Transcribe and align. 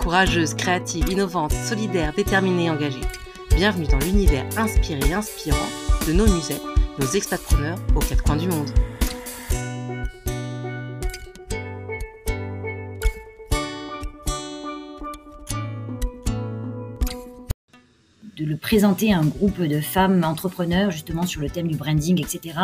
Courageuses, 0.00 0.54
créatives, 0.54 1.10
innovantes, 1.10 1.52
solidaires, 1.52 2.14
déterminées 2.16 2.64
et 2.64 2.70
engagées. 2.70 3.02
Bienvenue 3.54 3.86
dans 3.86 3.98
l'univers 3.98 4.46
inspiré 4.56 4.98
et 5.10 5.12
inspirant 5.12 5.58
de 6.08 6.14
nos 6.14 6.24
musées, 6.24 6.56
nos 6.98 7.06
expatpreneurs 7.06 7.78
aux 7.94 8.00
quatre 8.00 8.22
coins 8.22 8.36
du 8.36 8.48
monde. 8.48 8.70
de 18.38 18.46
le 18.46 18.56
présenter 18.56 19.12
à 19.12 19.18
un 19.18 19.26
groupe 19.26 19.60
de 19.60 19.82
femmes 19.82 20.24
entrepreneurs 20.24 20.90
justement 20.90 21.26
sur 21.26 21.42
le 21.42 21.50
thème 21.50 21.68
du 21.68 21.76
branding, 21.76 22.18
etc. 22.18 22.58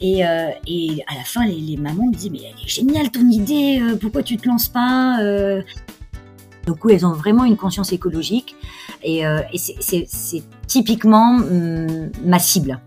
Et, 0.00 0.26
euh, 0.26 0.50
et 0.66 1.04
à 1.06 1.14
la 1.14 1.22
fin, 1.22 1.46
les, 1.46 1.76
mamans 1.76 2.06
me 2.06 2.12
disent 2.12 2.32
mais 2.32 2.40
elle 2.40 2.60
est 2.60 2.68
géniale 2.68 3.12
ton 3.12 3.30
idée, 3.30 3.78
euh, 3.80 3.94
pourquoi 3.94 4.24
tu 4.24 4.36
te 4.36 4.48
lances 4.48 4.66
pas 4.66 5.20
euh? 5.22 5.62
Donc 6.66 6.84
oui, 6.84 6.94
elles 6.94 7.06
ont 7.06 7.12
vraiment 7.12 7.44
une 7.44 7.56
conscience 7.56 7.92
écologique 7.92 8.56
et, 9.02 9.20
et 9.22 9.58
c'est 9.58 10.42
typiquement 10.66 11.36
hum, 11.36 12.10
ma 12.24 12.38
cible. 12.38 12.80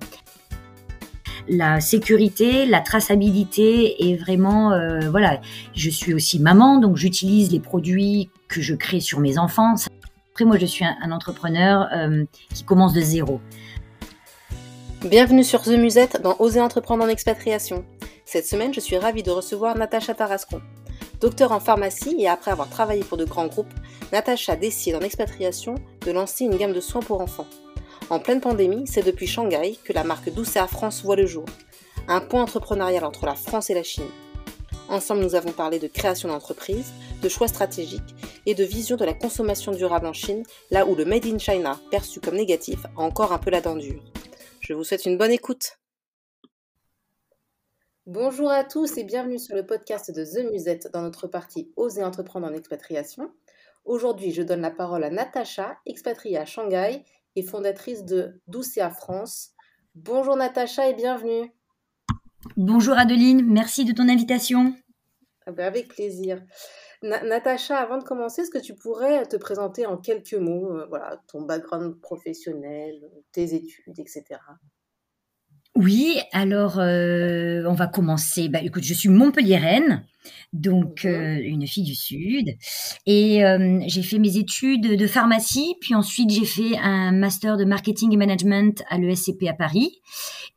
La 1.48 1.80
sécurité, 1.80 2.66
la 2.66 2.82
traçabilité 2.82 4.12
est 4.12 4.16
vraiment 4.18 4.78
voilà. 5.10 5.40
Je 5.74 5.90
suis 5.90 6.14
aussi 6.14 6.40
maman, 6.40 6.78
donc 6.78 6.98
j'utilise 6.98 7.52
les 7.52 7.60
produits 7.60 8.30
que 8.50 8.62
je 8.62 8.76
crée 8.76 9.00
sur 9.00 9.20
mes 9.20 9.38
enfants 9.38 9.76
moi, 10.44 10.58
je 10.58 10.66
suis 10.66 10.86
un, 10.86 11.12
entrepreneur 11.12 11.88
euh, 11.94 12.26
qui 12.54 12.64
commence 12.64 12.94
de 12.94 13.02
zéro. 13.02 13.40
Bienvenue 15.02 15.44
sur 15.44 15.62
The 15.62 15.78
Musette 15.78 16.22
dans 16.22 16.36
Oser 16.40 16.62
entreprendre 16.62 17.04
en 17.04 17.08
expatriation. 17.08 17.86
Cette 18.26 18.46
semaine, 18.46 18.74
je 18.74 18.80
suis 18.80 18.98
ravie 18.98 19.24
de 19.24 19.32
recevoir 19.32 19.78
Natacha 19.78 20.14
Tarascon. 20.14 20.62
Docteur 21.20 21.52
en 21.52 21.60
pharmacie 21.60 22.16
et 22.18 22.30
après 22.30 22.52
avoir 22.52 22.70
travaillé 22.70 23.04
pour 23.04 23.18
de 23.18 23.26
grands 23.26 23.48
groupes, 23.48 23.74
Natacha 24.14 24.56
décide 24.56 24.96
en 24.96 25.02
expatriation 25.02 25.76
de 26.06 26.12
lancer 26.12 26.46
une 26.46 26.56
gamme 26.56 26.72
de 26.72 26.80
soins 26.80 27.02
pour 27.02 27.20
enfants. 27.20 27.48
En 28.10 28.20
pleine 28.20 28.40
pandémie, 28.40 28.88
c'est 28.88 29.06
depuis 29.06 29.28
Shanghai 29.28 29.78
que 29.84 29.92
la 29.92 30.06
marque 30.06 30.34
Doucea 30.34 30.66
France 30.68 31.04
voit 31.04 31.18
le 31.18 31.26
jour. 31.26 31.46
Un 32.08 32.22
point 32.22 32.42
entrepreneurial 32.42 33.04
entre 33.04 33.26
la 33.26 33.36
France 33.36 33.70
et 33.70 33.74
la 33.74 33.84
Chine. 33.84 34.10
Ensemble, 34.88 35.22
nous 35.22 35.36
avons 35.36 35.52
parlé 35.52 35.78
de 35.78 35.88
création 35.88 36.30
d'entreprise, 36.30 36.94
de 37.22 37.30
choix 37.30 37.48
stratégiques 37.48 38.16
et 38.46 38.56
de 38.56 38.64
vision 38.64 38.96
de 38.96 39.06
la 39.06 39.14
consommation 39.14 39.74
durable 39.74 40.08
en 40.08 40.14
Chine, 40.14 40.44
là 40.72 40.88
où 40.88 40.96
le 40.96 41.06
Made 41.06 41.28
in 41.28 41.38
China, 41.38 41.80
perçu 41.92 42.22
comme 42.22 42.38
négatif, 42.38 42.80
a 42.98 43.02
encore 43.02 43.34
un 43.34 43.38
peu 43.38 43.52
la 43.52 43.62
dent 43.62 43.76
dure. 43.76 44.02
Je 44.62 44.74
vous 44.74 44.86
souhaite 44.86 45.06
une 45.06 45.18
bonne 45.18 45.32
écoute. 45.32 45.78
Bonjour 48.12 48.50
à 48.50 48.64
tous 48.64 48.98
et 48.98 49.04
bienvenue 49.04 49.38
sur 49.38 49.56
le 49.56 49.68
podcast 49.68 50.10
de 50.10 50.26
The 50.26 50.52
Musette 50.52 50.90
dans 50.92 51.04
notre 51.04 51.28
partie 51.28 51.72
Oser 51.76 52.04
entreprendre 52.04 52.48
en 52.48 52.54
expatriation. 52.54 53.32
Aujourd'hui, 53.86 54.32
je 54.32 54.42
donne 54.42 54.62
la 54.62 54.72
parole 54.72 55.04
à 55.04 55.12
Natacha, 55.12 55.78
expatriée 55.86 56.40
à 56.40 56.46
Shanghai 56.46 57.06
et 57.36 57.44
fondatrice 57.44 58.06
de 58.06 58.42
Doucea 58.48 58.90
France. 58.90 59.52
Bonjour 59.94 60.36
Natacha 60.36 60.90
et 60.90 60.96
bienvenue. 60.96 61.54
Bonjour 62.58 62.98
Adeline, 62.98 63.46
merci 63.46 63.86
de 63.86 63.94
ton 63.94 64.10
invitation. 64.10 64.74
Ah 65.46 65.52
ben, 65.52 65.68
avec 65.68 65.90
plaisir. 65.90 66.44
Natacha, 67.04 67.78
avant 67.78 68.00
de 68.00 68.04
commencer, 68.04 68.42
est-ce 68.42 68.50
que 68.50 68.58
tu 68.58 68.74
pourrais 68.74 69.24
te 69.28 69.38
présenter 69.38 69.86
en 69.86 69.98
quelques 69.98 70.34
mots, 70.34 70.76
euh, 70.76 70.88
voilà, 70.90 71.22
ton 71.28 71.44
background 71.44 72.02
professionnel, 72.02 73.08
tes 73.32 73.54
études, 73.54 74.00
etc. 74.00 74.40
Oui, 75.76 76.20
alors 76.34 76.80
euh, 76.80 77.64
on 77.66 77.74
va 77.74 77.88
commencer. 77.88 78.50
Bah, 78.50 78.60
écoute, 78.62 78.84
je 78.84 78.94
suis 78.94 79.10
montpelliéraine 79.10 80.04
donc 80.54 81.04
mmh 81.04 81.10
euh, 81.10 81.40
une 81.44 81.68
fille 81.68 81.84
du 81.84 81.96
Sud. 81.96 82.56
Et 83.06 83.44
euh, 83.44 83.80
j'ai 83.88 84.04
fait 84.04 84.20
mes 84.20 84.38
études 84.38 84.96
de 84.96 85.08
pharmacie, 85.08 85.76
puis 85.82 85.96
ensuite 85.96 86.30
j'ai 86.30 86.46
fait 86.46 86.78
un 86.78 87.12
master 87.12 87.58
de 87.58 87.66
marketing 87.66 88.14
et 88.14 88.18
management 88.18 88.84
à 88.90 88.98
l'ESCP 88.98 89.48
à 89.48 89.54
Paris. 89.54 90.02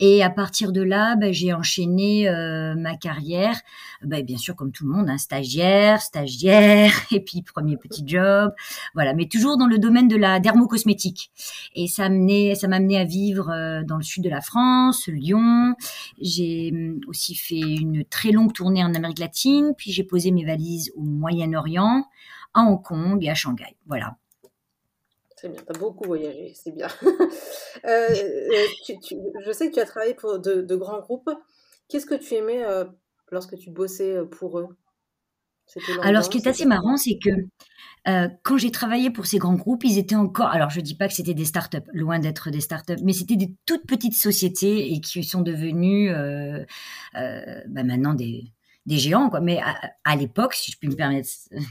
Et 0.01 0.23
à 0.23 0.31
partir 0.31 0.73
de 0.73 0.83
là, 0.83 1.17
bah, 1.17 1.33
j'ai 1.33 1.53
enchaîné 1.53 2.29
euh, 2.29 2.75
ma 2.77 2.97
carrière, 2.97 3.61
bah, 4.03 4.23
bien 4.23 4.39
sûr 4.39 4.57
comme 4.57 4.73
tout 4.73 4.85
le 4.85 4.93
monde, 4.93 5.09
un 5.09 5.15
hein, 5.15 5.19
stagiaire, 5.19 6.01
stagiaire, 6.01 6.93
et 7.13 7.21
puis 7.21 7.43
premier 7.43 7.77
petit 7.77 8.03
job, 8.07 8.53
voilà, 8.95 9.15
mais 9.15 9.27
toujours 9.27 9.59
dans 9.59 9.67
le 9.67 9.79
domaine 9.79 10.09
de 10.09 10.17
la 10.17 10.41
dermocosmétique. 10.41 11.31
Et 11.75 11.87
ça 11.87 12.09
m'a 12.09 12.55
ça 12.55 12.69
m'a 12.69 12.77
amené 12.77 12.99
à 12.99 13.05
vivre 13.05 13.83
dans 13.85 13.97
le 13.97 14.03
sud 14.03 14.25
de 14.25 14.31
la 14.31 14.41
France, 14.41 15.09
Lyon. 15.09 15.75
J'ai 16.21 16.71
hum, 16.73 17.01
aussi 17.09 17.35
fait 17.35 17.61
une 17.61 18.05
très 18.05 18.31
longue 18.31 18.53
tournée 18.53 18.85
en 18.85 18.95
Amérique 18.95 19.19
latine 19.19 19.52
puis 19.77 19.93
j'ai 19.93 20.05
posé 20.05 20.31
mes 20.31 20.45
valises 20.45 20.93
au 20.97 21.03
Moyen-Orient, 21.03 22.05
à 22.55 22.63
Hong 22.63 22.83
Kong 22.83 23.25
et 23.25 23.31
à 23.31 23.35
Shanghai. 23.35 23.77
Voilà. 23.87 24.17
Très 25.43 25.49
bien, 25.49 25.61
tu 25.61 25.75
as 25.75 25.79
beaucoup 25.79 26.05
voyagé, 26.05 26.53
c'est 26.55 26.73
bien. 26.73 26.89
Euh, 27.85 27.89
euh, 27.89 28.67
je 29.45 29.51
sais 29.53 29.69
que 29.69 29.75
tu 29.75 29.81
as 29.81 29.85
travaillé 29.85 30.15
pour 30.15 30.39
de, 30.39 30.77
grands 30.77 31.01
groupes. 31.01 31.31
Qu'est-ce 31.89 32.07
que 32.07 32.15
tu 32.15 32.35
aimais 32.35 32.63
euh, 32.65 32.85
lorsque 33.33 33.59
tu 33.59 33.71
bossais 33.71 34.19
pour 34.31 34.61
eux? 34.61 34.69
Alors, 36.03 36.23
ce 36.23 36.31
qui 36.31 36.39
est 36.39 36.47
assez 36.47 36.65
marrant, 36.65 36.97
c'est 36.97 37.19
que 37.19 37.31
quand 38.45 38.57
j'ai 38.57 38.71
travaillé 38.71 39.11
pour 39.11 39.27
ces 39.27 39.39
grands 39.39 39.57
groupes, 39.57 39.83
ils 39.83 39.99
étaient 39.99 40.15
encore. 40.15 40.47
Alors, 40.47 40.71
je 40.71 40.81
dis 40.81 40.95
pas 40.95 41.09
que 41.09 41.15
c'était 41.15 41.35
des 41.35 41.47
startups, 41.47 41.79
loin 41.93 42.21
d'être 42.21 42.51
des 42.51 42.61
startups, 42.61 43.03
mais 43.03 43.15
c'était 43.15 43.37
des 43.37 43.53
toutes 43.67 43.87
petites 43.87 44.15
sociétés 44.15 44.93
et 44.93 45.01
qui 45.01 45.25
sont 45.25 45.41
devenues 45.41 46.13
bah, 47.15 47.83
maintenant 47.83 48.15
des, 48.15 48.53
des 48.87 48.99
géants, 48.99 49.31
quoi. 49.31 49.41
Mais 49.41 49.61
à, 50.05 50.17
l'époque, 50.17 50.55
si 50.55 50.73
je 50.73 50.79
puis 50.79 50.89
me 50.89 50.95
permettre 50.95 51.29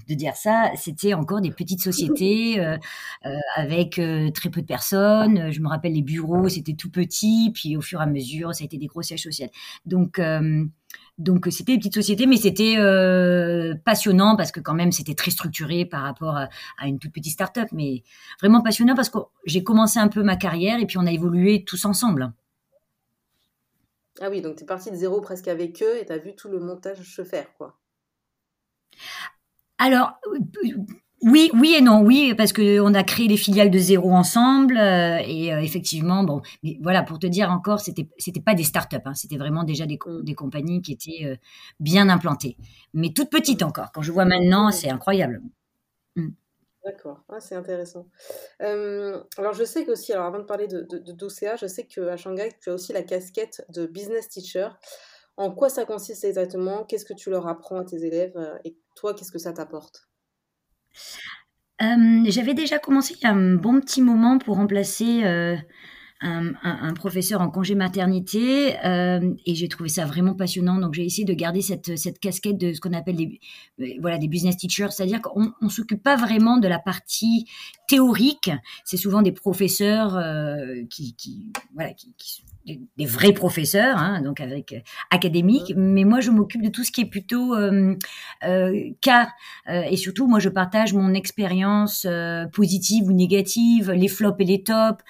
de 0.07 0.13
dire 0.13 0.35
ça, 0.35 0.71
c'était 0.75 1.13
encore 1.13 1.41
des 1.41 1.51
petites 1.51 1.81
sociétés 1.81 2.59
euh, 2.59 2.77
euh, 3.25 3.35
avec 3.55 3.99
euh, 3.99 4.31
très 4.31 4.49
peu 4.49 4.61
de 4.61 4.65
personnes. 4.65 5.51
Je 5.51 5.59
me 5.59 5.67
rappelle 5.67 5.93
les 5.93 6.01
bureaux, 6.01 6.47
c'était 6.47 6.73
tout 6.73 6.89
petit, 6.89 7.51
puis 7.53 7.75
au 7.75 7.81
fur 7.81 7.99
et 7.99 8.03
à 8.03 8.05
mesure, 8.05 8.55
ça 8.55 8.63
a 8.63 8.65
été 8.65 8.77
des 8.77 8.87
gros 8.87 9.01
sièges 9.01 9.23
sociaux. 9.23 9.47
Donc 9.85 10.21
donc 11.17 11.47
c'était 11.51 11.73
des 11.73 11.77
petites 11.77 11.93
sociétés, 11.93 12.25
mais 12.25 12.37
c'était 12.37 12.75
passionnant 13.85 14.35
parce 14.35 14.51
que 14.51 14.59
quand 14.59 14.73
même 14.73 14.91
c'était 14.91 15.13
très 15.13 15.31
structuré 15.31 15.85
par 15.85 16.03
rapport 16.03 16.35
à, 16.35 16.49
à, 16.79 16.87
une 16.87 16.99
toute 16.99 17.11
petite 17.11 17.33
start-up, 17.33 17.67
mais 17.71 18.03
vraiment 18.41 18.61
passionnant 18.61 18.95
parce 18.95 19.09
que 19.09 19.19
j'ai 19.45 19.63
commencé 19.63 19.99
un 19.99 20.07
peu 20.07 20.23
ma 20.23 20.35
carrière 20.35 20.79
et 20.79 20.85
puis 20.85 20.97
on 20.97 21.05
a 21.05 21.11
évolué 21.11 21.63
tous 21.65 21.85
ensemble. 21.85 22.33
Ah 24.19 24.29
oui, 24.29 24.41
donc 24.41 24.57
tu 24.57 24.63
es 24.63 24.65
parti 24.65 24.91
de 24.91 24.95
zéro 24.95 25.21
presque 25.21 25.47
avec 25.47 25.81
eux 25.81 25.97
et 25.97 26.05
tu 26.05 26.11
as 26.11 26.17
vu 26.17 26.35
tout 26.35 26.49
le 26.49 26.59
montage 26.59 27.01
se 27.01 27.23
faire, 27.23 27.53
quoi. 27.57 27.77
Alors, 29.77 30.19
oui, 31.23 31.51
oui 31.53 31.75
et 31.77 31.81
non, 31.81 32.01
oui, 32.01 32.33
parce 32.35 32.51
qu'on 32.51 32.93
a 32.93 33.03
créé 33.03 33.27
les 33.27 33.37
filiales 33.37 33.69
de 33.69 33.77
zéro 33.77 34.11
ensemble 34.11 34.77
euh, 34.77 35.19
et 35.25 35.53
euh, 35.53 35.61
effectivement, 35.61 36.23
bon, 36.23 36.41
mais 36.63 36.79
voilà, 36.81 37.03
pour 37.03 37.19
te 37.19 37.27
dire 37.27 37.51
encore, 37.51 37.79
c'était 37.79 38.09
c'était 38.17 38.41
pas 38.41 38.55
des 38.55 38.63
startups, 38.63 38.97
hein, 39.05 39.13
c'était 39.13 39.37
vraiment 39.37 39.63
déjà 39.63 39.85
des, 39.85 39.99
mm. 40.03 40.23
des 40.23 40.33
compagnies 40.33 40.81
qui 40.81 40.93
étaient 40.93 41.25
euh, 41.25 41.35
bien 41.79 42.09
implantées, 42.09 42.57
mais 42.93 43.13
toutes 43.13 43.29
petites 43.29 43.61
encore. 43.61 43.91
Quand 43.91 44.01
je 44.01 44.11
vois 44.11 44.25
maintenant, 44.25 44.69
mm. 44.69 44.71
c'est 44.71 44.89
incroyable. 44.89 45.41
Mm. 46.15 46.29
D'accord, 46.83 47.23
ah, 47.29 47.39
c'est 47.39 47.55
intéressant. 47.55 48.07
alors 48.59 49.53
je 49.53 49.63
sais 49.63 49.85
qu'aussi, 49.85 50.13
alors 50.13 50.25
avant 50.25 50.39
de 50.39 50.45
parler 50.45 50.67
de, 50.67 50.81
de, 50.81 51.27
je 51.59 51.67
sais 51.67 51.85
qu'à 51.85 52.17
Shanghai, 52.17 52.49
tu 52.59 52.71
as 52.71 52.73
aussi 52.73 52.91
la 52.91 53.03
casquette 53.03 53.63
de 53.69 53.85
business 53.85 54.29
teacher. 54.29 54.69
En 55.37 55.51
quoi 55.51 55.69
ça 55.69 55.85
consiste 55.85 56.23
exactement? 56.23 56.83
Qu'est-ce 56.83 57.05
que 57.05 57.13
tu 57.13 57.29
leur 57.29 57.47
apprends 57.47 57.79
à 57.79 57.85
tes 57.85 58.03
élèves 58.03 58.35
Et 58.65 58.77
toi, 58.95 59.13
qu'est-ce 59.13 59.31
que 59.31 59.39
ça 59.39 59.53
t'apporte? 59.53 60.07
J'avais 61.79 62.53
déjà 62.53 62.79
commencé 62.79 63.15
il 63.15 63.23
y 63.23 63.27
a 63.27 63.31
un 63.31 63.55
bon 63.55 63.79
petit 63.79 64.01
moment 64.01 64.37
pour 64.37 64.57
remplacer 64.57 65.23
un, 66.21 66.93
professeur 66.93 67.41
en 67.41 67.49
congé 67.49 67.75
maternité 67.75 68.75
euh, 68.85 69.33
et 69.45 69.55
j'ai 69.55 69.67
trouvé 69.67 69.89
ça 69.89 70.05
vraiment 70.05 70.35
passionnant. 70.35 70.79
Donc 70.79 70.93
j'ai 70.93 71.05
essayé 71.05 71.25
de 71.25 71.33
garder 71.33 71.61
cette, 71.61 71.97
cette 71.97 72.19
casquette 72.19 72.57
de 72.57 72.73
ce 72.73 72.79
qu'on 72.79 72.93
appelle 72.93 73.15
des, 73.15 73.39
euh, 73.79 73.87
voilà, 73.99 74.17
des 74.17 74.27
business 74.27 74.57
teachers, 74.57 74.91
c'est-à-dire 74.91 75.21
qu'on 75.21 75.51
ne 75.61 75.69
s'occupe 75.69 76.03
pas 76.03 76.15
vraiment 76.15 76.57
de 76.57 76.67
la 76.67 76.79
partie 76.79 77.47
théorique. 77.87 78.51
C'est 78.85 78.97
souvent 78.97 79.21
des 79.21 79.31
professeurs 79.31 80.15
euh, 80.15 80.83
qui, 80.89 81.15
qui, 81.15 81.51
voilà, 81.73 81.93
qui, 81.93 82.13
qui 82.17 82.43
des, 82.65 83.05
vrais 83.05 83.33
professeurs, 83.33 83.97
hein, 83.97 84.21
donc 84.21 84.39
avec 84.39 84.73
euh, 84.73 84.79
académique, 85.09 85.73
mais 85.75 86.03
moi 86.03 86.19
je 86.21 86.31
m'occupe 86.31 86.61
de 86.61 86.69
tout 86.69 86.83
ce 86.83 86.91
qui 86.91 87.01
est 87.01 87.09
plutôt 87.09 87.55
euh, 87.55 87.95
euh, 88.43 88.91
cas 89.01 89.29
et 89.67 89.97
surtout 89.97 90.27
moi 90.27 90.39
je 90.39 90.49
partage 90.49 90.93
mon 90.93 91.13
expérience 91.13 92.07
positive 92.53 93.05
ou 93.07 93.13
négative, 93.13 93.91
les 93.91 94.07
flops 94.07 94.39
et 94.39 94.45
les 94.45 94.63
tops, 94.63 95.03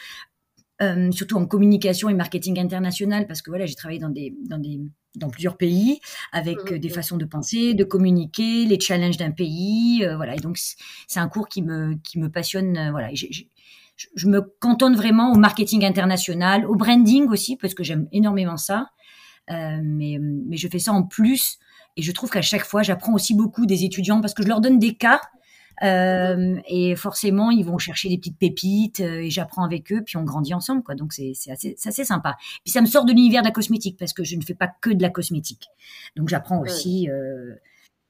euh, 0.81 1.11
surtout 1.11 1.37
en 1.37 1.45
communication 1.45 2.09
et 2.09 2.13
marketing 2.13 2.59
international, 2.59 3.27
parce 3.27 3.41
que 3.41 3.49
voilà, 3.51 3.65
j'ai 3.65 3.75
travaillé 3.75 3.99
dans 3.99 4.09
des, 4.09 4.35
dans 4.47 4.57
des, 4.57 4.79
dans 5.15 5.29
plusieurs 5.29 5.57
pays 5.57 5.99
avec 6.31 6.71
mmh, 6.71 6.77
des 6.77 6.87
mmh. 6.89 6.91
façons 6.91 7.17
de 7.17 7.25
penser, 7.25 7.73
de 7.73 7.83
communiquer, 7.83 8.65
les 8.65 8.79
challenges 8.79 9.17
d'un 9.17 9.31
pays, 9.31 10.03
euh, 10.03 10.15
voilà. 10.15 10.35
Et 10.35 10.39
donc 10.39 10.57
c'est 10.57 11.19
un 11.19 11.27
cours 11.27 11.47
qui 11.47 11.61
me, 11.61 11.95
qui 12.03 12.19
me 12.19 12.29
passionne, 12.29 12.77
euh, 12.77 12.91
voilà. 12.91 13.09
je 13.13 14.27
me 14.27 14.41
cantonne 14.59 14.95
vraiment 14.95 15.31
au 15.31 15.37
marketing 15.37 15.85
international, 15.85 16.65
au 16.65 16.75
branding 16.75 17.27
aussi, 17.27 17.57
parce 17.57 17.73
que 17.73 17.83
j'aime 17.83 18.07
énormément 18.11 18.57
ça. 18.57 18.87
mais, 19.49 20.17
mais 20.19 20.57
je 20.57 20.67
fais 20.67 20.79
ça 20.79 20.93
en 20.93 21.03
plus. 21.03 21.59
Et 21.97 22.01
je 22.01 22.11
trouve 22.13 22.29
qu'à 22.29 22.41
chaque 22.41 22.63
fois, 22.63 22.83
j'apprends 22.83 23.13
aussi 23.13 23.35
beaucoup 23.35 23.65
des 23.65 23.83
étudiants 23.83 24.21
parce 24.21 24.33
que 24.33 24.43
je 24.43 24.47
leur 24.47 24.61
donne 24.61 24.79
des 24.79 24.95
cas 24.95 25.19
euh, 25.83 26.59
et 26.67 26.95
forcément, 26.95 27.49
ils 27.49 27.65
vont 27.65 27.77
chercher 27.77 28.09
des 28.09 28.17
petites 28.17 28.37
pépites 28.37 28.99
euh, 28.99 29.21
et 29.21 29.29
j'apprends 29.29 29.63
avec 29.63 29.91
eux, 29.91 30.01
puis 30.05 30.17
on 30.17 30.23
grandit 30.23 30.53
ensemble, 30.53 30.83
quoi. 30.83 30.95
Donc 30.95 31.13
c'est 31.13 31.33
assez, 31.49 31.75
assez 31.83 32.05
sympa. 32.05 32.37
Puis 32.63 32.71
ça 32.71 32.81
me 32.81 32.85
sort 32.85 33.05
de 33.05 33.11
l'univers 33.11 33.41
de 33.41 33.47
la 33.47 33.51
cosmétique 33.51 33.97
parce 33.97 34.13
que 34.13 34.23
je 34.23 34.35
ne 34.35 34.41
fais 34.41 34.53
pas 34.53 34.69
que 34.81 34.91
de 34.91 35.01
la 35.01 35.09
cosmétique. 35.09 35.67
Donc 36.15 36.29
j'apprends 36.29 36.61
aussi 36.61 37.09
euh, 37.09 37.55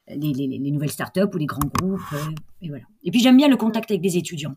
les, 0.08 0.34
les, 0.34 0.48
les, 0.48 0.72
nouvelles 0.72 0.92
startups 0.92 1.30
ou 1.34 1.38
les 1.38 1.46
grands 1.46 1.70
groupes. 1.80 2.02
Euh, 2.14 2.18
et 2.62 2.70
voilà. 2.70 2.84
Et 3.04 3.12
puis 3.12 3.22
j'aime 3.22 3.38
bien 3.38 3.48
le 3.48 3.58
contact 3.58 3.90
avec 3.90 4.02
des 4.02 4.18
étudiants. 4.18 4.56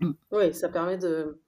Mm. 0.00 0.12
Oui, 0.32 0.54
ça 0.54 0.68
permet 0.68 0.96
de, 0.96 1.40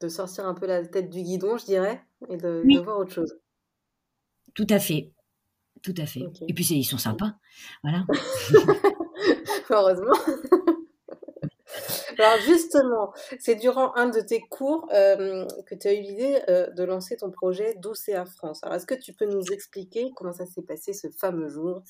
de 0.00 0.08
sortir 0.08 0.46
un 0.46 0.54
peu 0.54 0.66
la 0.66 0.86
tête 0.86 1.10
du 1.10 1.22
guidon, 1.22 1.56
je 1.58 1.64
dirais, 1.64 2.00
et 2.28 2.36
de, 2.36 2.62
de 2.64 2.80
voir 2.80 2.98
autre 2.98 3.12
chose. 3.12 3.34
Tout 4.54 4.66
à 4.70 4.78
fait. 4.78 5.12
Tout 5.82 5.94
à 5.96 6.06
fait. 6.06 6.22
Et 6.48 6.54
puis 6.54 6.64
ils 6.64 6.84
sont 6.84 6.98
sympas. 6.98 7.34
Voilà. 7.82 8.04
heureusement. 9.74 10.16
Alors 12.18 12.40
justement, 12.44 13.12
c'est 13.38 13.54
durant 13.54 13.94
un 13.94 14.08
de 14.08 14.20
tes 14.20 14.40
cours 14.40 14.88
euh, 14.92 15.46
que 15.66 15.74
tu 15.74 15.86
as 15.86 15.94
eu 15.94 16.02
l'idée 16.02 16.40
euh, 16.48 16.68
de 16.70 16.82
lancer 16.82 17.16
ton 17.16 17.30
projet 17.30 17.74
d'Océa 17.80 18.24
France. 18.24 18.60
Alors 18.64 18.76
est-ce 18.76 18.86
que 18.86 18.94
tu 18.94 19.12
peux 19.12 19.26
nous 19.26 19.44
expliquer 19.52 20.10
comment 20.16 20.32
ça 20.32 20.46
s'est 20.46 20.62
passé 20.62 20.92
ce 20.92 21.08
fameux 21.08 21.48
jour? 21.48 21.82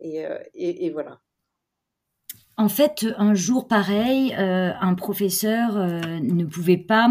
Et, 0.00 0.24
euh, 0.26 0.38
et, 0.54 0.90
voilà. 0.90 1.20
En 2.56 2.68
fait, 2.68 3.06
un 3.16 3.34
jour 3.34 3.66
pareil, 3.66 4.32
un 4.34 4.94
professeur 4.94 5.76
ne 5.76 6.44
pouvait 6.44 6.76
pas 6.76 7.08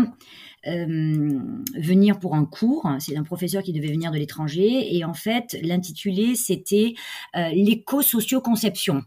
venir 0.66 2.20
pour 2.20 2.36
un 2.36 2.46
cours. 2.46 2.90
C'est 3.00 3.18
un 3.18 3.24
professeur 3.24 3.62
qui 3.64 3.74
devait 3.74 3.92
venir 3.92 4.12
de 4.12 4.18
l'étranger. 4.18 4.96
Et 4.96 5.04
en 5.04 5.14
fait, 5.14 5.58
l'intitulé, 5.62 6.36
c'était 6.36 6.94
l'éco-socio-conception. 7.34 9.04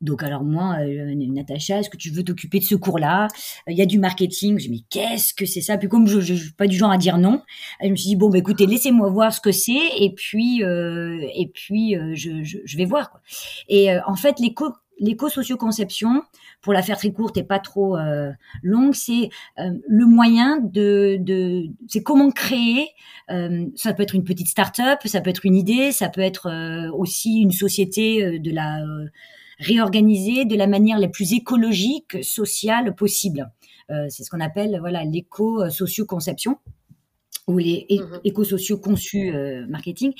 Donc 0.00 0.22
alors 0.22 0.44
moi, 0.44 0.76
euh, 0.80 1.14
Natacha, 1.14 1.78
est-ce 1.80 1.90
que 1.90 1.96
tu 1.96 2.10
veux 2.10 2.22
t'occuper 2.22 2.58
de 2.58 2.64
ce 2.64 2.74
cours-là? 2.74 3.28
Il 3.68 3.76
y 3.76 3.82
a 3.82 3.86
du 3.86 3.98
marketing. 3.98 4.50
Je 4.50 4.54
me 4.54 4.58
dis, 4.58 4.70
mais 4.70 4.84
qu'est-ce 4.90 5.34
que 5.34 5.46
c'est 5.46 5.60
ça? 5.60 5.78
Puis 5.78 5.88
comme 5.88 6.06
je, 6.06 6.18
ne 6.18 6.36
suis 6.36 6.52
pas 6.52 6.66
du 6.66 6.76
genre 6.76 6.90
à 6.90 6.98
dire 6.98 7.18
non, 7.18 7.42
je 7.82 7.88
me 7.88 7.96
suis 7.96 8.08
dit 8.08 8.16
bon 8.16 8.28
bah 8.28 8.38
écoutez, 8.38 8.66
laissez-moi 8.66 9.08
voir 9.08 9.32
ce 9.32 9.40
que 9.40 9.52
c'est 9.52 9.72
et 9.98 10.12
puis 10.14 10.62
euh, 10.62 11.26
et 11.34 11.48
puis 11.52 11.96
euh, 11.96 12.12
je, 12.14 12.42
je, 12.42 12.76
vais 12.76 12.84
voir 12.84 13.10
quoi. 13.10 13.20
Et 13.68 13.88
en 14.06 14.16
fait 14.16 14.38
l'éco 14.40 14.72
l'éco-socio-conception, 15.00 16.22
pour 16.60 16.72
la 16.72 16.80
faire 16.80 16.96
très 16.96 17.10
courte 17.10 17.36
et 17.36 17.42
pas 17.42 17.58
trop 17.58 17.96
longue, 18.62 18.94
c'est 18.94 19.28
le 19.56 20.06
moyen 20.06 20.60
de, 20.60 21.16
de 21.18 21.64
c'est 21.88 22.04
comment 22.04 22.30
créer. 22.30 22.86
ça 23.74 23.92
peut 23.92 24.04
être 24.04 24.14
une 24.14 24.22
petite 24.22 24.46
start-up, 24.46 25.00
ça 25.04 25.20
peut 25.20 25.30
être 25.30 25.44
une 25.44 25.56
idée, 25.56 25.90
ça 25.90 26.08
peut 26.08 26.20
être 26.20 26.48
aussi 26.96 27.40
une 27.40 27.50
société 27.50 28.38
de 28.38 28.50
la 28.52 28.84
réorganiser 29.58 30.44
de 30.44 30.56
la 30.56 30.66
manière 30.66 30.98
la 30.98 31.08
plus 31.08 31.32
écologique, 31.32 32.22
sociale 32.22 32.94
possible. 32.94 33.50
Euh, 33.90 34.06
c'est 34.08 34.24
ce 34.24 34.30
qu'on 34.30 34.40
appelle 34.40 34.78
voilà 34.80 35.04
l'éco-socio-conception 35.04 36.58
ou 37.46 37.58
les 37.58 37.86
mmh 37.90 38.04
éco-sociaux 38.24 38.78
conçus 38.78 39.34
euh, 39.34 39.66
marketing. 39.68 40.12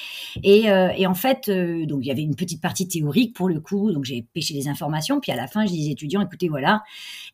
Et, 0.42 0.70
euh, 0.70 0.88
et, 0.96 1.06
en 1.06 1.14
fait, 1.14 1.48
euh, 1.48 1.86
donc 1.86 2.00
il 2.02 2.08
y 2.08 2.10
avait 2.10 2.22
une 2.22 2.34
petite 2.34 2.60
partie 2.60 2.86
théorique 2.86 3.34
pour 3.34 3.48
le 3.48 3.60
coup, 3.60 3.92
donc 3.92 4.04
j'ai 4.04 4.26
pêché 4.34 4.52
des 4.52 4.68
informations. 4.68 5.20
Puis 5.20 5.32
à 5.32 5.36
la 5.36 5.46
fin, 5.46 5.64
je 5.64 5.72
dis 5.72 5.88
aux 5.88 5.92
étudiants, 5.92 6.20
écoutez, 6.20 6.48
voilà, 6.48 6.82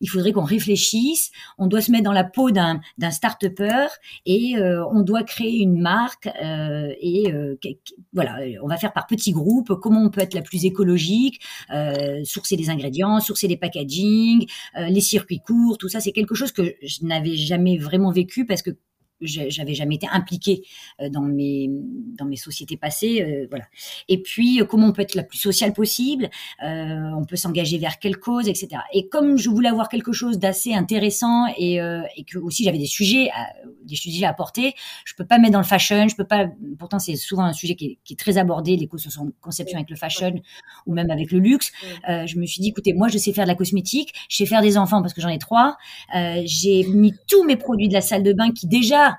il 0.01 0.09
faudrait 0.09 0.33
qu'on 0.33 0.45
réfléchisse, 0.45 1.31
on 1.59 1.67
doit 1.67 1.81
se 1.81 1.91
mettre 1.91 2.05
dans 2.05 2.13
la 2.13 2.25
peau 2.25 2.51
d'un 2.51 2.81
d'un 2.99 3.11
start-upper 3.11 3.87
et 4.27 4.57
on 4.93 5.01
doit 5.01 5.23
créer 5.23 5.59
une 5.59 5.81
marque 5.81 6.29
et 6.43 7.33
voilà, 8.13 8.39
on 8.63 8.69
va 8.69 8.77
faire 8.77 8.93
par 8.93 9.07
petits 9.07 9.33
groupes. 9.33 9.75
Comment 9.81 10.03
on 10.03 10.11
peut 10.11 10.21
être 10.21 10.35
la 10.35 10.43
plus 10.43 10.65
écologique, 10.65 11.41
sourcer 12.25 12.57
des 12.57 12.71
ingrédients, 12.71 13.21
sourcer 13.21 13.49
des 13.49 13.57
packaging, 13.57 14.47
les 14.77 15.01
circuits 15.01 15.41
courts, 15.41 15.79
tout 15.79 15.89
ça, 15.89 16.01
c'est 16.01 16.13
quelque 16.13 16.35
chose 16.35 16.53
que 16.53 16.75
je 16.83 17.05
n'avais 17.05 17.37
jamais 17.37 17.79
vraiment 17.79 18.11
vécu 18.11 18.47
parce 18.47 18.63
que 18.63 18.71
j'avais 19.21 19.75
jamais 19.75 19.97
été 19.97 20.07
impliquée 20.11 20.63
euh, 21.01 21.09
dans 21.09 21.23
mes 21.23 21.69
dans 22.19 22.25
mes 22.25 22.37
sociétés 22.37 22.77
passées 22.77 23.23
euh, 23.23 23.47
voilà. 23.51 23.65
Et 24.09 24.23
puis 24.23 24.61
euh, 24.61 24.65
comment 24.65 24.89
on 24.89 24.93
peut 24.93 25.03
être 25.03 25.15
la 25.15 25.23
plus 25.23 25.39
sociale 25.39 25.73
possible 25.73 26.31
on 26.63 27.25
peut 27.25 27.37
s'engager 27.37 27.79
vers 27.79 27.99
quelle 27.99 28.17
cause 28.19 28.49
etc 28.49 28.83
et 28.93 29.09
comme 29.09 29.37
je 29.37 29.51
voulais 29.51 29.69
avoir 29.69 29.89
quelque 29.89 30.13
chose 30.13 30.39
d'assez 30.39 30.75
intéressant 30.75 31.47
et, 31.59 31.75
et 31.75 32.25
que 32.25 32.39
aussi 32.39 32.65
j'avais 32.65 32.79
des 32.79 32.87
sujets 32.87 33.31
à, 33.31 33.49
des 33.85 33.97
sujets 33.97 34.25
à 34.25 34.31
apporter 34.31 34.75
je 35.05 35.15
peux 35.15 35.27
pas 35.27 35.39
mettre 35.39 35.53
dans 35.53 35.59
le 35.59 35.65
fashion 35.65 36.09
je 36.09 36.17
peux 36.17 36.25
pas 36.25 36.47
pourtant 36.79 36.99
c'est 36.99 37.17
souvent 37.17 37.45
un 37.45 37.53
sujet 37.53 37.75
qui 37.75 37.87
est, 37.87 37.99
qui 38.05 38.15
est 38.15 38.17
très 38.17 38.39
abordé 38.39 38.77
les 38.77 38.87
conceptions 38.87 39.77
avec 39.77 39.91
le 39.91 39.97
fashion 39.97 40.35
ou 40.87 40.95
même 40.95 41.11
avec 41.11 41.33
le 41.33 41.39
luxe. 41.39 41.73
Je 42.07 42.39
me 42.39 42.47
suis 42.47 42.61
dit 42.61 42.69
écoutez 42.69 42.93
moi 42.93 43.09
je 43.09 43.19
sais 43.19 43.33
faire 43.33 43.45
de 43.45 43.49
la 43.49 43.55
cosmétique 43.55 44.15
je 44.29 44.37
sais 44.37 44.47
faire 44.47 44.63
des 44.63 44.77
enfants 44.77 45.03
parce 45.03 45.15
que 45.15 45.21
j'en 45.21 45.29
ai 45.29 45.39
trois. 45.39 45.77
J'ai 46.45 46.85
mis 46.85 47.15
tous 47.29 47.45
mes 47.45 47.57
produits 47.57 47.89
de 47.89 47.95
la 47.95 48.01
salle 48.01 48.23
de 48.23 48.33
bain 48.33 48.51
qui 48.53 48.67
déjà 48.67 49.10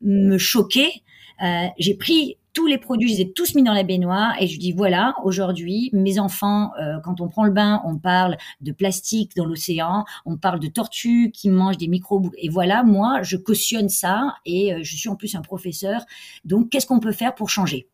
me 0.00 0.38
choquer. 0.38 1.02
Euh, 1.42 1.66
j'ai 1.78 1.94
pris 1.94 2.36
tous 2.52 2.66
les 2.66 2.78
produits, 2.78 3.08
je 3.08 3.14
les 3.14 3.20
ai 3.22 3.32
tous 3.32 3.54
mis 3.54 3.62
dans 3.62 3.72
la 3.72 3.84
baignoire 3.84 4.34
et 4.40 4.48
je 4.48 4.58
dis 4.58 4.72
voilà, 4.72 5.14
aujourd'hui, 5.22 5.88
mes 5.92 6.18
enfants, 6.18 6.72
euh, 6.80 6.98
quand 7.04 7.20
on 7.20 7.28
prend 7.28 7.44
le 7.44 7.52
bain, 7.52 7.80
on 7.84 7.96
parle 7.96 8.36
de 8.60 8.72
plastique 8.72 9.36
dans 9.36 9.44
l'océan, 9.44 10.04
on 10.26 10.36
parle 10.36 10.58
de 10.58 10.66
tortues 10.66 11.30
qui 11.32 11.48
mangent 11.48 11.78
des 11.78 11.88
microbes. 11.88 12.30
Et 12.36 12.48
voilà, 12.48 12.82
moi, 12.82 13.22
je 13.22 13.36
cautionne 13.36 13.88
ça 13.88 14.34
et 14.44 14.74
euh, 14.74 14.80
je 14.82 14.96
suis 14.96 15.08
en 15.08 15.16
plus 15.16 15.34
un 15.36 15.42
professeur. 15.42 16.02
Donc, 16.44 16.70
qu'est-ce 16.70 16.86
qu'on 16.86 17.00
peut 17.00 17.12
faire 17.12 17.34
pour 17.34 17.48
changer? 17.48 17.88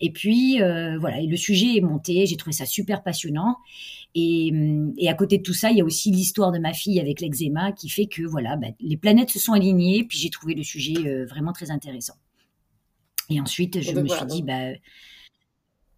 Et 0.00 0.12
puis 0.12 0.58
voilà, 1.00 1.20
et 1.20 1.26
le 1.26 1.36
sujet 1.36 1.76
est 1.76 1.80
monté, 1.80 2.24
j'ai 2.26 2.36
trouvé 2.36 2.52
ça 2.52 2.66
super 2.66 3.02
passionnant. 3.02 3.56
Et, 4.18 4.50
hum, 4.50 4.94
et, 4.96 5.08
à 5.08 5.14
côté 5.14 5.38
de 5.38 5.42
tout 5.42 5.52
ça, 5.52 5.70
il 5.70 5.76
y 5.76 5.80
a 5.82 5.84
aussi 5.84 6.10
l'histoire 6.10 6.50
de 6.50 6.58
ma 6.58 6.72
fille 6.72 6.98
avec 6.98 7.20
l'eczéma 7.20 7.72
qui 7.72 7.90
fait 7.90 8.06
que 8.06 8.22
voilà, 8.22 8.56
bah, 8.56 8.68
les 8.80 8.96
planètes 8.96 9.30
se 9.30 9.38
sont 9.38 9.52
alignées. 9.52 10.04
Puis 10.04 10.18
j'ai 10.18 10.30
trouvé 10.30 10.54
le 10.54 10.62
sujet 10.62 10.94
euh, 11.06 11.26
vraiment 11.26 11.52
très 11.52 11.70
intéressant. 11.70 12.14
Et 13.28 13.40
ensuite, 13.40 13.80
je 13.80 13.92
me 13.92 14.08
suis 14.08 14.26
dit, 14.26 14.42
bah, 14.42 14.70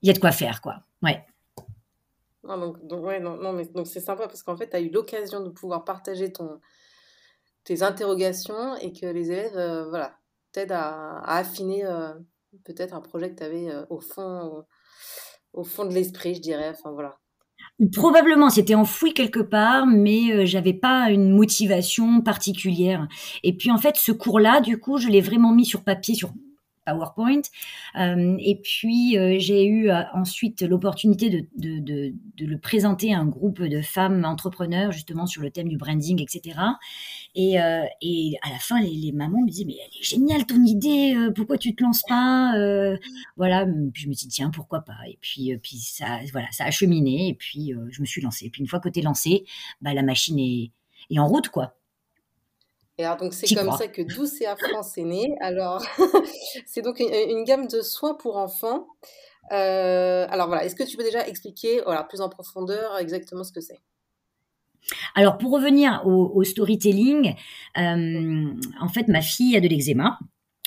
il 0.03 0.09
y 0.09 0.11
a 0.11 0.13
de 0.13 0.19
quoi 0.19 0.33
faire, 0.33 0.61
quoi. 0.61 0.83
Ouais. 1.03 1.25
Ah, 2.49 2.57
donc, 2.57 2.85
donc, 2.87 3.05
ouais, 3.05 3.21
non, 3.21 3.37
non, 3.37 3.53
mais 3.53 3.67
donc 3.67 3.87
c'est 3.87 4.01
sympa 4.01 4.27
parce 4.27 4.43
qu'en 4.43 4.57
fait, 4.57 4.71
tu 4.71 4.77
as 4.77 4.81
eu 4.81 4.91
l'occasion 4.91 5.41
de 5.43 5.51
pouvoir 5.51 5.85
partager 5.85 6.33
ton, 6.33 6.61
tes 7.65 7.83
interrogations 7.83 8.77
et 8.77 8.93
que 8.93 9.07
les 9.07 9.31
élèves, 9.31 9.57
euh, 9.57 9.89
voilà, 9.89 10.19
t'aident 10.53 10.73
à, 10.73 11.19
à 11.19 11.37
affiner 11.39 11.85
peut-être 12.65 12.95
un 12.95 13.01
projet 13.01 13.31
que 13.31 13.37
tu 13.37 13.43
avais 13.43 13.71
euh, 13.71 13.85
au 13.91 14.01
fond 14.01 14.65
au, 15.53 15.65
fond 15.65 15.85
de 15.85 15.93
l'esprit, 15.93 16.35
je 16.35 16.41
dirais. 16.41 16.71
Enfin 16.71 16.93
voilà. 16.93 17.19
Probablement, 17.93 18.51
c'était 18.51 18.75
enfoui 18.75 19.15
quelque 19.15 19.39
part, 19.39 19.87
mais 19.87 20.33
euh, 20.33 20.45
j'avais 20.45 20.73
pas 20.73 21.11
une 21.11 21.31
motivation 21.31 22.21
particulière. 22.23 23.07
Et 23.45 23.57
puis 23.57 23.71
en 23.71 23.79
fait, 23.79 23.97
ce 23.97 24.11
cours-là, 24.11 24.61
du 24.61 24.79
coup, 24.79 24.99
je 24.99 25.07
l'ai 25.07 25.21
vraiment 25.21 25.53
mis 25.53 25.65
sur 25.65 25.85
papier, 25.85 26.17
sur 26.17 26.33
PowerPoint. 26.89 27.43
Euh, 27.97 28.37
et 28.39 28.57
puis 28.57 29.19
euh, 29.19 29.37
j'ai 29.39 29.67
eu 29.67 29.91
euh, 29.91 30.03
ensuite 30.15 30.63
l'opportunité 30.63 31.31
de, 31.31 31.47
de, 31.57 31.81
de, 32.37 32.47
le 32.47 32.59
présenter 32.59 33.13
à 33.13 33.19
un 33.19 33.27
groupe 33.27 33.63
de 33.63 33.81
femmes 33.81 34.25
entrepreneurs 34.25 34.93
justement 34.93 35.27
sur 35.27 35.43
le 35.43 35.51
thème 35.51 35.69
du 35.69 35.77
branding, 35.77 36.23
etc. 36.23 36.59
Et, 37.35 37.57
et 38.01 38.37
à 38.43 38.51
la 38.51 38.59
fin, 38.59 38.81
les, 38.81 39.13
mamans 39.13 39.43
me 39.43 39.49
disaient 39.49 39.65
mais 39.65 39.77
elle 39.81 40.01
est 40.01 40.03
géniale 40.03 40.47
ton 40.47 40.63
idée, 40.65 41.17
pourquoi 41.37 41.59
tu 41.59 41.75
te 41.75 41.83
lances 41.83 42.03
pas 42.09 42.55
Voilà. 43.37 43.67
Puis 43.93 44.05
je 44.05 44.09
me 44.09 44.15
suis 44.15 44.27
dit 44.27 44.35
tiens 44.35 44.51
pourquoi 44.51 44.81
pas. 44.81 44.97
Et 45.07 45.19
puis 45.21 45.57
puis 45.59 45.77
ça 45.77 46.19
voilà 46.33 46.49
ça 46.51 46.65
a 46.65 46.71
cheminé 46.71 47.29
et 47.29 47.35
puis 47.35 47.73
je 47.91 48.01
me 48.01 48.07
suis 48.07 48.21
lancée. 48.21 48.47
Et 48.47 48.51
puis 48.51 48.63
une 48.63 48.69
fois 48.69 48.81
que 48.81 48.89
t'es 48.89 49.03
lancé, 49.03 49.45
bah 49.81 49.95
la 49.95 50.03
machine 50.03 50.39
est, 50.39 50.73
est 51.11 51.19
en 51.19 51.27
route 51.27 51.49
quoi. 51.49 51.78
Et 52.99 53.05
alors, 53.05 53.17
donc, 53.17 53.33
c'est 53.33 53.55
comme 53.55 53.71
ça 53.73 53.87
que 53.87 54.03
Doucea 54.03 54.57
France 54.69 54.99
est 54.99 55.05
né. 55.05 55.37
Alors, 55.41 55.83
c'est 56.67 56.83
donc 56.83 57.01
une, 57.01 57.45
gamme 57.45 57.69
de 57.69 57.81
soins 57.81 58.15
pour 58.15 58.37
enfants. 58.37 58.89
Euh, 59.53 60.27
alors, 60.29 60.49
voilà, 60.49 60.65
est-ce 60.65 60.75
que 60.75 60.83
tu 60.83 60.97
peux 60.97 61.05
déjà 61.05 61.27
expliquer 61.27 61.81
voilà, 61.85 62.03
plus 62.03 62.21
en 62.21 62.29
profondeur 62.29 62.99
exactement 62.99 63.45
ce 63.45 63.53
que 63.53 63.61
c'est? 63.61 63.81
Alors 65.15 65.37
pour 65.37 65.53
revenir 65.53 66.03
au, 66.07 66.43
storytelling, 66.45 67.35
euh, 67.77 68.55
en 68.81 68.89
fait 68.89 69.09
ma 69.09 69.21
fille 69.21 69.55
a 69.57 69.61
de 69.61 69.69
l'eczéma 69.69 70.19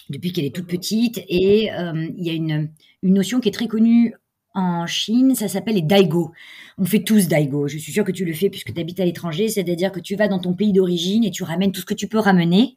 depuis 0.09 0.31
qu'elle 0.31 0.45
est 0.45 0.53
toute 0.53 0.71
mhm. 0.71 0.77
petite 0.77 1.17
et 1.27 1.71
euh, 1.71 2.07
il 2.17 2.23
y 2.23 2.29
a 2.29 2.33
une, 2.33 2.71
une 3.01 3.13
notion 3.13 3.39
qui 3.39 3.50
est 3.50 3.53
très 3.53 3.67
connue 3.67 4.13
en 4.53 4.86
Chine, 4.86 5.34
ça 5.36 5.48
s'appelle 5.48 5.75
les 5.75 5.81
daigo. 5.81 6.31
On 6.77 6.86
fait 6.86 7.03
tous 7.03 7.27
daigo. 7.27 7.67
Je 7.67 7.77
suis 7.77 7.91
sûre 7.91 8.03
que 8.03 8.12
tu 8.12 8.25
le 8.25 8.34
fais 8.34 8.50
puisque 8.50 8.74
tu 8.74 8.81
habites 8.81 9.00
à 9.00 9.05
l'étranger. 9.05 9.48
C'est-à-dire 9.48 9.91
que 9.91 10.00
tu 10.00 10.15
vas 10.15 10.27
dans 10.27 10.39
ton 10.39 10.53
pays 10.53 10.74
d'origine 10.74 11.24
et 11.24 11.31
tu 11.31 11.43
ramènes 11.43 11.72
tout 11.72 11.81
ce 11.81 11.86
que 11.86 11.93
tu 11.93 12.08
peux 12.08 12.20
ramener 12.20 12.75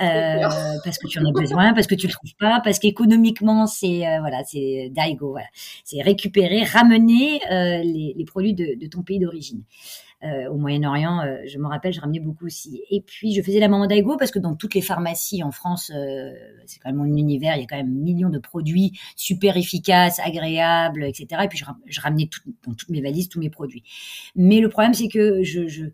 euh, 0.00 0.42
parce 0.84 0.98
que 0.98 1.06
tu 1.06 1.18
en 1.18 1.24
as 1.24 1.32
besoin, 1.32 1.72
parce 1.72 1.86
que 1.86 1.94
tu 1.94 2.06
le 2.06 2.12
trouves 2.12 2.34
pas, 2.38 2.60
parce 2.62 2.78
qu'économiquement 2.78 3.66
c'est 3.66 4.06
euh, 4.06 4.20
voilà, 4.20 4.42
c'est 4.44 4.90
daigo. 4.94 5.30
Voilà, 5.30 5.48
c'est 5.84 6.02
récupérer, 6.02 6.64
ramener 6.64 7.40
euh, 7.50 7.82
les, 7.82 8.14
les, 8.16 8.24
produits 8.24 8.54
de, 8.54 8.78
de 8.78 8.86
ton 8.86 9.02
pays 9.02 9.18
d'origine. 9.18 9.62
Euh, 10.24 10.48
au 10.48 10.56
Moyen-Orient, 10.56 11.20
euh, 11.20 11.36
je 11.46 11.58
me 11.58 11.66
rappelle, 11.66 11.92
je 11.92 12.00
ramenais 12.00 12.20
beaucoup 12.20 12.46
aussi. 12.46 12.80
Et 12.90 13.02
puis, 13.02 13.34
je 13.34 13.42
faisais 13.42 13.60
la 13.60 13.68
maman 13.68 13.86
d'Aigo 13.86 14.16
parce 14.16 14.30
que 14.30 14.38
dans 14.38 14.54
toutes 14.56 14.74
les 14.74 14.80
pharmacies 14.80 15.42
en 15.42 15.50
France, 15.50 15.92
euh, 15.94 16.32
c'est 16.64 16.80
quand 16.80 16.88
même 16.88 16.96
mon 16.96 17.16
univers, 17.16 17.54
il 17.56 17.60
y 17.60 17.64
a 17.64 17.66
quand 17.66 17.76
même 17.76 17.90
millions 17.90 18.30
de 18.30 18.38
produits 18.38 18.98
super 19.14 19.58
efficaces, 19.58 20.18
agréables, 20.20 21.04
etc. 21.04 21.42
Et 21.44 21.48
puis, 21.48 21.58
je, 21.58 22.00
ramenais 22.00 22.30
dans 22.66 22.72
toutes 22.72 22.88
mes 22.88 23.02
valises 23.02 23.28
tous 23.28 23.40
mes 23.40 23.50
produits. 23.50 23.84
Mais 24.34 24.60
le 24.60 24.70
problème, 24.70 24.94
c'est 24.94 25.08
que 25.08 25.42
je, 25.42 25.68
je 25.68 25.84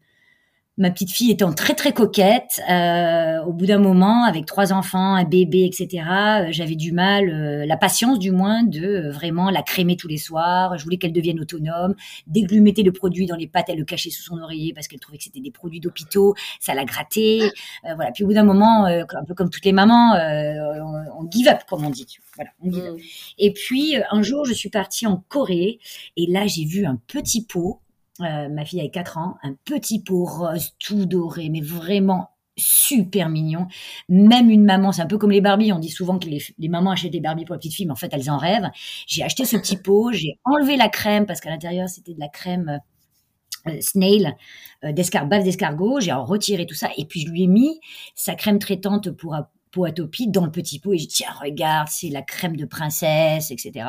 ma 0.79 0.91
petite 0.91 1.11
fille 1.11 1.31
étant 1.31 1.52
très 1.52 1.75
très 1.75 1.93
coquette, 1.93 2.62
euh, 2.71 3.43
au 3.45 3.52
bout 3.52 3.67
d'un 3.67 3.79
moment, 3.79 4.25
avec 4.25 4.47
trois 4.47 4.73
enfants, 4.73 5.14
un 5.14 5.25
bébé, 5.25 5.64
etc., 5.64 6.05
euh, 6.09 6.47
j'avais 6.50 6.76
du 6.76 6.93
mal, 6.93 7.29
euh, 7.29 7.67
la 7.67 7.76
patience 7.76 8.19
du 8.19 8.31
moins, 8.31 8.62
de 8.62 9.11
vraiment 9.11 9.50
la 9.50 9.62
crémer 9.62 9.97
tous 9.97 10.09
les 10.09 10.17
soirs. 10.17 10.79
Je 10.79 10.85
voulais 10.85 10.97
qu'elle 10.97 11.12
devienne 11.12 11.41
autonome. 11.41 11.95
Dès 12.26 12.43
que 12.43 12.49
je 12.49 12.55
lui 12.55 12.62
mettais 12.62 12.83
le 12.83 12.93
produit 12.93 13.26
dans 13.26 13.37
les 13.37 13.47
pattes, 13.47 13.67
elle 13.69 13.79
le 13.79 13.85
cachait 13.85 14.09
sous 14.09 14.23
son 14.23 14.38
oreiller 14.38 14.73
parce 14.73 14.88
qu'elle 14.88 15.00
trouvait 15.00 15.19
que 15.19 15.25
c'était 15.25 15.41
des 15.41 15.50
produits 15.50 15.81
d'hôpitaux. 15.81 16.35
Ça 16.59 16.73
la 16.73 16.85
grattait. 16.85 17.50
voilà. 17.85 18.11
Puis 18.12 18.25
au 18.25 18.29
bout 18.29 18.35
d'un 18.35 18.45
moment, 18.45 18.87
un 18.87 19.25
peu 19.26 19.35
comme 19.35 19.50
toutes 19.50 19.64
les 19.64 19.73
mamans, 19.73 20.14
on, 20.14 21.31
give 21.31 21.49
up, 21.49 21.61
comme 21.69 21.85
on 21.85 21.91
dit. 21.91 22.07
Voilà, 22.37 22.50
on 22.62 22.71
give 22.71 22.85
up. 22.85 22.95
Mm. 22.95 23.02
Et 23.38 23.52
puis 23.52 23.97
un 24.11 24.23
jour, 24.23 24.47
je 24.47 24.55
suis 24.55 24.71
partie 24.71 25.07
en 25.07 25.23
Corée 25.29 25.81
et 26.17 26.26
là, 26.26 26.47
j'ai 26.47 26.64
vu 26.64 26.87
un 26.87 26.99
petit 27.07 27.45
pot 27.45 27.81
euh, 28.21 28.49
ma 28.49 28.64
fille 28.64 28.81
a 28.81 28.88
4 28.88 29.19
ans, 29.19 29.37
un 29.42 29.54
petit 29.64 30.02
pot 30.02 30.25
rose 30.25 30.73
tout 30.78 31.07
doré, 31.07 31.49
mais 31.49 31.61
vraiment 31.61 32.31
super 32.57 33.28
mignon. 33.28 33.66
Même 34.09 34.50
une 34.50 34.64
maman, 34.64 34.92
c'est 34.92 35.02
un 35.02 35.07
peu 35.07 35.19
comme 35.19 35.31
les 35.31 35.40
Barbies, 35.40 35.73
on 35.73 35.78
dit 35.78 35.88
souvent 35.88 36.19
que 36.19 36.28
les, 36.28 36.69
mamans 36.69 36.90
achètent 36.90 37.12
des 37.12 37.21
Barbies 37.21 37.45
pour 37.45 37.54
la 37.54 37.59
petite 37.59 37.75
fille, 37.75 37.87
mais 37.87 37.92
en 37.92 37.97
fait 37.97 38.11
elles 38.12 38.31
en 38.31 38.37
rêvent. 38.37 38.71
J'ai 39.07 39.23
acheté 39.23 39.45
ce 39.45 39.57
petit 39.57 39.76
pot, 39.76 40.12
j'ai 40.12 40.38
enlevé 40.45 40.76
la 40.76 40.88
crème 40.88 41.26
parce 41.26 41.40
qu'à 41.40 41.50
l'intérieur 41.50 41.88
c'était 41.88 42.14
de 42.14 42.21
la 42.21 42.28
crème 42.28 42.81
euh, 43.69 43.81
snail 43.81 44.35
euh, 44.85 44.92
d'escargot, 44.92 46.00
j'ai 46.00 46.12
retiré 46.12 46.66
tout 46.66 46.75
ça 46.75 46.90
et 46.97 47.07
puis 47.07 47.21
je 47.21 47.31
lui 47.31 47.45
ai 47.45 47.47
mis 47.47 47.81
sa 48.14 48.35
crème 48.35 48.59
traitante 48.59 49.11
pour 49.11 49.35
pot 49.73 49.85
atopie 49.85 50.29
dans 50.29 50.45
le 50.45 50.50
petit 50.50 50.79
pot. 50.79 50.93
Et 50.93 50.99
je 50.99 51.09
dis 51.09 51.14
tiens 51.14 51.33
regarde 51.41 51.88
c'est 51.91 52.09
la 52.09 52.23
crème 52.23 52.57
de 52.57 52.64
princesse 52.64 53.50
etc 53.50 53.87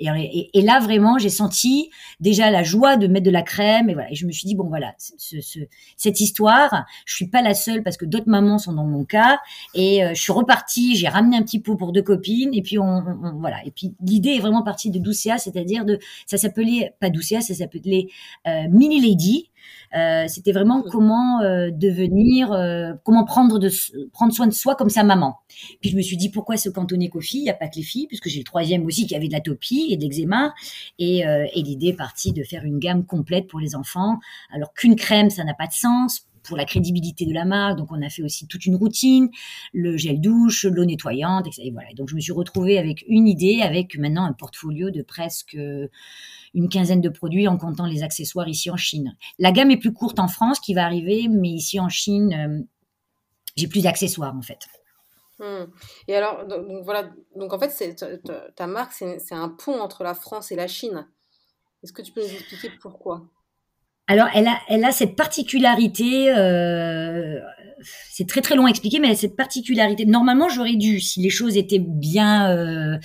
et, 0.00 0.62
là 0.62 0.80
vraiment 0.80 1.18
j'ai 1.18 1.28
senti 1.28 1.90
déjà 2.20 2.50
la 2.50 2.62
joie 2.62 2.96
de 2.96 3.06
mettre 3.06 3.26
de 3.26 3.30
la 3.30 3.42
crème 3.42 3.88
et 3.90 3.94
voilà. 3.94 4.10
Et 4.10 4.14
je 4.14 4.26
me 4.26 4.32
suis 4.32 4.46
dit 4.46 4.54
bon 4.54 4.68
voilà 4.68 4.94
ce, 4.98 5.40
ce, 5.40 5.60
cette 5.96 6.20
histoire 6.20 6.86
je 7.04 7.14
suis 7.14 7.28
pas 7.28 7.42
la 7.42 7.54
seule 7.54 7.82
parce 7.82 7.96
que 7.96 8.04
d'autres 8.04 8.28
mamans 8.28 8.58
sont 8.58 8.72
dans 8.72 8.84
mon 8.84 9.04
cas. 9.04 9.38
Et 9.74 10.04
euh, 10.04 10.14
je 10.14 10.20
suis 10.20 10.32
repartie 10.32 10.96
j'ai 10.96 11.08
ramené 11.08 11.36
un 11.36 11.42
petit 11.42 11.60
pot 11.60 11.76
pour 11.76 11.92
deux 11.92 12.02
copines 12.02 12.52
et 12.52 12.62
puis 12.62 12.78
on, 12.78 13.04
voilà. 13.38 13.58
Et 13.64 13.70
puis 13.70 13.94
l'idée 14.00 14.30
est 14.30 14.40
vraiment 14.40 14.62
partie 14.62 14.90
de 14.90 14.98
Doucea 14.98 15.38
c'est-à-dire 15.38 15.84
de 15.84 15.98
ça 16.26 16.38
s'appelait 16.38 16.94
pas 17.00 17.10
Doucea 17.10 17.40
ça 17.40 17.54
s'appelait 17.54 18.08
euh, 18.46 18.64
Mini 18.70 19.00
Lady 19.00 19.50
c'était 20.28 20.52
vraiment 20.52 20.82
comment 20.82 21.40
euh, 21.40 21.70
devenir, 21.72 22.52
euh, 22.52 22.92
comment 23.04 23.24
prendre 23.24 23.58
de 23.58 23.70
prendre 24.12 24.32
soin 24.32 24.46
de 24.46 24.52
soi 24.52 24.74
comme 24.74 24.90
sa 24.90 25.04
maman. 25.04 25.36
Puis 25.80 25.90
je 25.90 25.96
me 25.96 26.02
suis 26.02 26.16
dit 26.16 26.30
pourquoi 26.30 26.56
se 26.56 26.68
cantonner 26.68 27.08
qu'aux 27.08 27.20
filles, 27.20 27.40
il 27.40 27.44
n'y 27.44 27.50
a 27.50 27.54
pas 27.54 27.68
que 27.68 27.76
les 27.76 27.82
filles, 27.82 28.06
puisque 28.06 28.28
j'ai 28.28 28.38
le 28.38 28.44
troisième 28.44 28.84
aussi 28.84 29.06
qui 29.06 29.14
avait 29.14 29.28
de 29.28 29.32
l'atopie 29.32 29.88
et 29.90 29.96
de 29.96 30.02
l'eczéma. 30.02 30.54
Et, 30.98 31.20
et 31.20 31.62
l'idée 31.62 31.88
est 31.88 31.96
partie 31.96 32.32
de 32.32 32.42
faire 32.42 32.64
une 32.64 32.78
gamme 32.78 33.04
complète 33.04 33.46
pour 33.46 33.60
les 33.60 33.74
enfants. 33.74 34.18
Alors 34.52 34.72
qu'une 34.74 34.96
crème, 34.96 35.30
ça 35.30 35.44
n'a 35.44 35.54
pas 35.54 35.66
de 35.66 35.72
sens 35.72 36.26
pour 36.46 36.56
la 36.56 36.64
crédibilité 36.64 37.26
de 37.26 37.34
la 37.34 37.44
marque. 37.44 37.78
Donc, 37.78 37.92
on 37.92 38.00
a 38.02 38.08
fait 38.08 38.22
aussi 38.22 38.46
toute 38.46 38.66
une 38.66 38.76
routine, 38.76 39.28
le 39.72 39.96
gel 39.96 40.20
douche, 40.20 40.64
l'eau 40.64 40.84
nettoyante, 40.84 41.46
etc. 41.46 41.62
Et 41.66 41.70
voilà. 41.70 41.88
Donc, 41.94 42.08
je 42.08 42.14
me 42.14 42.20
suis 42.20 42.32
retrouvée 42.32 42.78
avec 42.78 43.04
une 43.08 43.26
idée, 43.28 43.60
avec 43.62 43.98
maintenant 43.98 44.24
un 44.24 44.32
portfolio 44.32 44.90
de 44.90 45.02
presque 45.02 45.56
une 46.56 46.70
quinzaine 46.70 47.02
de 47.02 47.10
produits 47.10 47.46
en 47.46 47.58
comptant 47.58 47.86
les 47.86 48.02
accessoires 48.02 48.48
ici 48.48 48.70
en 48.70 48.76
Chine. 48.76 49.14
La 49.38 49.52
gamme 49.52 49.70
est 49.70 49.76
plus 49.76 49.92
courte 49.92 50.18
en 50.18 50.26
France 50.26 50.58
qui 50.58 50.74
va 50.74 50.84
arriver, 50.84 51.28
mais 51.28 51.50
ici 51.50 51.78
en 51.78 51.90
Chine, 51.90 52.32
euh, 52.34 52.62
j'ai 53.56 53.68
plus 53.68 53.82
d'accessoires 53.82 54.34
en 54.34 54.42
fait. 54.42 54.58
Hmm. 55.38 55.66
Et 56.08 56.16
alors, 56.16 56.46
donc, 56.46 56.82
voilà, 56.82 57.10
donc 57.36 57.52
en 57.52 57.58
fait, 57.58 58.04
ta 58.56 58.66
marque, 58.66 58.92
c'est 58.92 59.34
un 59.34 59.50
pont 59.50 59.78
entre 59.80 60.02
la 60.02 60.14
France 60.14 60.50
et 60.50 60.56
la 60.56 60.66
Chine. 60.66 61.06
Est-ce 61.82 61.92
que 61.92 62.00
tu 62.00 62.10
peux 62.10 62.22
nous 62.22 62.32
expliquer 62.32 62.70
pourquoi? 62.80 63.22
Alors, 64.06 64.28
elle 64.34 64.48
a, 64.48 64.58
elle 64.68 64.84
a 64.84 64.92
cette 64.92 65.14
particularité, 65.14 66.32
euh, 66.32 67.38
c'est 68.10 68.26
très 68.26 68.40
très 68.40 68.56
long 68.56 68.66
à 68.66 68.70
expliquer, 68.70 68.98
mais 68.98 69.14
cette 69.14 69.36
particularité. 69.36 70.06
Normalement, 70.06 70.48
j'aurais 70.48 70.76
dû, 70.76 71.00
si 71.00 71.20
les 71.20 71.30
choses 71.30 71.56
étaient 71.56 71.78
bien 71.78 72.50
euh, 72.50 72.98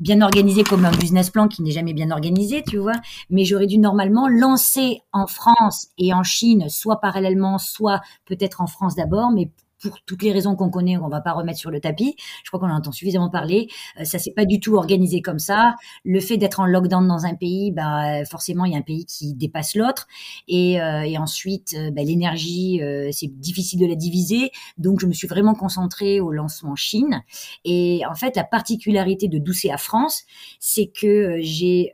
bien 0.00 0.20
organisées 0.20 0.64
comme 0.64 0.84
un 0.84 0.90
business 0.90 1.30
plan 1.30 1.48
qui 1.48 1.62
n'est 1.62 1.70
jamais 1.70 1.92
bien 1.92 2.10
organisé, 2.10 2.62
tu 2.62 2.78
vois, 2.78 2.96
mais 3.30 3.44
j'aurais 3.44 3.66
dû 3.66 3.78
normalement 3.78 4.28
lancer 4.28 5.02
en 5.12 5.26
France 5.26 5.88
et 5.98 6.12
en 6.12 6.22
Chine, 6.22 6.68
soit 6.68 7.00
parallèlement, 7.00 7.58
soit 7.58 8.00
peut-être 8.24 8.60
en 8.60 8.66
France 8.66 8.96
d'abord, 8.96 9.30
mais 9.30 9.50
pour 9.80 10.00
toutes 10.02 10.22
les 10.22 10.32
raisons 10.32 10.56
qu'on 10.56 10.70
connaît, 10.70 10.96
qu'on 10.96 11.08
va 11.08 11.20
pas 11.20 11.32
remettre 11.32 11.58
sur 11.58 11.70
le 11.70 11.80
tapis. 11.80 12.16
Je 12.44 12.50
crois 12.50 12.60
qu'on 12.60 12.70
en 12.72 12.76
entend 12.76 12.92
suffisamment 12.92 13.30
parler. 13.30 13.68
Euh, 14.00 14.04
ça 14.04 14.18
s'est 14.18 14.32
pas 14.32 14.44
du 14.44 14.60
tout 14.60 14.74
organisé 14.76 15.22
comme 15.22 15.38
ça. 15.38 15.74
Le 16.04 16.20
fait 16.20 16.36
d'être 16.36 16.60
en 16.60 16.66
lockdown 16.66 17.06
dans 17.06 17.26
un 17.26 17.34
pays, 17.34 17.72
bah 17.72 18.24
forcément 18.24 18.64
il 18.64 18.72
y 18.72 18.74
a 18.74 18.78
un 18.78 18.82
pays 18.82 19.04
qui 19.06 19.34
dépasse 19.34 19.74
l'autre, 19.74 20.06
et, 20.48 20.80
euh, 20.80 21.02
et 21.02 21.18
ensuite 21.18 21.74
euh, 21.76 21.90
bah, 21.90 22.02
l'énergie, 22.02 22.80
c'est 23.12 23.28
difficile 23.28 23.80
de 23.80 23.86
la 23.86 23.94
diviser. 23.94 24.50
Donc 24.78 25.00
je 25.00 25.06
me 25.06 25.12
suis 25.12 25.28
vraiment 25.28 25.54
concentrée 25.54 26.20
au 26.20 26.32
lancement 26.32 26.76
Chine. 26.76 27.22
Et 27.64 28.02
en 28.08 28.14
fait 28.14 28.36
la 28.36 28.44
particularité 28.44 29.28
de 29.28 29.40
à 29.72 29.78
France, 29.78 30.24
c'est 30.60 30.88
que 30.88 31.38
j'ai 31.40 31.92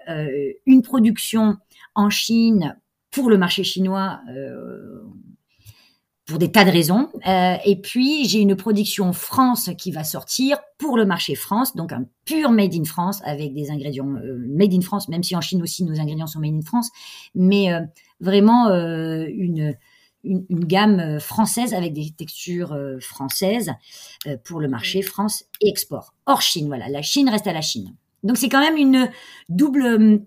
une 0.66 0.82
production 0.82 1.56
en 1.94 2.10
Chine 2.10 2.76
pour 3.10 3.30
le 3.30 3.38
marché 3.38 3.62
chinois. 3.62 4.20
Pour 6.32 6.38
des 6.38 6.50
tas 6.50 6.64
de 6.64 6.70
raisons. 6.70 7.10
Euh, 7.28 7.56
et 7.66 7.76
puis, 7.76 8.26
j'ai 8.26 8.38
une 8.38 8.56
production 8.56 9.12
France 9.12 9.68
qui 9.76 9.90
va 9.90 10.02
sortir 10.02 10.56
pour 10.78 10.96
le 10.96 11.04
marché 11.04 11.34
France, 11.34 11.76
donc 11.76 11.92
un 11.92 12.06
pur 12.24 12.50
made 12.50 12.74
in 12.74 12.84
France 12.84 13.20
avec 13.26 13.52
des 13.52 13.70
ingrédients 13.70 14.14
euh, 14.14 14.42
made 14.48 14.72
in 14.72 14.80
France, 14.80 15.10
même 15.10 15.22
si 15.22 15.36
en 15.36 15.42
Chine 15.42 15.60
aussi 15.60 15.84
nos 15.84 16.00
ingrédients 16.00 16.26
sont 16.26 16.40
made 16.40 16.54
in 16.54 16.62
France, 16.62 16.88
mais 17.34 17.70
euh, 17.70 17.80
vraiment 18.20 18.70
une, 18.70 19.76
une, 20.24 20.46
une, 20.48 20.64
gamme 20.64 21.20
française 21.20 21.74
avec 21.74 21.92
des 21.92 22.12
textures 22.16 22.74
françaises 23.00 23.70
pour 24.42 24.58
le 24.58 24.68
marché 24.68 25.02
France 25.02 25.44
et 25.60 25.68
export. 25.68 26.14
Hors 26.24 26.40
Chine, 26.40 26.66
voilà, 26.66 26.88
la 26.88 27.02
Chine 27.02 27.28
reste 27.28 27.46
à 27.46 27.52
la 27.52 27.60
Chine. 27.60 27.94
Donc 28.22 28.38
c'est 28.38 28.48
quand 28.48 28.60
même 28.60 28.78
une 28.78 29.10
double 29.50 30.22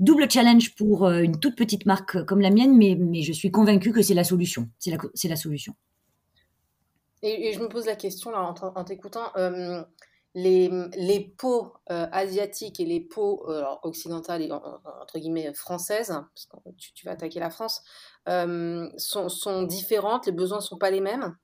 double 0.00 0.30
challenge 0.30 0.74
pour 0.74 1.06
euh, 1.06 1.20
une 1.20 1.38
toute 1.38 1.56
petite 1.56 1.86
marque 1.86 2.24
comme 2.24 2.40
la 2.40 2.50
mienne, 2.50 2.76
mais, 2.76 2.96
mais 2.98 3.22
je 3.22 3.32
suis 3.32 3.50
convaincue 3.50 3.92
que 3.92 4.02
c'est 4.02 4.14
la 4.14 4.24
solution. 4.24 4.68
C'est 4.78 4.90
la, 4.90 4.98
la 5.24 5.36
solution. 5.36 5.74
Et, 7.22 7.52
je 7.52 7.60
me 7.60 7.68
pose 7.68 7.86
la 7.86 7.96
question 7.96 8.30
là 8.30 8.40
en, 8.42 8.84
t'écoutant. 8.84 9.32
Euh, 9.36 9.82
les, 10.34 10.68
les 10.96 11.34
euh, 11.90 12.06
asiatiques 12.12 12.78
et 12.78 12.84
les 12.84 13.00
pots 13.00 13.44
occidentales 13.82 14.42
et 14.42 14.52
entre 14.52 15.18
guillemets 15.18 15.52
françaises, 15.52 16.08
parce 16.08 16.46
que 16.46 16.70
tu, 16.76 16.92
tu 16.92 17.06
vas 17.06 17.12
attaquer 17.12 17.40
la 17.40 17.50
France, 17.50 17.82
sont, 18.26 19.28
sont 19.28 19.62
différentes, 19.64 20.26
les 20.26 20.32
besoins 20.32 20.58
ne 20.58 20.62
sont 20.62 20.78
pas 20.78 20.90
les 20.90 21.00
mêmes? 21.00 21.34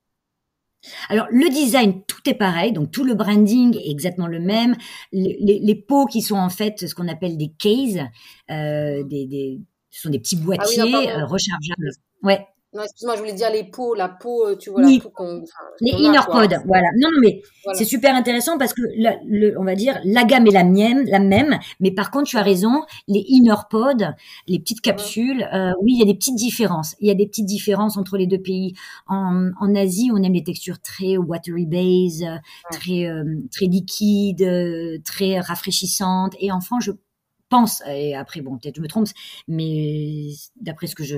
Alors 1.09 1.27
le 1.31 1.49
design, 1.49 2.03
tout 2.07 2.29
est 2.29 2.33
pareil, 2.33 2.71
donc 2.71 2.91
tout 2.91 3.03
le 3.03 3.15
branding 3.15 3.75
est 3.77 3.89
exactement 3.89 4.27
le 4.27 4.39
même. 4.39 4.75
Les, 5.11 5.75
pots 5.87 6.05
qui 6.05 6.21
sont 6.21 6.35
en 6.35 6.49
fait 6.49 6.87
ce 6.87 6.95
qu'on 6.95 7.07
appelle 7.07 7.37
des 7.37 7.51
cases, 7.57 8.03
euh, 8.51 9.03
des, 9.03 9.59
ce 9.91 10.01
sont 10.01 10.09
des 10.09 10.19
petits 10.19 10.37
boîtiers 10.37 10.91
ah 10.93 11.19
euh, 11.19 11.25
rechargeables. 11.25 11.89
Ouais. 12.23 12.45
Non, 12.75 12.83
excuse-moi, 12.83 13.15
je 13.15 13.21
voulais 13.21 13.33
dire 13.33 13.49
les 13.49 13.63
peaux, 13.63 13.95
la 13.95 14.09
peau, 14.09 14.45
euh, 14.45 14.57
tu 14.57 14.69
vois, 14.69 14.81
la 14.81 14.99
peau 14.99 15.09
qu'on. 15.09 15.41
les 15.79 15.91
inner 15.91 16.19
pods, 16.25 16.57
voilà. 16.65 16.87
Non, 16.97 17.09
non, 17.09 17.19
mais 17.21 17.41
c'est 17.73 17.85
super 17.85 18.13
intéressant 18.13 18.57
parce 18.57 18.73
que, 18.73 18.81
le, 18.81 19.57
on 19.57 19.63
va 19.63 19.75
dire, 19.75 19.97
la 20.03 20.25
gamme 20.25 20.45
est 20.47 20.51
la 20.51 20.65
même, 20.65 21.05
la 21.05 21.19
même, 21.19 21.57
mais 21.79 21.91
par 21.91 22.11
contre, 22.11 22.29
tu 22.29 22.37
as 22.37 22.41
raison, 22.41 22.83
les 23.07 23.23
inner 23.29 23.55
pods, 23.69 24.13
les 24.47 24.59
petites 24.59 24.81
capsules, 24.81 25.47
euh, 25.53 25.71
oui, 25.81 25.93
il 25.93 25.99
y 25.99 26.01
a 26.01 26.05
des 26.05 26.15
petites 26.15 26.35
différences. 26.35 26.95
Il 26.99 27.07
y 27.07 27.11
a 27.11 27.15
des 27.15 27.27
petites 27.27 27.45
différences 27.45 27.95
entre 27.95 28.17
les 28.17 28.27
deux 28.27 28.41
pays. 28.41 28.73
En, 29.07 29.51
en 29.59 29.75
Asie, 29.75 30.11
on 30.13 30.21
aime 30.21 30.33
les 30.33 30.43
textures 30.43 30.81
très 30.81 31.15
watery 31.15 31.65
base, 31.65 32.25
très, 32.71 33.05
euh, 33.05 33.23
très 33.53 33.67
liquides, 33.67 35.01
très 35.05 35.39
rafraîchissantes. 35.39 36.35
Et 36.41 36.51
en 36.51 36.59
France, 36.59 36.83
je 36.83 36.91
pense, 37.49 37.81
et 37.87 38.15
après, 38.15 38.41
bon, 38.41 38.57
peut-être 38.57 38.75
je 38.75 38.81
me 38.81 38.87
trompe, 38.87 39.07
mais 39.47 40.27
d'après 40.59 40.87
ce 40.87 40.95
que 40.95 41.03
je 41.03 41.17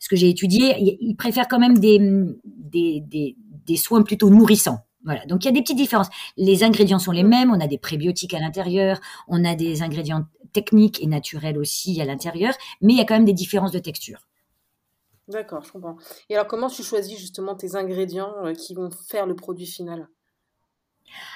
ce 0.00 0.08
que 0.08 0.16
j'ai 0.16 0.28
étudié, 0.28 0.98
ils 1.00 1.14
préfèrent 1.14 1.46
quand 1.46 1.60
même 1.60 1.78
des, 1.78 2.00
des, 2.44 3.00
des, 3.06 3.36
des 3.66 3.76
soins 3.76 4.02
plutôt 4.02 4.30
nourrissants. 4.30 4.80
Voilà. 5.04 5.24
Donc 5.26 5.44
il 5.44 5.46
y 5.46 5.48
a 5.48 5.52
des 5.52 5.62
petites 5.62 5.76
différences. 5.76 6.08
Les 6.36 6.64
ingrédients 6.64 6.98
sont 6.98 7.12
les 7.12 7.22
mêmes. 7.22 7.50
On 7.50 7.60
a 7.60 7.68
des 7.68 7.78
prébiotiques 7.78 8.34
à 8.34 8.40
l'intérieur, 8.40 9.00
on 9.28 9.44
a 9.44 9.54
des 9.54 9.82
ingrédients 9.82 10.24
techniques 10.52 11.00
et 11.02 11.06
naturels 11.06 11.58
aussi 11.58 12.00
à 12.00 12.04
l'intérieur, 12.04 12.54
mais 12.80 12.94
il 12.94 12.98
y 12.98 13.00
a 13.00 13.04
quand 13.04 13.14
même 13.14 13.24
des 13.24 13.32
différences 13.32 13.70
de 13.70 13.78
texture. 13.78 14.26
D'accord, 15.28 15.62
je 15.64 15.70
comprends. 15.70 15.96
Et 16.28 16.34
alors 16.34 16.48
comment 16.48 16.68
tu 16.68 16.82
choisis 16.82 17.16
justement 17.16 17.54
tes 17.54 17.76
ingrédients 17.76 18.34
euh, 18.44 18.52
qui 18.52 18.74
vont 18.74 18.90
faire 18.90 19.26
le 19.26 19.36
produit 19.36 19.66
final? 19.66 20.08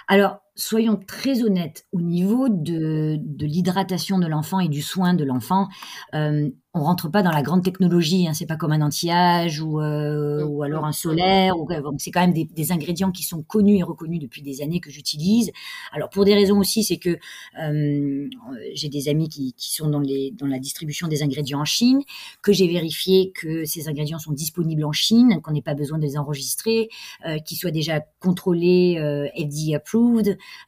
Alors, 0.08 0.38
soyons 0.54 0.96
très 0.96 1.42
honnêtes, 1.42 1.86
au 1.92 2.00
niveau 2.00 2.48
de, 2.48 3.16
de 3.18 3.46
l'hydratation 3.46 4.18
de 4.18 4.26
l'enfant 4.26 4.60
et 4.60 4.68
du 4.68 4.82
soin 4.82 5.14
de 5.14 5.24
l'enfant, 5.24 5.68
euh, 6.14 6.50
on 6.76 6.82
rentre 6.82 7.08
pas 7.08 7.22
dans 7.22 7.30
la 7.30 7.42
grande 7.42 7.62
technologie. 7.62 8.26
Hein, 8.26 8.34
c'est 8.34 8.46
pas 8.46 8.56
comme 8.56 8.72
un 8.72 8.82
anti-âge 8.82 9.60
ou, 9.60 9.80
euh, 9.80 10.44
ou 10.44 10.64
alors 10.64 10.84
un 10.84 10.92
solaire. 10.92 11.56
Ou, 11.56 11.68
c'est 11.98 12.10
quand 12.10 12.20
même 12.20 12.32
des, 12.32 12.44
des, 12.44 12.72
ingrédients 12.72 13.12
qui 13.12 13.22
sont 13.22 13.42
connus 13.42 13.78
et 13.78 13.82
reconnus 13.84 14.18
depuis 14.18 14.42
des 14.42 14.60
années 14.60 14.80
que 14.80 14.90
j'utilise. 14.90 15.52
Alors 15.92 16.10
pour 16.10 16.24
des 16.24 16.34
raisons 16.34 16.58
aussi, 16.58 16.82
c'est 16.82 16.96
que 16.96 17.16
euh, 17.62 18.28
j'ai 18.74 18.88
des 18.88 19.08
amis 19.08 19.28
qui, 19.28 19.54
qui 19.54 19.72
sont 19.72 19.88
dans, 19.88 20.00
les, 20.00 20.32
dans 20.32 20.48
la 20.48 20.58
distribution 20.58 21.06
des 21.06 21.22
ingrédients 21.22 21.60
en 21.60 21.64
Chine, 21.64 22.02
que 22.42 22.52
j'ai 22.52 22.66
vérifié 22.66 23.30
que 23.30 23.64
ces 23.64 23.88
ingrédients 23.88 24.18
sont 24.18 24.32
disponibles 24.32 24.84
en 24.84 24.92
Chine, 24.92 25.40
qu'on 25.42 25.52
n'ait 25.52 25.62
pas 25.62 25.74
besoin 25.74 25.98
de 25.98 26.02
les 26.02 26.18
enregistrer, 26.18 26.88
euh, 27.24 27.38
qu'ils 27.38 27.56
soient 27.56 27.70
déjà 27.70 28.00
contrôlés, 28.18 28.96
euh, 28.98 29.28
FDA 29.36 29.78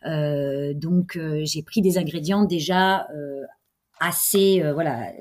Euh, 0.06 0.74
donc 0.74 1.16
euh, 1.16 1.42
j'ai 1.44 1.62
pris 1.62 1.82
des 1.82 1.98
ingrédients 1.98 2.44
déjà 2.44 3.08
euh, 3.10 3.42
assez 3.98 4.62
voilà 4.74 5.12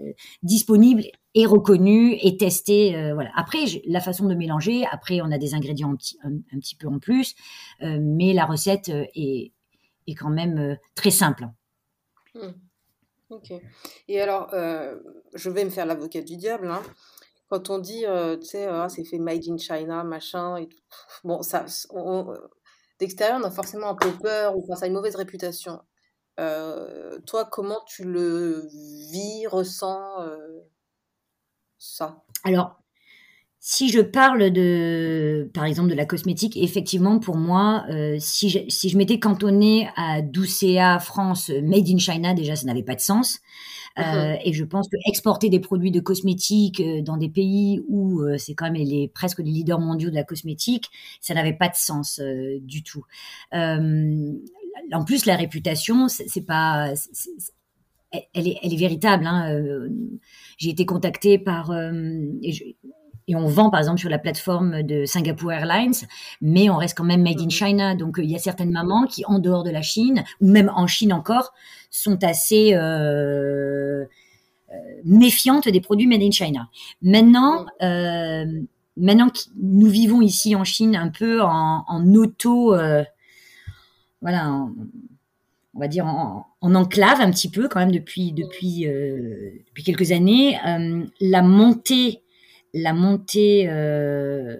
disponible 0.43 1.03
et 1.33 1.45
reconnu 1.45 2.17
et 2.21 2.37
testé 2.37 2.95
euh, 2.95 3.13
voilà 3.13 3.31
après 3.35 3.65
la 3.87 4.01
façon 4.01 4.27
de 4.27 4.35
mélanger 4.35 4.85
après 4.91 5.21
on 5.21 5.31
a 5.31 5.37
des 5.37 5.53
ingrédients 5.53 5.95
un 6.23 6.59
petit, 6.59 6.75
peu 6.75 6.87
en 6.87 6.99
plus 6.99 7.35
mais 7.79 8.33
la 8.33 8.45
recette 8.45 8.89
est, 8.89 9.53
est 10.07 10.15
quand 10.15 10.29
même 10.29 10.77
très 10.93 11.11
simple 11.11 11.47
hmm. 12.33 12.51
ok 13.29 13.53
et 14.09 14.19
alors 14.19 14.49
je 14.51 15.49
vais 15.49 15.63
me 15.63 15.69
faire 15.69 15.85
l'avocat 15.85 16.21
du 16.21 16.35
diable 16.35 16.69
hein. 16.69 16.83
quand 17.47 17.69
on 17.69 17.79
dit 17.79 18.03
tu 18.41 18.45
sais 18.45 18.65
ah, 18.65 18.89
c'est 18.89 19.05
fait 19.05 19.19
made 19.19 19.47
in 19.47 19.57
China 19.57 20.03
machin 20.03 20.57
et 20.57 20.67
tout. 20.67 20.77
bon 21.23 21.41
ça 21.41 21.65
d'extérieur 22.99 23.39
on 23.41 23.43
a 23.43 23.51
forcément 23.51 23.89
un 23.89 23.95
peu 23.95 24.11
peur 24.11 24.57
ou 24.57 24.65
ça 24.75 24.85
a 24.85 24.87
une 24.87 24.93
mauvaise 24.93 25.15
réputation. 25.15 25.81
Euh, 26.39 27.19
toi, 27.21 27.45
comment 27.45 27.81
tu 27.87 28.03
le 28.03 28.67
vis, 29.11 29.47
ressens 29.47 30.21
euh, 30.21 30.61
ça? 31.77 32.23
Alors, 32.43 32.81
si 33.67 33.89
je 33.89 33.99
parle 33.99 34.51
de, 34.51 35.49
par 35.53 35.65
exemple, 35.65 35.89
de 35.89 35.95
la 35.95 36.05
cosmétique, 36.05 36.55
effectivement, 36.55 37.17
pour 37.17 37.35
moi, 37.35 37.85
euh, 37.89 38.15
si 38.19 38.49
je, 38.49 38.59
si 38.67 38.89
je 38.89 38.97
m'étais 38.97 39.17
cantonnée 39.17 39.89
à 39.95 40.21
Doucea 40.21 40.99
France, 40.99 41.49
Made 41.63 41.89
in 41.89 41.97
China, 41.97 42.33
déjà, 42.33 42.55
ça 42.55 42.67
n'avait 42.67 42.83
pas 42.83 42.95
de 42.95 43.01
sens. 43.01 43.39
Uh-huh. 43.97 44.37
et 44.43 44.51
je 44.51 44.65
pense 44.65 44.89
que 44.89 44.97
exporter 45.07 45.47
des 45.49 45.61
produits 45.61 45.89
de 45.89 46.01
cosmétique 46.01 46.83
dans 47.05 47.15
des 47.15 47.29
pays 47.29 47.81
où 47.87 48.21
c'est 48.37 48.53
quand 48.53 48.69
même 48.69 48.73
les, 48.73 49.07
presque 49.07 49.39
les 49.39 49.45
leaders 49.45 49.79
mondiaux 49.79 50.09
de 50.09 50.15
la 50.15 50.25
cosmétique, 50.25 50.89
ça 51.21 51.33
n'avait 51.33 51.53
pas 51.53 51.69
de 51.69 51.75
sens 51.75 52.19
du 52.59 52.83
tout 52.83 53.05
en 54.91 55.05
plus, 55.05 55.25
la 55.25 55.35
réputation, 55.35 56.07
c'est 56.07 56.45
pas, 56.45 56.93
elle 58.33 58.47
est, 58.47 58.57
elle 58.61 58.73
est 58.73 58.77
véritable. 58.77 59.25
Hein. 59.25 59.51
Euh, 59.53 59.89
j'ai 60.57 60.69
été 60.69 60.85
contactée 60.85 61.37
par 61.37 61.71
euh, 61.71 61.91
et, 63.27 63.35
on 63.35 63.47
vend 63.47 63.69
par 63.69 63.79
exemple 63.79 63.99
sur 63.99 64.09
la 64.09 64.19
plateforme 64.19 64.83
de 64.83 65.05
Singapore 65.05 65.51
Airlines, 65.51 65.93
mais 66.41 66.69
on 66.69 66.77
reste 66.77 66.97
quand 66.97 67.03
même 67.03 67.23
made 67.23 67.39
in 67.39 67.45
mhm. 67.45 67.51
China. 67.51 67.95
Donc 67.95 68.19
il 68.21 68.29
y 68.29 68.35
a 68.35 68.39
certaines 68.39 68.71
mamans 68.71 69.05
qui, 69.05 69.23
en 69.25 69.39
dehors 69.39 69.63
de 69.63 69.71
la 69.71 69.81
Chine 69.81 70.23
ou 70.41 70.49
même 70.49 70.71
en 70.75 70.87
Chine 70.87 71.13
encore, 71.13 71.53
sont 71.89 72.23
assez 72.23 72.73
euh, 72.73 74.05
méfiantes 75.03 75.69
des 75.69 75.81
produits 75.81 76.07
made 76.07 76.21
in 76.21 76.31
China. 76.31 76.69
Maintenant. 77.01 77.65
maintenant 78.97 79.29
que 79.29 79.39
nous 79.61 79.87
vivons 79.87 80.21
ici 80.21 80.55
en 80.55 80.63
Chine 80.63 80.95
un 80.95 81.09
peu 81.09 81.41
en, 81.41 81.83
en 81.87 82.13
auto, 82.13 82.75
voilà, 84.21 84.67
on 85.75 85.79
va 85.79 85.87
dire 85.87 86.05
en, 86.07 86.45
enclave 86.61 87.21
un 87.21 87.29
petit 87.29 87.49
peu 87.49 87.67
quand 87.67 87.79
même 87.79 87.91
depuis 87.91 88.31
depuis 88.31 88.87
euh, 88.87 89.51
depuis 89.67 89.83
quelques 89.83 90.11
années. 90.11 90.57
Euh, 90.65 91.05
la 91.19 91.41
montée 91.41 92.21
la 92.75 92.93
montée 92.93 93.67
euh, 93.69 94.57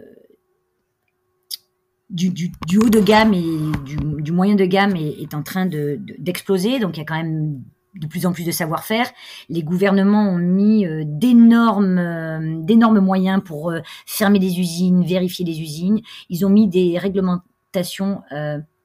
du, 2.09 2.29
du, 2.29 2.77
haut 2.77 2.89
de 2.89 2.99
gamme 2.99 3.33
et 3.33 3.43
du, 3.85 3.97
du 4.21 4.31
moyen 4.31 4.55
de 4.55 4.65
gamme 4.65 4.95
est, 4.95 5.21
est 5.21 5.33
en 5.33 5.43
train 5.43 5.65
de, 5.65 5.99
d'exploser. 6.17 6.79
Donc 6.79 6.97
il 6.97 7.01
y 7.01 7.03
a 7.03 7.05
quand 7.05 7.17
même 7.17 7.61
de 7.95 8.07
plus 8.07 8.25
en 8.25 8.31
plus 8.31 8.45
de 8.45 8.51
savoir-faire. 8.51 9.09
Les 9.49 9.63
gouvernements 9.63 10.29
ont 10.29 10.37
mis 10.37 10.85
d'énormes 11.05 12.65
d'énormes 12.65 12.99
moyens 12.99 13.41
pour 13.43 13.73
fermer 14.05 14.39
des 14.39 14.59
usines, 14.59 15.05
vérifier 15.05 15.45
les 15.45 15.61
usines. 15.61 16.01
Ils 16.29 16.45
ont 16.45 16.49
mis 16.49 16.67
des 16.67 16.97
réglementations 16.97 18.21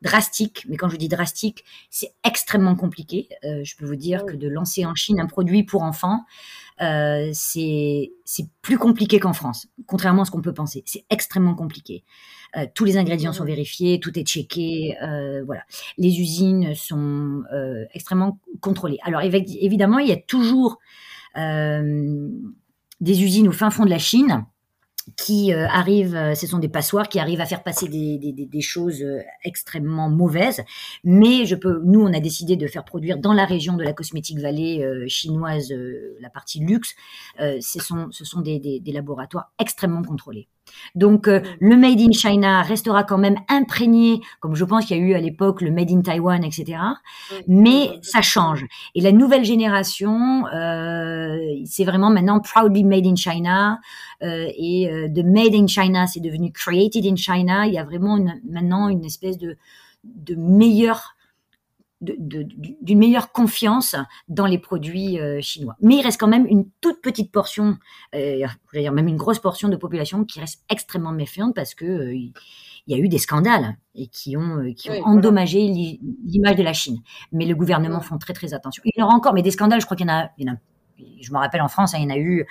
drastique, 0.03 0.66
mais 0.69 0.77
quand 0.77 0.88
je 0.88 0.97
dis 0.97 1.09
drastique, 1.09 1.64
c'est 1.90 2.12
extrêmement 2.25 2.75
compliqué. 2.75 3.29
Euh, 3.45 3.62
je 3.64 3.77
peux 3.77 3.85
vous 3.85 3.97
dire 3.97 4.25
que 4.25 4.35
de 4.35 4.49
lancer 4.49 4.87
en 4.87 4.95
Chine 4.95 5.21
un 5.21 5.27
produit 5.27 5.62
pour 5.62 5.83
enfants, 5.83 6.25
euh, 6.81 7.31
c'est 7.33 8.11
plus 8.62 8.79
compliqué 8.79 9.19
qu'en 9.21 9.33
France, 9.33 9.66
contrairement 9.87 10.23
à 10.23 10.25
ce 10.25 10.31
qu'on 10.31 10.40
peut 10.40 10.55
penser. 10.55 10.83
C'est 10.87 11.05
extrêmement 11.11 11.55
compliqué. 11.55 12.05
Euh, 12.57 12.66
tous 12.75 12.85
les 12.85 12.97
ingrédients 12.97 13.33
sont 13.33 13.45
vérifiés, 13.45 14.01
tout 14.01 14.19
est 14.19 14.27
checké, 14.27 14.97
euh, 15.03 15.43
voilà. 15.45 15.62
Les 15.99 16.21
usines 16.21 16.75
sont 16.75 17.43
extrêmement 17.93 18.38
contrôlées. 18.61 18.99
Alors 19.03 19.21
évidemment, 19.23 19.99
il 19.99 20.09
y 20.09 20.12
a 20.12 20.16
toujours 20.16 20.79
des 21.35 23.23
usines 23.23 23.49
au 23.49 23.53
fin 23.53 23.71
fond 23.71 23.85
de 23.85 23.90
la 23.90 23.99
Chine 23.99 24.45
qui 25.16 25.53
euh, 25.53 25.66
arrivent, 25.68 26.16
euh, 26.16 26.35
ce 26.35 26.46
sont 26.46 26.59
des 26.59 26.68
passoires 26.68 27.09
qui 27.09 27.18
arrivent 27.18 27.40
à 27.40 27.46
faire 27.46 27.62
passer 27.62 27.88
des, 27.88 28.61
choses 28.61 29.03
euh, 29.03 29.20
extrêmement 29.44 30.09
mauvaises. 30.09 30.62
Mais 31.05 31.46
je 31.46 31.55
peux, 31.55 31.81
nous, 31.85 32.01
on 32.01 32.12
a 32.12 32.20
décidé 32.20 32.57
de 32.57 32.66
faire 32.66 32.85
produire 32.85 33.18
dans 33.18 33.33
la 33.33 33.44
région 33.44 33.77
de 33.77 33.85
la 33.85 33.92
Cosmétique 33.92 34.38
Valley 34.38 35.09
chinoise, 35.09 35.73
la 36.20 36.31
partie 36.31 36.61
luxe. 36.61 36.94
ce 37.38 37.79
sont, 37.81 38.09
ce 38.11 38.25
sont 38.25 38.40
des 38.40 38.83
laboratoires 38.92 39.53
extrêmement 39.59 40.03
contrôlés. 40.03 40.49
Donc 40.94 41.28
euh, 41.28 41.40
le 41.61 41.76
Made 41.76 42.00
in 42.00 42.12
China 42.12 42.62
restera 42.62 43.04
quand 43.04 43.18
même 43.18 43.37
imprégné, 43.48 44.20
comme 44.40 44.54
je 44.54 44.64
pense 44.64 44.87
qu'il 44.87 44.96
y 44.96 45.00
a 45.00 45.02
eu 45.02 45.14
à 45.14 45.20
l'époque 45.20 45.61
le 45.61 45.70
Made 45.70 45.90
in 45.90 46.02
Taiwan, 46.02 46.44
etc. 46.44 46.78
Mais 47.46 47.98
ça 48.02 48.22
change. 48.22 48.64
Et 48.94 49.00
la 49.00 49.12
nouvelle 49.12 49.44
génération, 49.44 50.46
euh, 50.48 51.38
c'est 51.64 51.85
vraiment 51.85 52.11
maintenant 52.11 52.40
proudly 52.40 52.85
Made 52.85 53.06
in 53.06 53.16
China. 53.16 53.78
Euh, 54.22 54.48
et 54.56 54.90
de 55.09 55.22
Made 55.22 55.54
in 55.54 55.66
China, 55.66 56.06
c'est 56.06 56.20
devenu 56.20 56.52
Created 56.52 57.06
in 57.06 57.16
China. 57.16 57.66
Il 57.66 57.72
y 57.72 57.78
a 57.78 57.85
vraiment 57.85 58.18
maintenant 58.48 58.88
une 58.88 59.04
espèce 59.04 59.38
de, 59.38 59.56
de 60.04 60.35
meilleure 60.35 61.16
d'une 62.01 62.99
meilleure 62.99 63.31
confiance 63.33 63.95
dans 64.29 64.47
les 64.47 64.59
produits 64.59 65.21
euh, 65.21 65.41
chinois. 65.43 65.77
Mais 65.81 65.97
il 65.97 66.03
reste 66.03 66.19
quand 66.19 66.29
même 66.29 66.47
une 66.47 66.67
toute 66.81 67.03
petite 67.03 67.31
portion, 67.31 67.79
euh, 68.15 68.47
dire 68.73 68.93
même 68.93 69.09
une 69.09 69.17
grosse 69.17 69.39
portion 69.39 69.69
de 69.69 69.77
population 69.77 70.25
qui 70.25 70.41
reste 70.41 70.65
extrêmement 70.71 71.13
méfiante 71.13 71.55
parce 71.55 71.75
que 71.75 71.85
euh, 71.85 72.15
il 72.15 72.33
y 72.87 72.95
a 72.95 72.99
eu 72.99 73.09
des 73.09 73.19
scandales 73.19 73.77
et 73.95 74.07
qui 74.07 74.37
ont, 74.37 74.59
euh, 74.59 74.73
qui 74.73 74.91
ont 74.91 75.03
endommagé 75.05 75.61
l'image 75.61 76.57
de 76.57 76.63
la 76.63 76.73
Chine. 76.73 77.03
Mais 77.33 77.45
le 77.45 77.55
gouvernement 77.55 78.01
font 78.01 78.17
très 78.17 78.33
très 78.33 78.55
attention. 78.55 78.83
Il 78.87 78.93
y 78.97 79.03
en 79.03 79.07
aura 79.07 79.15
encore, 79.15 79.35
mais 79.35 79.43
des 79.43 79.51
scandales, 79.51 79.81
je 79.81 79.85
crois 79.85 79.97
qu'il 79.97 80.07
y 80.07 80.11
en 80.11 80.15
a, 80.15 80.31
il 80.39 80.47
y 80.47 80.51
en 80.51 80.55
a 80.55 80.57
je 81.21 81.33
me 81.33 81.39
rappelle 81.39 81.63
en 81.63 81.69
France, 81.69 81.95
hein, 81.95 81.99
il 81.99 82.05
y 82.05 82.07
en 82.07 82.15
a 82.15 82.19
eu 82.19 82.47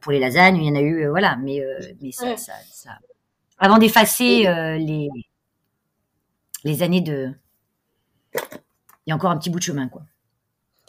pour 0.00 0.10
les 0.10 0.18
lasagnes, 0.18 0.56
il 0.56 0.64
y 0.64 0.70
en 0.70 0.74
a 0.74 0.80
eu, 0.80 1.06
voilà, 1.08 1.36
mais, 1.36 1.62
mais 2.02 2.10
ça, 2.10 2.36
ça, 2.36 2.52
ça, 2.72 2.98
avant 3.58 3.78
d'effacer 3.78 4.42
les, 4.78 5.08
les 6.64 6.82
années 6.82 7.00
de, 7.00 7.32
il 8.34 9.10
y 9.10 9.12
a 9.12 9.16
encore 9.16 9.30
un 9.30 9.38
petit 9.38 9.50
bout 9.50 9.58
de 9.58 9.64
chemin, 9.64 9.88
quoi. 9.88 10.02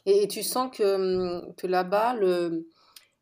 Et, 0.05 0.27
tu 0.27 0.43
sens 0.43 0.69
que, 0.75 1.43
hum, 1.43 1.53
que 1.55 1.67
là-bas, 1.67 2.13
le, 2.13 2.67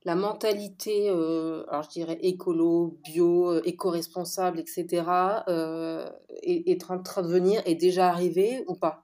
la 0.04 0.16
mentalité, 0.16 1.10
euh, 1.10 1.64
alors 1.70 1.84
je 1.84 1.90
dirais 1.90 2.18
écolo, 2.22 3.00
bio, 3.04 3.54
euh, 3.54 3.62
éco-responsable, 3.64 4.60
etc., 4.60 5.04
euh, 5.48 6.10
est, 6.42 6.70
est 6.70 6.92
en 6.92 7.02
train 7.02 7.22
de 7.22 7.28
venir, 7.28 7.62
est 7.66 7.76
déjà 7.76 8.10
arrivée 8.10 8.64
ou 8.68 8.76
pas? 8.76 9.03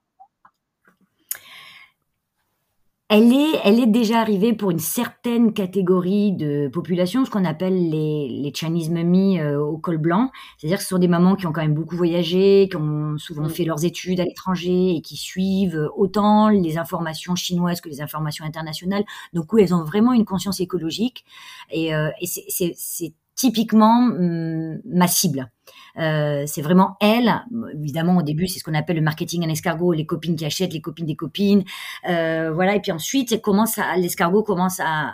Elle 3.11 3.33
est, 3.33 3.59
elle 3.63 3.79
est 3.79 3.87
déjà 3.87 4.19
arrivée 4.21 4.53
pour 4.53 4.69
une 4.69 4.77
certaine 4.79 5.51
catégorie 5.51 6.31
de 6.31 6.69
population, 6.71 7.25
ce 7.25 7.31
qu'on 7.31 7.43
appelle 7.43 7.89
les, 7.89 8.29
les 8.29 8.53
Chinese 8.53 8.91
mummies 8.91 9.39
euh, 9.39 9.59
au 9.59 9.79
col 9.79 9.97
blanc. 9.97 10.29
C'est-à-dire 10.57 10.77
que 10.77 10.83
ce 10.83 10.89
sont 10.89 10.99
des 10.99 11.07
mamans 11.07 11.35
qui 11.35 11.47
ont 11.47 11.51
quand 11.51 11.61
même 11.63 11.73
beaucoup 11.73 11.95
voyagé, 11.97 12.67
qui 12.69 12.77
ont 12.77 13.17
souvent 13.17 13.47
Mm. 13.47 13.49
fait 13.49 13.65
leurs 13.65 13.83
études 13.85 14.19
à 14.19 14.25
l'étranger 14.25 14.95
et 14.95 15.01
qui 15.01 15.17
suivent 15.17 15.89
autant 15.95 16.49
les 16.49 16.77
informations 16.77 17.35
chinoises 17.35 17.81
que 17.81 17.89
les 17.89 18.01
informations 18.01 18.45
internationales. 18.45 19.03
Donc 19.33 19.51
oui, 19.53 19.63
elles 19.63 19.73
ont 19.73 19.83
vraiment 19.83 20.13
une 20.13 20.25
conscience 20.25 20.59
écologique 20.59 21.25
et, 21.71 21.93
euh, 21.95 22.09
et 22.21 22.27
c'est 22.27 23.13
typiquement 23.35 24.07
hum, 24.07 24.81
ma 24.85 25.07
cible. 25.07 25.49
Euh, 25.97 26.43
c'est 26.45 26.62
vraiment 26.62 26.97
elle. 27.01 27.43
Évidemment, 27.73 28.17
au 28.17 28.21
début, 28.21 28.47
c'est 28.47 28.60
ce 28.60 28.63
qu'on 28.63 28.73
appelle 28.73 28.97
le 28.97 29.01
marketing 29.01 29.45
en 29.45 29.49
escargot, 29.49 29.93
les 29.93 30.05
copines 30.05 30.36
qui 30.36 30.45
achètent, 30.45 30.73
les 30.73 30.82
copines 30.82 31.05
des 31.05 31.15
copines. 31.15 31.63
Euh, 32.08 32.51
voilà. 32.53 32.75
Et 32.75 32.79
puis 32.79 32.91
ensuite, 32.91 33.41
commence 33.41 33.79
l'escargot 33.97 34.43
commence 34.43 34.79
à, 34.79 35.13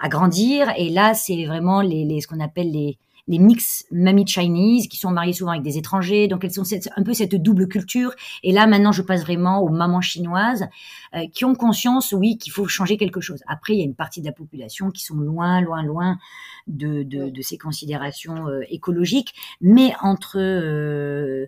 à 0.00 0.08
grandir. 0.08 0.72
Et 0.76 0.90
là, 0.90 1.14
c'est 1.14 1.44
vraiment 1.46 1.80
les, 1.80 2.04
les, 2.04 2.20
ce 2.20 2.26
qu'on 2.26 2.40
appelle 2.40 2.70
les, 2.70 2.98
les 3.28 3.38
mix 3.38 3.84
mamie 3.90 4.26
Chinese 4.26 4.88
qui 4.88 4.96
sont 4.96 5.10
mariées 5.10 5.32
souvent 5.32 5.52
avec 5.52 5.62
des 5.62 5.78
étrangers. 5.78 6.28
Donc, 6.28 6.44
elles 6.44 6.52
sont 6.52 6.64
cette- 6.64 6.88
un 6.96 7.02
peu 7.02 7.12
cette 7.12 7.34
double 7.34 7.66
culture. 7.68 8.14
Et 8.42 8.52
là, 8.52 8.66
maintenant, 8.66 8.92
je 8.92 9.02
passe 9.02 9.22
vraiment 9.22 9.60
aux 9.60 9.68
mamans 9.68 10.00
chinoises 10.00 10.66
euh, 11.14 11.26
qui 11.32 11.44
ont 11.44 11.54
conscience, 11.54 12.12
oui, 12.12 12.38
qu'il 12.38 12.52
faut 12.52 12.68
changer 12.68 12.96
quelque 12.96 13.20
chose. 13.20 13.42
Après, 13.48 13.74
il 13.74 13.78
y 13.78 13.82
a 13.82 13.84
une 13.84 13.94
partie 13.94 14.20
de 14.20 14.26
la 14.26 14.32
population 14.32 14.90
qui 14.90 15.02
sont 15.02 15.16
loin, 15.16 15.60
loin, 15.60 15.82
loin 15.82 16.18
de, 16.66 17.02
de, 17.02 17.30
de 17.30 17.42
ces 17.42 17.58
considérations 17.58 18.48
euh, 18.48 18.60
écologiques. 18.68 19.34
Mais 19.60 19.92
entre... 20.02 20.38
euh, 20.38 21.46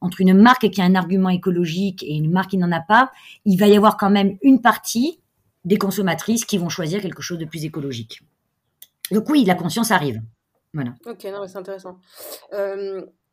entre 0.00 0.20
une 0.20 0.32
marque 0.32 0.70
qui 0.70 0.80
a 0.80 0.84
un 0.84 0.94
argument 0.94 1.28
écologique 1.28 2.04
et 2.04 2.14
une 2.14 2.30
marque 2.30 2.50
qui 2.50 2.56
n'en 2.56 2.70
a 2.70 2.80
pas, 2.80 3.10
il 3.44 3.58
va 3.58 3.66
y 3.66 3.76
avoir 3.76 3.96
quand 3.96 4.10
même 4.10 4.38
une 4.42 4.60
partie 4.60 5.18
des 5.64 5.76
consommatrices 5.76 6.44
qui 6.44 6.56
vont 6.56 6.68
choisir 6.68 7.02
quelque 7.02 7.20
chose 7.20 7.36
de 7.36 7.44
plus 7.44 7.64
écologique. 7.64 8.22
Donc 9.10 9.28
oui, 9.28 9.44
la 9.44 9.56
conscience 9.56 9.90
arrive. 9.90 10.22
Voilà. 10.74 10.94
Ok, 11.06 11.24
non, 11.24 11.40
mais 11.42 11.48
c'est 11.48 11.58
intéressant. 11.58 11.98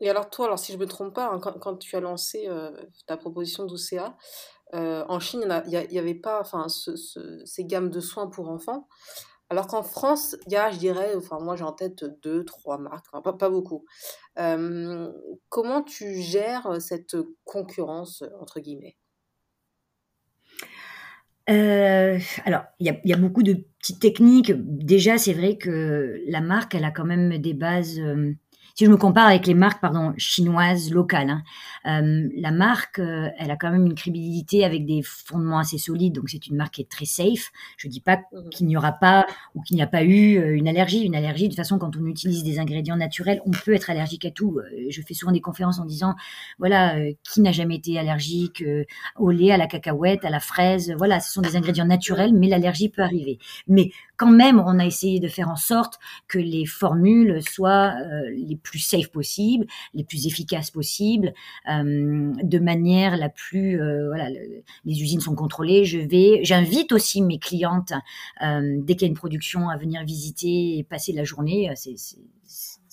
Et 0.01 0.09
alors 0.09 0.29
toi, 0.29 0.45
alors 0.45 0.59
si 0.59 0.73
je 0.73 0.77
me 0.77 0.85
trompe 0.85 1.13
pas, 1.15 1.29
hein, 1.29 1.39
quand, 1.39 1.57
quand 1.59 1.77
tu 1.77 1.95
as 1.95 1.99
lancé 2.01 2.49
ta 3.07 3.17
proposition 3.17 3.65
d'OCA, 3.65 4.17
en 4.73 5.19
Chine, 5.19 5.47
il 5.67 5.87
n'y 5.91 5.99
avait 5.99 6.15
pas 6.15 6.43
ce- 6.67 6.95
ce- 6.95 7.41
ces 7.45 7.65
gammes 7.65 7.89
de 7.89 7.99
soins 8.01 8.27
pour 8.27 8.49
enfants. 8.49 8.87
Alors 9.49 9.67
qu'en 9.67 9.83
France, 9.83 10.35
il 10.47 10.53
y 10.53 10.57
a, 10.57 10.71
je 10.71 10.77
dirais, 10.79 11.15
enfin 11.15 11.39
moi 11.39 11.55
j'ai 11.55 11.63
en 11.63 11.73
tête 11.73 12.05
deux, 12.23 12.45
trois 12.45 12.77
marques, 12.79 13.05
pas, 13.23 13.33
pas 13.33 13.49
beaucoup. 13.49 13.85
Comment 15.49 15.83
tu 15.83 16.21
gères 16.21 16.81
cette 16.81 17.15
concurrence, 17.45 18.23
entre 18.39 18.59
guillemets? 18.59 18.97
Euh, 21.49 22.19
alors, 22.45 22.63
il 22.79 22.99
y 23.03 23.13
a, 23.13 23.17
beaucoup 23.17 23.43
de 23.43 23.53
petites 23.79 23.99
techniques. 23.99 24.51
Déjà, 24.55 25.17
c'est 25.17 25.33
vrai 25.33 25.57
que 25.57 26.19
la 26.27 26.41
marque, 26.41 26.75
elle 26.75 26.85
a 26.85 26.91
quand 26.91 27.05
même 27.05 27.37
des 27.37 27.53
bases. 27.53 27.99
euh, 27.99 28.33
si 28.75 28.85
je 28.85 28.91
me 28.91 28.97
compare 28.97 29.27
avec 29.27 29.47
les 29.47 29.53
marques, 29.53 29.79
pardon, 29.81 30.13
chinoises 30.17 30.91
locales, 30.91 31.29
hein, 31.29 31.43
euh, 31.85 32.27
la 32.35 32.51
marque, 32.51 32.99
euh, 32.99 33.29
elle 33.37 33.49
a 33.51 33.55
quand 33.55 33.71
même 33.71 33.85
une 33.85 33.95
crédibilité 33.95 34.65
avec 34.65 34.85
des 34.85 35.01
fondements 35.01 35.59
assez 35.59 35.77
solides. 35.77 36.13
Donc, 36.15 36.29
c'est 36.29 36.45
une 36.47 36.57
marque 36.57 36.73
qui 36.75 36.81
est 36.81 36.89
très 36.89 37.05
safe. 37.05 37.51
Je 37.77 37.87
dis 37.87 38.01
pas 38.01 38.17
Mhm. 38.33 38.49
qu'il 38.49 38.67
n'y 38.67 38.75
aura 38.77 38.91
pas 38.91 39.25
ou 39.55 39.61
qu'il 39.61 39.77
n'y 39.77 39.81
a 39.83 39.87
pas 39.87 40.03
eu 40.03 40.37
euh, 40.37 40.55
une 40.57 40.67
allergie. 40.67 41.03
Une 41.03 41.15
allergie, 41.15 41.43
de 41.45 41.49
toute 41.49 41.57
façon, 41.57 41.77
quand 41.79 41.95
on 41.95 42.05
utilise 42.05 42.43
des 42.43 42.59
ingrédients 42.59 42.97
naturels, 42.97 43.41
on 43.45 43.51
peut 43.51 43.73
être 43.73 43.89
allergique 43.89 44.25
à 44.25 44.31
tout. 44.31 44.59
Euh, 44.59 44.87
Je 44.89 45.01
fais 45.01 45.13
souvent 45.13 45.31
des 45.31 45.41
conférences 45.41 45.79
en 45.79 45.85
disant, 45.85 46.15
voilà, 46.59 46.97
euh, 46.97 47.13
qui 47.23 47.41
n'a 47.41 47.51
jamais 47.51 47.75
été 47.75 47.97
allergique 47.97 48.61
euh, 48.61 48.83
au 49.17 49.31
lait, 49.31 49.51
à 49.51 49.57
la 49.57 49.67
cacahuète, 49.67 50.25
à 50.25 50.29
la 50.29 50.39
fraise. 50.39 50.93
Voilà, 50.97 51.19
ce 51.19 51.31
sont 51.31 51.41
des 51.41 51.55
ingrédients 51.55 51.85
naturels, 51.85 52.33
mais 52.33 52.47
l'allergie 52.47 52.89
peut 52.89 53.01
arriver. 53.03 53.39
Mais 53.67 53.91
quand 54.17 54.31
même, 54.31 54.59
on 54.59 54.79
a 54.79 54.85
essayé 54.85 55.19
de 55.19 55.27
faire 55.27 55.49
en 55.49 55.55
sorte 55.55 55.99
que 56.27 56.39
les 56.39 56.65
formules 56.65 57.41
soient 57.41 57.93
euh, 57.99 58.29
les 58.35 58.55
plus 58.55 58.79
safe 58.79 59.07
possibles, 59.11 59.65
les 59.93 60.03
plus 60.03 60.27
efficaces 60.27 60.71
possibles, 60.71 61.33
euh, 61.69 62.31
de 62.41 62.59
manière 62.59 63.17
la 63.17 63.29
plus 63.29 63.81
euh, 63.81 64.07
voilà. 64.07 64.29
le- 64.29 64.63
les 64.85 65.01
usines 65.01 65.21
sont 65.21 65.35
contrôlées. 65.35 65.85
Je 65.85 65.99
vais, 65.99 66.39
j'invite 66.43 66.91
aussi 66.91 67.21
mes 67.21 67.39
clientes 67.39 67.93
euh, 68.41 68.77
dès 68.81 68.95
qu'il 68.95 69.03
y 69.03 69.05
a 69.05 69.09
une 69.09 69.15
production 69.17 69.69
à 69.69 69.77
venir 69.77 70.03
visiter 70.03 70.77
et 70.77 70.83
passer 70.83 71.13
la 71.13 71.23
journée. 71.23 71.71
C'est 71.75 71.95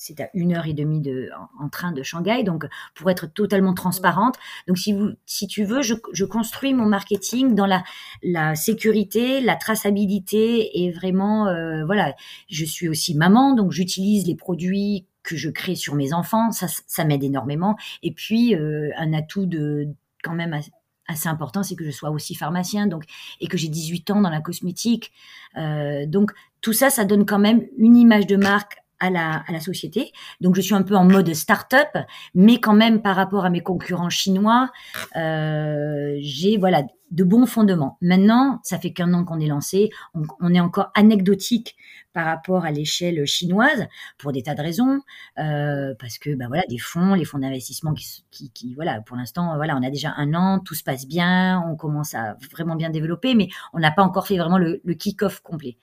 c'est- 0.02 0.20
à 0.20 0.28
une 0.34 0.52
heure 0.54 0.66
et 0.66 0.72
demie 0.72 1.00
de, 1.00 1.30
en, 1.60 1.68
train 1.68 1.92
de 1.92 2.02
Shanghai, 2.02 2.42
donc 2.42 2.66
pour 2.94 3.10
être 3.10 3.26
totalement 3.26 3.72
transparente. 3.72 4.36
Donc, 4.66 4.76
si, 4.78 4.92
vous, 4.92 5.10
si 5.26 5.46
tu 5.46 5.64
veux, 5.64 5.82
je, 5.82 6.24
construis 6.24 6.74
mon 6.74 6.86
marketing 6.86 7.54
dans 7.54 7.66
la, 7.66 8.54
sécurité, 8.54 9.40
la 9.40 9.56
traçabilité 9.56 10.82
et 10.82 10.90
vraiment, 10.90 11.46
euh, 11.46 11.84
voilà, 11.84 12.14
je 12.50 12.64
suis 12.64 12.88
aussi 12.88 13.14
maman, 13.14 13.54
donc 13.54 13.70
j'utilise 13.72 14.26
les 14.26 14.34
produits 14.34 15.06
que 15.22 15.36
je 15.36 15.50
crée 15.50 15.76
sur 15.76 15.94
mes 15.94 16.12
enfants, 16.12 16.50
ça, 16.50 16.66
ça 16.86 17.04
m'aide 17.04 17.22
énormément. 17.22 17.76
Et 18.02 18.12
puis, 18.12 18.56
euh, 18.56 18.90
un 18.96 19.12
atout 19.12 19.46
de 19.46 19.88
quand 20.24 20.34
même 20.34 20.52
assez, 20.52 20.72
assez 21.06 21.28
important, 21.28 21.62
c'est 21.62 21.76
que 21.76 21.84
je 21.84 21.90
sois 21.90 22.10
aussi 22.10 22.34
pharmacien, 22.34 22.86
donc 22.86 23.04
et 23.40 23.46
que 23.46 23.56
j'ai 23.56 23.68
18 23.68 24.10
ans 24.10 24.20
dans 24.20 24.30
la 24.30 24.40
cosmétique. 24.40 25.12
Euh, 25.56 26.06
donc, 26.06 26.32
tout 26.60 26.72
ça, 26.72 26.90
ça 26.90 27.04
donne 27.04 27.26
quand 27.26 27.38
même 27.38 27.66
une 27.76 27.96
image 27.96 28.26
de 28.26 28.36
marque 28.36 28.81
à 29.02 29.10
la, 29.10 29.60
société. 29.60 30.12
Donc, 30.40 30.54
je 30.56 30.60
suis 30.60 30.74
un 30.74 30.82
peu 30.82 30.96
en 30.96 31.04
mode 31.04 31.32
start-up, 31.34 31.88
mais 32.34 32.58
quand 32.58 32.74
même 32.74 33.02
par 33.02 33.16
rapport 33.16 33.44
à 33.44 33.50
mes 33.50 33.60
concurrents 33.60 34.10
chinois, 34.10 34.70
euh, 35.16 36.16
j'ai 36.20 36.56
voilà 36.56 36.82
de 37.12 37.24
bons 37.24 37.46
fondements. 37.46 37.98
Maintenant, 38.00 38.58
ça 38.64 38.78
fait 38.78 38.92
qu'un 38.92 39.12
an 39.12 39.24
qu'on 39.24 39.38
est 39.38 39.46
lancé, 39.46 39.90
on, 40.14 40.22
on, 40.40 40.52
est 40.52 40.60
encore 40.60 40.90
anecdotique 40.94 41.76
par 42.14 42.24
rapport 42.24 42.64
à 42.64 42.70
l'échelle 42.70 43.24
chinoise 43.26 43.86
pour 44.18 44.32
des 44.32 44.42
tas 44.42 44.54
de 44.54 44.62
raisons, 44.62 45.00
euh, 45.38 45.94
parce 45.98 46.18
que 46.18 46.34
bah 46.34 46.46
voilà 46.48 46.62
des 46.68 46.78
fonds, 46.78 47.14
les 47.14 47.24
fonds 47.24 47.38
d'investissement 47.38 47.92
qui, 47.92 48.24
qui, 48.30 48.50
qui, 48.50 48.74
voilà 48.74 49.00
pour 49.02 49.16
l'instant 49.16 49.56
voilà 49.56 49.76
on 49.76 49.82
a 49.82 49.90
déjà 49.90 50.12
un 50.16 50.34
an, 50.34 50.58
tout 50.58 50.74
se 50.74 50.82
passe 50.82 51.06
bien, 51.06 51.62
on 51.68 51.76
commence 51.76 52.14
à 52.14 52.36
vraiment 52.50 52.76
bien 52.76 52.90
développer, 52.90 53.34
mais 53.34 53.48
on 53.72 53.78
n'a 53.78 53.90
pas 53.90 54.02
encore 54.02 54.26
fait 54.26 54.38
vraiment 54.38 54.58
le, 54.58 54.80
le 54.82 54.94
kick-off 54.94 55.40
complet. 55.40 55.76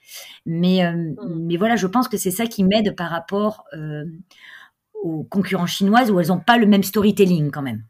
Mais 0.46 0.84
euh, 0.84 0.92
mmh. 0.92 1.46
mais 1.46 1.56
voilà, 1.56 1.76
je 1.76 1.86
pense 1.86 2.08
que 2.08 2.16
c'est 2.16 2.30
ça 2.32 2.46
qui 2.46 2.64
m'aide 2.64 2.96
par 2.96 3.10
rapport 3.10 3.64
euh, 3.72 4.04
aux 5.02 5.22
concurrents 5.24 5.66
chinoises 5.66 6.10
où 6.10 6.18
elles 6.20 6.28
n'ont 6.28 6.40
pas 6.40 6.58
le 6.58 6.66
même 6.66 6.82
storytelling 6.82 7.50
quand 7.50 7.62
même. 7.62 7.84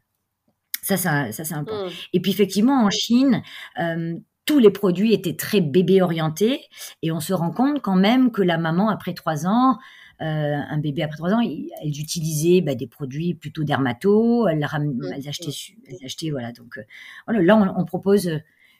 Ça, 0.81 0.97
ça, 0.97 1.31
ça 1.31 1.43
c'est 1.43 1.53
important. 1.53 1.85
Mmh. 1.85 1.91
Et 2.13 2.19
puis 2.19 2.31
effectivement, 2.31 2.83
en 2.83 2.89
Chine, 2.89 3.43
euh, 3.79 4.15
tous 4.45 4.59
les 4.59 4.71
produits 4.71 5.13
étaient 5.13 5.35
très 5.35 5.61
bébé 5.61 6.01
orientés 6.01 6.61
et 7.03 7.11
on 7.11 7.19
se 7.19 7.33
rend 7.33 7.51
compte 7.51 7.81
quand 7.81 7.95
même 7.95 8.31
que 8.31 8.41
la 8.41 8.57
maman, 8.57 8.89
après 8.89 9.13
trois 9.13 9.45
ans, 9.45 9.77
euh, 10.21 10.55
un 10.69 10.77
bébé 10.79 11.03
après 11.03 11.17
trois 11.17 11.33
ans, 11.33 11.41
elles 11.41 11.99
utilisaient 11.99 12.61
bah, 12.61 12.75
des 12.75 12.87
produits 12.87 13.35
plutôt 13.35 13.63
dermato, 13.63 14.47
elles, 14.47 14.59
mmh. 14.59 15.13
elles, 15.15 15.27
achetaient, 15.27 15.51
elles 15.87 16.05
achetaient, 16.05 16.31
voilà. 16.31 16.51
Donc 16.51 16.77
euh, 16.77 16.83
voilà, 17.27 17.41
là, 17.43 17.55
on, 17.57 17.81
on, 17.81 17.85
propose 17.85 18.29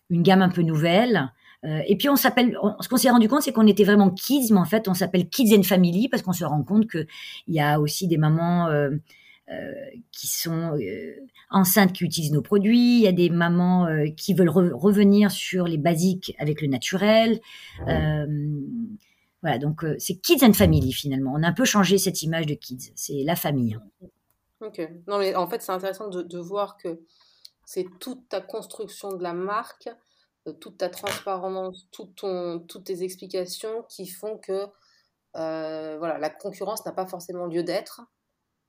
une 0.09 0.23
gamme 0.23 0.41
un 0.41 0.49
peu 0.49 0.61
nouvelle. 0.63 1.31
Euh, 1.63 1.81
et 1.87 1.95
puis 1.95 2.09
on 2.09 2.15
s'appelle, 2.15 2.57
ce 2.79 2.89
qu'on 2.89 2.97
s'est 2.97 3.11
rendu 3.11 3.27
compte, 3.27 3.43
c'est 3.43 3.51
qu'on 3.51 3.67
était 3.67 3.83
vraiment 3.83 4.09
kids, 4.09 4.47
mais 4.51 4.59
en 4.59 4.65
fait, 4.65 4.87
on 4.87 4.95
s'appelle 4.95 5.29
Kids 5.29 5.55
and 5.55 5.63
Family 5.63 6.09
parce 6.09 6.23
qu'on 6.23 6.33
se 6.33 6.43
rend 6.43 6.63
compte 6.63 6.87
que 6.87 7.05
il 7.47 7.53
y 7.53 7.59
a 7.59 7.79
aussi 7.79 8.07
des 8.07 8.17
mamans 8.17 8.67
qui 10.11 10.27
sont 10.27 10.77
euh, 10.77 11.15
enceintes 11.49 11.93
qui 11.93 12.03
utilisent 12.03 12.31
nos 12.31 12.41
produits, 12.41 12.99
il 12.99 13.01
y 13.01 13.07
a 13.07 13.11
des 13.11 13.29
mamans 13.29 13.87
euh, 13.87 14.07
qui 14.15 14.33
veulent 14.33 14.49
re 14.49 14.71
revenir 14.73 15.31
sur 15.31 15.65
les 15.65 15.77
basiques 15.77 16.35
avec 16.39 16.61
le 16.61 16.67
naturel. 16.67 17.39
Euh, 17.87 18.25
voilà, 19.41 19.57
donc 19.57 19.83
euh, 19.83 19.95
c'est 19.97 20.15
Kids 20.15 20.45
and 20.45 20.53
Family 20.53 20.93
finalement. 20.93 21.33
On 21.35 21.43
a 21.43 21.47
un 21.47 21.53
peu 21.53 21.65
changé 21.65 21.97
cette 21.97 22.21
image 22.21 22.45
de 22.45 22.53
kids, 22.53 22.91
c'est 22.95 23.23
la 23.23 23.35
famille. 23.35 23.77
Ok, 24.61 24.79
non 25.07 25.17
mais 25.17 25.35
en 25.35 25.47
fait 25.47 25.61
c'est 25.61 25.71
intéressant 25.71 26.07
de, 26.07 26.21
de, 26.21 26.37
voir 26.37 26.77
que 26.77 27.01
c'est 27.65 27.85
toute 27.99 28.29
ta 28.29 28.41
construction 28.41 29.13
de 29.13 29.23
la 29.23 29.33
marque, 29.33 29.89
euh, 30.47 30.53
toute 30.53 30.77
ta 30.77 30.89
transparence, 30.89 31.87
tout 31.91 32.05
ton, 32.15 32.59
toutes 32.59 32.83
tes 32.83 33.03
explications 33.03 33.83
qui 33.89 34.07
font 34.07 34.37
que 34.37 34.67
euh, 35.35 35.97
voilà, 35.97 36.19
la 36.19 36.29
concurrence 36.29 36.85
n'a 36.85 36.91
pas 36.91 37.07
forcément 37.07 37.47
lieu 37.47 37.63
d'être 37.63 38.01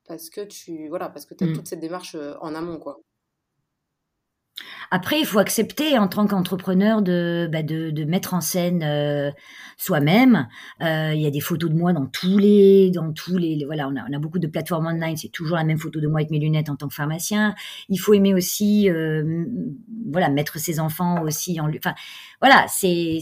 parce 0.07 0.29
que 0.29 0.41
tu 0.41 0.87
voilà 0.89 1.09
parce 1.09 1.25
que 1.25 1.33
as 1.43 1.47
mmh. 1.47 1.53
toute 1.53 1.67
cette 1.67 1.79
démarche 1.79 2.15
en 2.41 2.55
amont 2.55 2.79
quoi. 2.79 2.99
Après, 4.91 5.19
il 5.19 5.25
faut 5.25 5.39
accepter 5.39 5.97
en 5.97 6.07
tant 6.07 6.27
qu'entrepreneur 6.27 7.01
de, 7.01 7.49
bah, 7.51 7.63
de, 7.63 7.89
de, 7.89 8.03
mettre 8.03 8.33
en 8.33 8.41
scène 8.41 8.83
euh, 8.83 9.31
soi-même. 9.77 10.47
Euh, 10.81 11.13
il 11.13 11.21
y 11.21 11.25
a 11.25 11.31
des 11.31 11.39
photos 11.39 11.69
de 11.69 11.75
moi 11.75 11.93
dans 11.93 12.05
tous 12.05 12.37
les, 12.37 12.91
dans 12.91 13.11
tous 13.13 13.37
les, 13.37 13.63
voilà, 13.65 13.87
on 13.87 13.95
a, 13.95 14.05
on 14.09 14.13
a, 14.13 14.19
beaucoup 14.19 14.39
de 14.39 14.47
plateformes 14.47 14.87
online. 14.87 15.17
C'est 15.17 15.31
toujours 15.31 15.57
la 15.57 15.63
même 15.63 15.77
photo 15.77 15.99
de 15.99 16.07
moi 16.07 16.19
avec 16.19 16.31
mes 16.31 16.39
lunettes 16.39 16.69
en 16.69 16.75
tant 16.75 16.87
que 16.87 16.93
pharmacien. 16.93 17.55
Il 17.89 17.97
faut 17.97 18.13
aimer 18.13 18.33
aussi, 18.33 18.89
euh, 18.89 19.45
voilà, 20.11 20.29
mettre 20.29 20.59
ses 20.59 20.79
enfants 20.79 21.23
aussi 21.23 21.59
en, 21.59 21.69
enfin, 21.69 21.95
voilà, 22.41 22.65
c'est, 22.67 23.19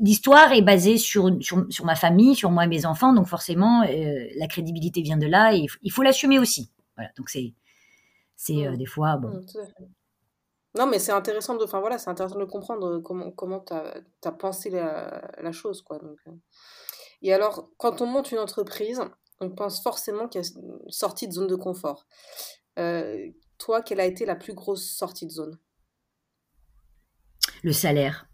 l'histoire 0.00 0.52
est 0.52 0.62
basée 0.62 0.96
sur, 0.96 1.30
sur, 1.40 1.66
sur 1.68 1.84
ma 1.84 1.96
famille, 1.96 2.34
sur 2.34 2.50
moi 2.50 2.64
et 2.64 2.68
mes 2.68 2.86
enfants, 2.86 3.12
donc 3.12 3.26
forcément, 3.26 3.82
la 3.82 4.46
crédibilité 4.46 5.02
vient 5.02 5.16
de 5.16 5.26
là 5.26 5.54
et 5.54 5.66
il 5.82 5.90
faut 5.90 6.02
l'assumer 6.02 6.38
aussi. 6.38 6.70
Voilà, 6.96 7.10
donc 7.16 7.30
c'est, 7.30 7.54
c'est 8.36 8.66
euh, 8.66 8.72
mmh. 8.72 8.76
des 8.76 8.86
fois 8.86 9.16
bon. 9.16 9.44
Non, 10.78 10.86
mais 10.86 10.98
c'est 10.98 11.12
intéressant 11.12 11.56
de, 11.56 11.64
enfin 11.64 11.80
voilà, 11.80 11.98
c'est 11.98 12.10
intéressant 12.10 12.38
de 12.38 12.44
comprendre 12.44 13.00
comment 13.00 13.32
comment 13.32 13.60
tu 13.60 13.72
as, 13.72 14.32
pensé 14.32 14.70
la, 14.70 15.30
la, 15.38 15.52
chose, 15.52 15.82
quoi. 15.82 15.98
Donc, 15.98 16.18
euh. 16.28 16.32
Et 17.22 17.32
alors, 17.32 17.68
quand 17.76 18.00
on 18.00 18.06
monte 18.06 18.30
une 18.32 18.38
entreprise, 18.38 19.00
on 19.40 19.50
pense 19.50 19.82
forcément 19.82 20.28
qu'il 20.28 20.42
y 20.42 20.44
a 20.44 20.48
une 20.56 20.90
sortie 20.90 21.26
de 21.26 21.32
zone 21.32 21.48
de 21.48 21.56
confort. 21.56 22.06
Euh, 22.78 23.28
toi, 23.58 23.82
quelle 23.82 24.00
a 24.00 24.06
été 24.06 24.24
la 24.24 24.36
plus 24.36 24.54
grosse 24.54 24.88
sortie 24.96 25.26
de 25.26 25.32
zone? 25.32 25.58
Le 27.62 27.72
salaire. 27.72 28.26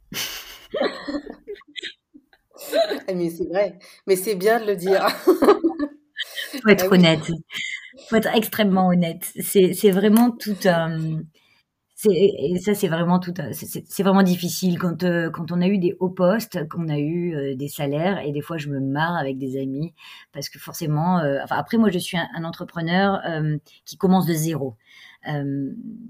Ah, 3.09 3.15
mais 3.15 3.31
c'est 3.31 3.47
vrai, 3.47 3.79
mais 4.07 4.17
c'est 4.17 4.35
bien 4.35 4.61
de 4.61 4.67
le 4.67 4.77
dire. 4.77 5.09
faut 5.09 5.33
être 6.69 6.87
ah 6.91 6.95
honnête. 6.95 7.31
Faut 8.09 8.17
être 8.17 8.35
extrêmement 8.35 8.89
honnête. 8.89 9.33
C'est 9.41 9.91
vraiment 9.91 10.31
tout 10.33 10.57
un 10.65 11.21
ça 11.97 12.75
c'est 12.75 12.89
vraiment 12.89 13.19
tout 13.19 13.33
c'est 13.55 14.03
vraiment 14.03 14.23
difficile 14.23 14.79
quand 14.79 15.03
euh, 15.03 15.31
quand 15.31 15.51
on 15.51 15.63
a 15.63 15.67
eu 15.67 15.79
des 15.79 15.97
hauts 15.99 16.11
postes 16.11 16.69
qu'on 16.69 16.89
a 16.89 16.99
eu 16.99 17.35
euh, 17.35 17.55
des 17.57 17.69
salaires 17.69 18.19
et 18.19 18.33
des 18.33 18.43
fois 18.43 18.59
je 18.59 18.69
me 18.69 18.81
marre 18.81 19.17
avec 19.17 19.39
des 19.39 19.59
amis 19.59 19.95
parce 20.33 20.51
que 20.51 20.59
forcément 20.59 21.21
euh, 21.21 21.39
enfin 21.43 21.57
après 21.57 21.79
moi 21.79 21.89
je 21.89 21.99
suis 21.99 22.19
un, 22.19 22.29
un 22.37 22.45
entrepreneur 22.45 23.23
qui 23.87 23.97
commence 23.97 24.27
de 24.27 24.35
zéro. 24.35 24.77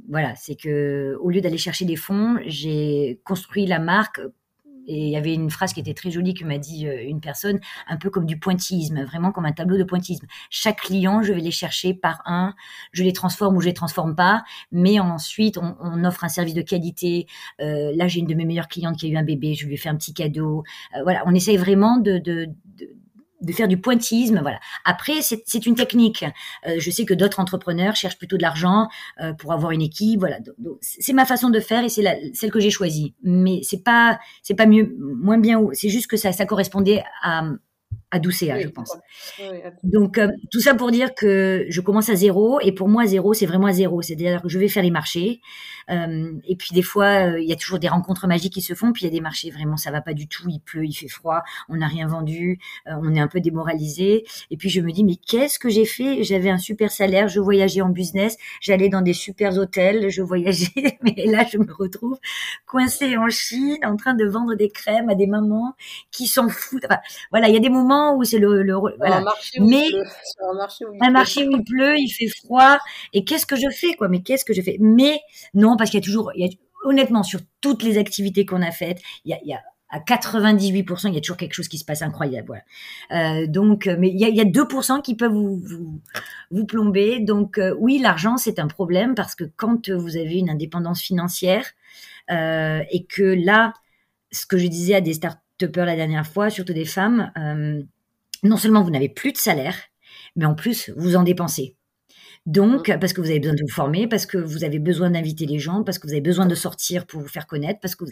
Voilà 0.08 0.34
c'est 0.34 0.56
que 0.56 1.16
au 1.20 1.30
lieu 1.30 1.40
d'aller 1.40 1.58
chercher 1.58 1.84
des 1.84 1.96
fonds 1.96 2.38
j'ai 2.46 3.20
construit 3.24 3.66
la 3.66 3.78
marque 3.78 4.20
et 4.86 5.06
il 5.06 5.10
y 5.10 5.16
avait 5.16 5.34
une 5.34 5.50
phrase 5.50 5.72
qui 5.72 5.80
était 5.80 5.94
très 5.94 6.10
jolie 6.10 6.34
que 6.34 6.44
m'a 6.44 6.58
dit 6.58 6.86
euh, 6.86 7.02
une 7.02 7.20
personne, 7.20 7.60
un 7.88 7.96
peu 7.96 8.10
comme 8.10 8.26
du 8.26 8.38
pointillisme, 8.38 9.04
vraiment 9.04 9.32
comme 9.32 9.46
un 9.46 9.52
tableau 9.52 9.76
de 9.76 9.84
pointillisme. 9.84 10.26
Chaque 10.50 10.80
client, 10.80 11.22
je 11.22 11.32
vais 11.32 11.40
les 11.40 11.50
chercher 11.50 11.94
par 11.94 12.22
un, 12.24 12.54
je 12.92 13.02
les 13.02 13.12
transforme 13.12 13.56
ou 13.56 13.60
je 13.60 13.66
les 13.66 13.74
transforme 13.74 14.14
pas, 14.14 14.44
mais 14.72 15.00
ensuite 15.00 15.58
on, 15.58 16.04
offre 16.04 16.24
un 16.24 16.28
service 16.28 16.54
de 16.54 16.62
qualité. 16.62 17.26
Euh, 17.60 17.92
là, 17.96 18.06
j'ai 18.06 18.20
une 18.20 18.26
de 18.26 18.34
mes 18.34 18.44
meilleures 18.44 18.68
clientes 18.68 18.96
qui 18.96 19.06
a 19.06 19.08
eu 19.08 19.16
un 19.16 19.24
bébé, 19.24 19.54
je 19.54 19.66
lui 19.66 19.74
ai 19.74 19.76
fait 19.76 19.88
un 19.88 19.96
petit 19.96 20.14
cadeau. 20.14 20.62
Euh, 20.94 21.02
voilà, 21.02 21.22
on 21.26 21.34
essaye 21.34 21.56
vraiment 21.56 21.96
de, 21.96 22.18
de, 22.18 22.48
de 22.78 22.90
de 23.40 23.52
faire 23.52 23.68
du 23.68 23.76
pointillisme. 23.76 24.40
Voilà. 24.40 24.58
Après, 24.84 25.20
c'est 25.20 25.66
une 25.66 25.74
technique. 25.74 26.24
Euh, 26.66 26.76
je 26.78 26.90
sais 26.90 27.04
que 27.04 27.14
d'autres 27.14 27.40
entrepreneurs 27.40 27.96
cherchent 27.96 28.18
plutôt 28.18 28.36
de 28.36 28.42
l'argent 28.42 28.88
euh, 29.20 29.32
pour 29.32 29.52
avoir 29.52 29.72
une 29.72 29.82
équipe. 29.82 30.20
Voilà. 30.20 30.38
C'est 30.80 31.12
ma 31.12 31.24
façon 31.24 31.50
de 31.50 31.60
faire 31.60 31.84
et 31.84 31.88
c'est 31.88 32.04
celle 32.34 32.50
que 32.50 32.60
j'ai 32.60 32.70
choisie. 32.70 33.14
Mais 33.22 33.60
c'est 33.62 33.82
pas 33.82 34.18
c'est 34.42 34.54
pas 34.54 34.66
mieux 34.66 34.96
moins 34.98 35.38
bien. 35.38 35.60
C'est 35.72 35.88
juste 35.88 36.06
que 36.06 36.16
ça 36.16 36.32
ça 36.32 36.46
correspondait 36.46 37.02
à 37.22 37.44
à 38.12 38.20
je 38.20 38.68
pense. 38.68 38.96
Donc 39.82 40.18
euh, 40.18 40.28
tout 40.52 40.60
ça 40.60 40.74
pour 40.74 40.92
dire 40.92 41.14
que 41.14 41.66
je 41.68 41.80
commence 41.80 42.08
à 42.08 42.14
zéro 42.14 42.60
et 42.60 42.70
pour 42.70 42.88
moi 42.88 43.04
zéro 43.06 43.34
c'est 43.34 43.46
vraiment 43.46 43.66
à 43.66 43.72
zéro, 43.72 44.00
c'est-à-dire 44.00 44.42
que 44.42 44.48
je 44.48 44.58
vais 44.58 44.68
faire 44.68 44.84
les 44.84 44.92
marchés 44.92 45.40
euh, 45.90 46.32
et 46.46 46.56
puis 46.56 46.68
des 46.72 46.82
fois 46.82 47.32
euh, 47.32 47.40
il 47.40 47.48
y 47.48 47.52
a 47.52 47.56
toujours 47.56 47.80
des 47.80 47.88
rencontres 47.88 48.28
magiques 48.28 48.52
qui 48.52 48.62
se 48.62 48.74
font, 48.74 48.92
puis 48.92 49.02
il 49.02 49.06
y 49.06 49.08
a 49.08 49.12
des 49.12 49.20
marchés 49.20 49.50
vraiment 49.50 49.76
ça 49.76 49.90
va 49.90 50.00
pas 50.00 50.14
du 50.14 50.28
tout, 50.28 50.44
il 50.48 50.60
pleut, 50.60 50.84
il 50.84 50.92
fait 50.92 51.08
froid, 51.08 51.42
on 51.68 51.76
n'a 51.76 51.88
rien 51.88 52.06
vendu, 52.06 52.60
on 52.86 53.12
est 53.14 53.20
un 53.20 53.28
peu 53.28 53.40
démoralisé 53.40 54.24
et 54.50 54.56
puis 54.56 54.70
je 54.70 54.80
me 54.80 54.92
dis 54.92 55.02
mais 55.02 55.16
qu'est-ce 55.16 55.58
que 55.58 55.68
j'ai 55.68 55.84
fait? 55.84 56.22
J'avais 56.22 56.50
un 56.50 56.58
super 56.58 56.92
salaire, 56.92 57.26
je 57.26 57.40
voyageais 57.40 57.80
en 57.80 57.88
business, 57.88 58.36
j'allais 58.60 58.88
dans 58.88 59.02
des 59.02 59.14
super 59.14 59.56
hôtels, 59.58 60.10
je 60.10 60.22
voyageais, 60.22 60.98
mais 61.02 61.26
là 61.26 61.44
je 61.50 61.58
me 61.58 61.72
retrouve 61.72 62.18
coincée 62.66 63.16
en 63.16 63.28
Chine 63.28 63.78
en 63.84 63.96
train 63.96 64.14
de 64.14 64.24
vendre 64.24 64.54
des 64.54 64.68
crèmes 64.68 65.10
à 65.10 65.16
des 65.16 65.26
mamans 65.26 65.74
qui 66.12 66.26
s'en 66.26 66.48
foutent. 66.48 66.84
Enfin, 66.84 67.00
voilà, 67.32 67.48
il 67.48 67.54
y 67.54 67.56
a 67.56 67.60
des 67.60 67.68
moments 67.68 67.95
où 68.14 68.24
c'est 68.24 68.38
le, 68.38 68.62
le 68.62 68.74
voilà. 68.74 69.20
mais 69.60 69.88
un 70.40 70.54
marché, 70.54 70.84
où 70.84 70.94
il, 70.94 70.98
un 71.02 71.10
marché 71.10 71.46
où 71.46 71.50
il 71.50 71.64
pleut, 71.64 71.96
il 71.98 72.08
fait 72.08 72.28
froid. 72.28 72.78
Et 73.12 73.24
qu'est-ce 73.24 73.46
que 73.46 73.56
je 73.56 73.70
fais 73.70 73.94
quoi? 73.94 74.08
Mais 74.08 74.22
qu'est-ce 74.22 74.44
que 74.44 74.54
je 74.54 74.62
fais? 74.62 74.76
Mais 74.80 75.20
non, 75.54 75.76
parce 75.76 75.90
qu'il 75.90 75.98
y 76.00 76.02
a 76.02 76.04
toujours, 76.04 76.32
il 76.34 76.46
y 76.46 76.48
a, 76.48 76.52
honnêtement, 76.84 77.22
sur 77.22 77.40
toutes 77.60 77.82
les 77.82 77.98
activités 77.98 78.46
qu'on 78.46 78.62
a 78.62 78.70
faites, 78.70 79.00
il 79.24 79.30
y 79.30 79.34
a, 79.34 79.38
il 79.42 79.48
y 79.48 79.54
a 79.54 79.60
à 79.88 80.00
98%, 80.00 81.08
il 81.08 81.14
y 81.14 81.16
a 81.16 81.20
toujours 81.20 81.36
quelque 81.36 81.54
chose 81.54 81.68
qui 81.68 81.78
se 81.78 81.84
passe 81.84 82.02
incroyable. 82.02 82.46
Voilà. 82.48 83.42
Euh, 83.42 83.46
donc, 83.46 83.86
mais 83.86 84.08
il 84.08 84.18
y 84.18 84.24
a, 84.24 84.28
il 84.28 84.36
y 84.36 84.40
a 84.40 84.44
2% 84.44 85.00
qui 85.00 85.14
peuvent 85.14 85.32
vous, 85.32 85.62
vous, 85.64 86.00
vous 86.50 86.66
plomber. 86.66 87.20
Donc, 87.20 87.58
euh, 87.58 87.74
oui, 87.78 87.98
l'argent, 87.98 88.36
c'est 88.36 88.58
un 88.58 88.66
problème 88.66 89.14
parce 89.14 89.34
que 89.34 89.44
quand 89.44 89.90
vous 89.90 90.16
avez 90.16 90.38
une 90.38 90.50
indépendance 90.50 91.00
financière 91.00 91.64
euh, 92.30 92.82
et 92.90 93.04
que 93.04 93.22
là, 93.22 93.72
ce 94.32 94.46
que 94.46 94.58
je 94.58 94.66
disais 94.66 94.96
à 94.96 95.00
des 95.00 95.14
start 95.14 95.38
peur 95.64 95.86
la 95.86 95.96
dernière 95.96 96.26
fois, 96.26 96.50
surtout 96.50 96.74
des 96.74 96.84
femmes, 96.84 97.32
euh, 97.38 97.82
non 98.42 98.56
seulement 98.58 98.82
vous 98.82 98.90
n'avez 98.90 99.08
plus 99.08 99.32
de 99.32 99.38
salaire, 99.38 99.76
mais 100.36 100.44
en 100.44 100.54
plus 100.54 100.90
vous 100.96 101.16
en 101.16 101.22
dépensez. 101.22 101.76
Donc, 102.44 102.88
mmh. 102.90 102.98
parce 103.00 103.12
que 103.14 103.20
vous 103.20 103.30
avez 103.30 103.40
besoin 103.40 103.54
de 103.54 103.62
vous 103.62 103.72
former, 103.72 104.06
parce 104.06 104.26
que 104.26 104.36
vous 104.36 104.62
avez 104.62 104.78
besoin 104.78 105.10
d'inviter 105.10 105.46
les 105.46 105.58
gens, 105.58 105.82
parce 105.82 105.98
que 105.98 106.06
vous 106.06 106.12
avez 106.12 106.20
besoin 106.20 106.46
de 106.46 106.54
sortir 106.54 107.06
pour 107.06 107.20
vous 107.20 107.28
faire 107.28 107.46
connaître, 107.46 107.80
parce 107.80 107.96
que 107.96 108.04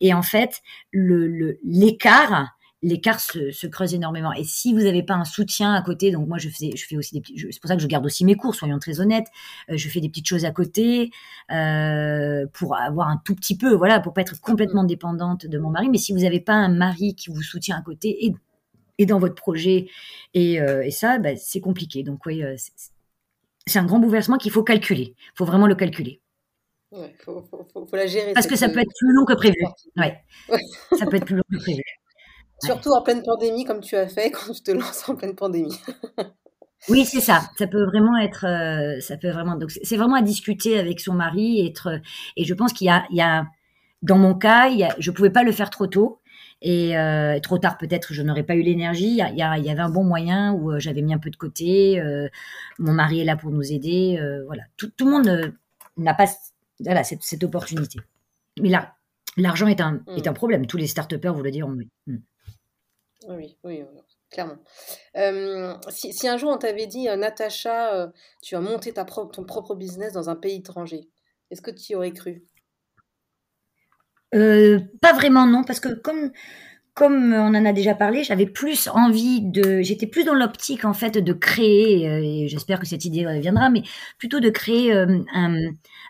et 0.00 0.12
en 0.12 0.22
fait, 0.22 0.60
le 0.90 1.58
l'écart 1.64 2.57
l'écart 2.82 3.20
se, 3.20 3.50
se, 3.50 3.66
creuse 3.66 3.94
énormément. 3.94 4.32
Et 4.32 4.44
si 4.44 4.72
vous 4.72 4.80
n'avez 4.80 5.02
pas 5.02 5.14
un 5.14 5.24
soutien 5.24 5.74
à 5.74 5.82
côté, 5.82 6.10
donc 6.10 6.28
moi 6.28 6.38
je 6.38 6.48
fais, 6.48 6.76
je 6.76 6.86
fais 6.86 6.96
aussi 6.96 7.14
des 7.14 7.20
petits, 7.20 7.38
c'est 7.50 7.60
pour 7.60 7.68
ça 7.68 7.76
que 7.76 7.82
je 7.82 7.86
garde 7.86 8.06
aussi 8.06 8.24
mes 8.24 8.36
cours, 8.36 8.54
soyons 8.54 8.78
très 8.78 9.00
honnêtes. 9.00 9.26
Euh, 9.70 9.76
je 9.76 9.88
fais 9.88 10.00
des 10.00 10.08
petites 10.08 10.26
choses 10.26 10.44
à 10.44 10.52
côté 10.52 11.10
euh, 11.50 12.46
pour 12.52 12.76
avoir 12.76 13.08
un 13.08 13.20
tout 13.24 13.34
petit 13.34 13.56
peu, 13.56 13.74
voilà, 13.74 14.00
pour 14.00 14.12
pas 14.12 14.20
être 14.20 14.40
complètement 14.40 14.84
dépendante 14.84 15.46
de 15.46 15.58
mon 15.58 15.70
mari. 15.70 15.88
Mais 15.88 15.98
si 15.98 16.12
vous 16.12 16.20
n'avez 16.20 16.40
pas 16.40 16.54
un 16.54 16.68
mari 16.68 17.14
qui 17.14 17.30
vous 17.30 17.42
soutient 17.42 17.76
à 17.76 17.82
côté 17.82 18.26
et, 18.26 18.34
et 18.98 19.06
dans 19.06 19.18
votre 19.18 19.34
projet 19.34 19.88
et, 20.34 20.60
euh, 20.60 20.84
et 20.84 20.90
ça, 20.90 21.18
bah, 21.18 21.36
c'est 21.36 21.60
compliqué. 21.60 22.04
Donc 22.04 22.24
oui, 22.26 22.42
c'est 23.66 23.78
un 23.78 23.84
grand 23.84 23.98
bouleversement 23.98 24.38
qu'il 24.38 24.52
faut 24.52 24.62
calculer. 24.62 25.14
Il 25.16 25.32
faut 25.36 25.44
vraiment 25.44 25.66
le 25.66 25.74
calculer. 25.74 26.20
Ouais, 26.92 27.14
faut, 27.18 27.42
faut, 27.50 27.66
faut, 27.70 27.86
faut, 27.86 27.96
la 27.96 28.06
gérer. 28.06 28.32
Parce 28.32 28.46
que 28.46 28.56
ça 28.56 28.68
peut 28.68 28.78
être 28.78 28.92
plus 28.98 29.12
long 29.12 29.26
que 29.26 29.34
prévu. 29.34 29.58
Ouais. 29.96 30.22
ça 30.98 31.04
peut 31.04 31.16
être 31.16 31.26
plus 31.26 31.36
long 31.36 31.42
que 31.50 31.58
prévu. 31.58 31.82
Surtout 32.62 32.90
en 32.90 33.02
pleine 33.02 33.22
pandémie, 33.22 33.64
comme 33.64 33.80
tu 33.80 33.96
as 33.96 34.08
fait 34.08 34.30
quand 34.32 34.52
tu 34.52 34.62
te 34.62 34.70
lances 34.70 35.08
en 35.08 35.14
pleine 35.14 35.34
pandémie. 35.34 35.78
oui, 36.88 37.04
c'est 37.04 37.20
ça. 37.20 37.42
Ça 37.58 37.66
peut 37.66 37.84
vraiment 37.84 38.16
être, 38.18 38.46
euh, 38.46 39.00
ça 39.00 39.16
peut 39.16 39.30
vraiment. 39.30 39.56
Donc, 39.56 39.70
c'est 39.70 39.96
vraiment 39.96 40.16
à 40.16 40.22
discuter 40.22 40.78
avec 40.78 41.00
son 41.00 41.14
mari, 41.14 41.60
et 41.60 41.66
être. 41.66 42.00
Et 42.36 42.44
je 42.44 42.54
pense 42.54 42.72
qu'il 42.72 42.86
y 42.86 42.90
a, 42.90 43.04
il 43.10 43.16
y 43.16 43.22
a, 43.22 43.46
dans 44.02 44.18
mon 44.18 44.34
cas, 44.34 44.68
il 44.68 44.78
y 44.78 44.84
a, 44.84 44.94
je 44.98 45.10
pouvais 45.10 45.30
pas 45.30 45.42
le 45.42 45.52
faire 45.52 45.70
trop 45.70 45.86
tôt. 45.86 46.20
Et 46.60 46.98
euh, 46.98 47.38
trop 47.38 47.58
tard 47.58 47.78
peut-être 47.78 48.12
je 48.12 48.22
n'aurais 48.22 48.42
pas 48.42 48.56
eu 48.56 48.62
l'énergie. 48.62 49.10
Il, 49.10 49.16
y, 49.16 49.42
a, 49.42 49.58
il 49.58 49.64
y 49.64 49.70
avait 49.70 49.80
un 49.80 49.90
bon 49.90 50.02
moyen 50.02 50.52
où 50.52 50.72
euh, 50.72 50.78
j'avais 50.80 51.02
mis 51.02 51.14
un 51.14 51.18
peu 51.18 51.30
de 51.30 51.36
côté. 51.36 52.00
Euh, 52.00 52.28
mon 52.78 52.92
mari 52.92 53.20
est 53.20 53.24
là 53.24 53.36
pour 53.36 53.50
nous 53.50 53.72
aider. 53.72 54.20
Voilà, 54.46 54.64
tout, 54.76 54.90
tout, 54.96 55.04
le 55.04 55.12
monde 55.12 55.54
n'a 55.96 56.14
pas 56.14 56.26
voilà, 56.80 57.04
cette, 57.04 57.22
cette 57.22 57.44
opportunité. 57.44 58.00
Mais 58.60 58.70
là, 58.70 58.94
l'argent 59.36 59.68
est 59.68 59.80
un, 59.80 59.92
mmh. 59.92 60.02
est 60.16 60.26
un 60.26 60.32
problème. 60.32 60.66
Tous 60.66 60.76
les 60.76 60.86
start-upers 60.86 61.32
vous 61.32 61.42
le 61.42 61.50
diront. 61.50 61.72
Oui. 61.72 61.88
Mmh. 62.06 62.16
Oui, 63.28 63.58
oui, 63.62 63.84
clairement. 64.30 64.56
Euh, 65.16 65.74
si, 65.90 66.26
un 66.26 66.38
jour 66.38 66.50
on 66.50 66.56
t'avait 66.56 66.86
dit, 66.86 67.08
euh, 67.08 67.16
Natacha, 67.16 67.94
euh, 67.94 68.08
tu 68.42 68.56
ta 68.94 69.04
propre, 69.04 69.32
ton 69.32 69.44
propre 69.44 69.74
business 69.74 70.14
dans 70.14 70.30
un 70.30 70.36
pays 70.36 70.56
étranger, 70.56 71.08
est-ce 71.50 71.60
que 71.60 71.70
tu 71.70 71.92
y 71.92 71.94
aurais 71.94 72.12
cru? 72.12 72.42
Pas 74.32 75.12
vraiment, 75.12 75.46
non, 75.46 75.62
parce 75.62 75.80
que 75.80 75.90
comme 75.90 76.32
comme 76.98 77.32
on 77.32 77.54
en 77.54 77.64
a 77.64 77.72
déjà 77.72 77.94
parlé, 77.94 78.24
j'avais 78.24 78.46
plus 78.46 78.88
envie 78.88 79.40
de, 79.40 79.82
j'étais 79.82 80.08
plus 80.08 80.24
dans 80.24 80.34
l'optique 80.34 80.84
en 80.84 80.92
fait 80.92 81.16
de 81.16 81.32
créer, 81.32 82.42
et 82.42 82.48
j'espère 82.48 82.80
que 82.80 82.86
cette 82.86 83.04
idée 83.04 83.24
reviendra, 83.24 83.70
mais 83.70 83.84
plutôt 84.18 84.40
de 84.40 84.50
créer 84.50 84.92
un, 84.92 85.22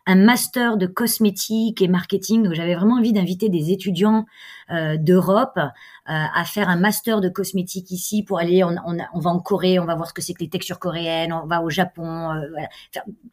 un, 0.07 0.17
master 0.17 0.79
de 0.79 0.87
cosmétique 0.87 1.83
et 1.83 1.89
marketing. 1.89 2.43
Donc 2.43 2.55
j'avais 2.55 2.75
vraiment 2.75 2.95
envie 2.95 3.13
d'inviter 3.13 3.51
des 3.51 3.71
étudiants 3.71 4.25
euh, 4.71 4.97
d'Europe 4.97 5.59
euh, 5.59 5.69
à 6.07 6.45
faire 6.47 6.71
un 6.71 6.77
master 6.77 7.21
de 7.21 7.29
cosmétique 7.29 7.91
ici 7.91 8.23
pour 8.23 8.39
aller, 8.39 8.65
on, 8.65 8.75
on, 8.87 8.97
on, 9.13 9.21
va 9.21 9.29
en 9.29 9.41
Corée, 9.41 9.79
on 9.79 9.85
va 9.85 9.95
voir 9.95 10.09
ce 10.09 10.15
que 10.15 10.23
c'est 10.23 10.33
que 10.33 10.43
les 10.43 10.49
textures 10.49 10.79
coréennes, 10.79 11.35
on 11.35 11.47
va 11.47 11.61
au 11.61 11.69
Japon. 11.69 12.31
Euh, 12.31 12.49
voilà. 12.51 12.69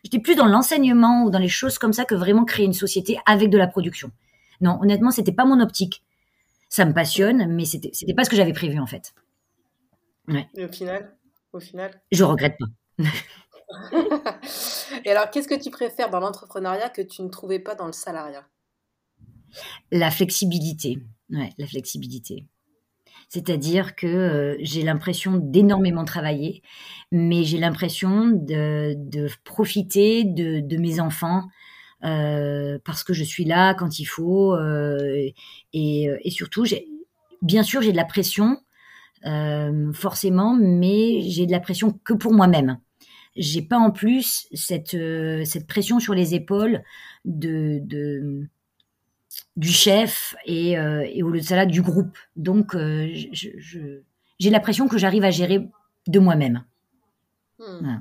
J'étais 0.03 0.19
plus 0.19 0.35
dans 0.35 0.47
l'enseignement 0.47 1.23
ou 1.23 1.29
dans 1.29 1.39
les 1.39 1.47
choses 1.47 1.77
comme 1.77 1.93
ça 1.93 2.03
que 2.03 2.15
vraiment 2.15 2.43
créer 2.43 2.65
une 2.65 2.73
société 2.73 3.17
avec 3.25 3.49
de 3.49 3.57
la 3.57 3.67
production. 3.67 4.11
Non, 4.59 4.77
honnêtement, 4.81 5.11
c'était 5.11 5.31
pas 5.31 5.45
mon 5.45 5.61
optique. 5.61 6.03
Ça 6.69 6.85
me 6.85 6.93
passionne, 6.93 7.53
mais 7.53 7.65
c'était 7.65 7.91
c'était 7.93 8.13
pas 8.13 8.23
ce 8.23 8.29
que 8.29 8.35
j'avais 8.35 8.53
prévu 8.53 8.79
en 8.79 8.87
fait. 8.87 9.13
Ouais. 10.27 10.47
Et 10.55 10.65
au 10.65 10.71
final, 10.71 11.15
au 11.53 11.59
final? 11.59 12.01
Je 12.11 12.23
regrette 12.23 12.57
pas. 12.57 12.97
Et 15.05 15.11
alors, 15.11 15.29
qu'est-ce 15.31 15.47
que 15.47 15.61
tu 15.61 15.71
préfères 15.71 16.09
dans 16.09 16.19
l'entrepreneuriat 16.19 16.89
que 16.89 17.01
tu 17.01 17.21
ne 17.21 17.29
trouvais 17.29 17.59
pas 17.59 17.75
dans 17.75 17.87
le 17.87 17.93
salariat? 17.93 18.45
La 19.91 20.11
flexibilité. 20.11 20.99
Ouais, 21.29 21.51
la 21.57 21.67
flexibilité. 21.67 22.45
C'est-à-dire 23.29 23.95
que 23.95 24.07
euh, 24.07 24.55
j'ai 24.59 24.83
l'impression 24.83 25.37
d'énormément 25.37 26.05
travailler, 26.05 26.61
mais 27.11 27.43
j'ai 27.43 27.57
l'impression 27.57 28.27
de, 28.27 29.27
profiter 29.43 30.23
de, 30.23 30.77
mes 30.77 30.99
enfants 30.99 31.47
euh, 32.03 32.77
parce 32.83 33.03
que 33.03 33.13
je 33.13 33.23
suis 33.23 33.45
là 33.45 33.73
quand 33.73 33.99
il 33.99 34.05
faut. 34.05 34.53
Euh, 34.53 35.29
et, 35.73 36.07
et, 36.23 36.31
surtout, 36.31 36.65
bien 37.41 37.63
sûr, 37.63 37.81
j'ai 37.81 37.91
de 37.91 37.97
la 37.97 38.05
pression, 38.05 38.57
forcément, 39.93 40.55
mais 40.55 41.21
j'ai 41.21 41.45
de 41.45 41.51
la 41.51 41.59
pression 41.59 41.91
que 42.03 42.13
pour 42.13 42.33
moi-même. 42.33 42.79
J'ai 43.35 43.61
pas 43.61 43.77
en 43.77 43.91
plus 43.91 44.47
cette, 44.53 44.97
cette 45.45 45.67
pression 45.67 45.99
sur 45.99 46.13
les 46.13 46.35
épaules 46.35 46.83
de, 47.25 47.79
de 47.83 48.47
du 49.55 49.69
chef 49.69 50.35
et, 50.45 50.77
euh, 50.77 51.07
et 51.07 51.23
au 51.23 51.29
lieu 51.29 51.39
de 51.39 51.45
ça 51.45 51.65
du 51.65 51.81
groupe. 51.81 52.17
Donc, 52.35 52.75
euh, 52.75 53.13
j'ai 53.33 54.49
l'impression 54.49 54.87
que 54.87 54.97
j'arrive 54.97 55.23
à 55.23 55.31
gérer 55.31 55.67
de 56.07 56.19
moi-même. 56.19 56.63
Hmm. 57.59 57.99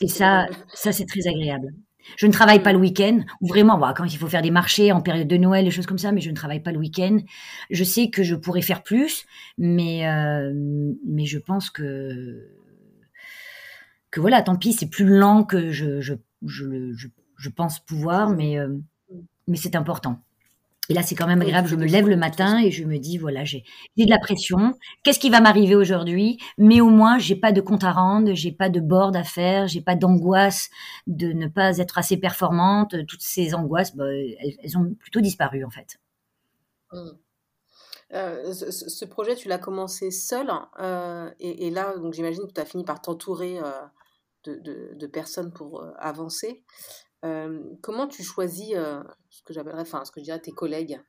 Et 0.00 0.08
ça, 0.08 0.46
ça 0.72 0.92
c'est 0.92 1.06
très 1.06 1.26
agréable. 1.26 1.74
Je 2.16 2.26
ne 2.26 2.32
travaille 2.32 2.62
pas 2.62 2.72
le 2.72 2.78
hmm. 2.78 2.82
week-end, 2.82 3.20
ou 3.40 3.48
vraiment, 3.48 3.78
quand 3.94 4.04
il 4.04 4.16
faut 4.18 4.28
faire 4.28 4.42
des 4.42 4.50
marchés 4.50 4.92
en 4.92 5.00
période 5.00 5.28
de 5.28 5.36
Noël, 5.36 5.64
des 5.64 5.70
choses 5.70 5.86
comme 5.86 5.98
ça, 5.98 6.12
mais 6.12 6.20
je 6.20 6.30
ne 6.30 6.36
travaille 6.36 6.60
pas 6.60 6.72
le 6.72 6.78
week-end. 6.78 7.18
Je 7.70 7.84
sais 7.84 8.10
que 8.10 8.22
je 8.22 8.34
pourrais 8.34 8.62
faire 8.62 8.82
plus, 8.82 9.26
mais, 9.58 10.08
euh, 10.08 10.52
mais 11.06 11.26
je 11.26 11.38
pense 11.38 11.70
que, 11.70 12.48
que 14.10 14.20
voilà, 14.20 14.42
tant 14.42 14.56
pis, 14.56 14.72
c'est 14.72 14.88
plus 14.88 15.06
lent 15.06 15.44
que 15.44 15.70
je, 15.70 16.00
je, 16.00 16.14
je, 16.46 17.08
je 17.36 17.48
pense 17.48 17.80
pouvoir, 17.80 18.30
mais 18.30 18.58
mais 19.46 19.56
c'est 19.56 19.76
important. 19.76 20.20
Et 20.88 20.94
là, 20.94 21.02
c'est 21.02 21.14
quand 21.14 21.26
même 21.26 21.42
agréable. 21.42 21.68
Je 21.68 21.76
me 21.76 21.84
lève 21.84 22.08
le 22.08 22.16
matin 22.16 22.58
et 22.60 22.70
je 22.70 22.84
me 22.84 22.98
dis, 22.98 23.18
voilà, 23.18 23.44
j'ai 23.44 23.64
de 23.96 24.08
la 24.08 24.18
pression. 24.18 24.74
Qu'est-ce 25.02 25.18
qui 25.18 25.30
va 25.30 25.40
m'arriver 25.40 25.74
aujourd'hui? 25.74 26.38
Mais 26.58 26.80
au 26.80 26.88
moins, 26.88 27.18
j'ai 27.18 27.36
pas 27.36 27.52
de 27.52 27.60
compte 27.60 27.84
à 27.84 27.92
rendre, 27.92 28.34
j'ai 28.34 28.52
pas 28.52 28.68
de 28.68 28.80
board 28.80 29.16
à 29.16 29.24
faire, 29.24 29.66
j'ai 29.66 29.80
pas 29.80 29.96
d'angoisse 29.96 30.70
de 31.06 31.32
ne 31.32 31.48
pas 31.48 31.78
être 31.78 31.98
assez 31.98 32.16
performante. 32.16 32.94
Toutes 33.06 33.22
ces 33.22 33.54
angoisses, 33.54 33.96
bah, 33.96 34.06
elles, 34.08 34.78
ont 34.78 34.94
plutôt 34.94 35.20
disparu 35.20 35.64
en 35.64 35.70
fait. 35.70 35.98
Mmh. 36.92 37.10
Euh, 38.12 38.52
ce, 38.52 39.04
projet, 39.04 39.34
tu 39.34 39.48
l'as 39.48 39.58
commencé 39.58 40.12
seul, 40.12 40.48
euh, 40.78 41.28
et, 41.40 41.70
là, 41.70 41.96
donc 41.96 42.14
j'imagine 42.14 42.46
que 42.46 42.52
tu 42.52 42.60
as 42.60 42.64
fini 42.64 42.84
par 42.84 43.02
t'entourer 43.02 43.58
euh, 43.58 43.70
de, 44.44 44.94
de, 44.94 45.06
personnes 45.08 45.52
pour 45.52 45.84
avancer 45.98 46.62
comment 47.80 48.06
tu 48.08 48.22
choisis 48.22 48.74
ce 49.30 49.42
que 49.42 49.52
j'appellerais, 49.52 49.82
enfin, 49.82 50.04
ce 50.04 50.12
que 50.12 50.20
je 50.20 50.24
dirais 50.24 50.40
tes 50.40 50.52
collègues? 50.52 51.00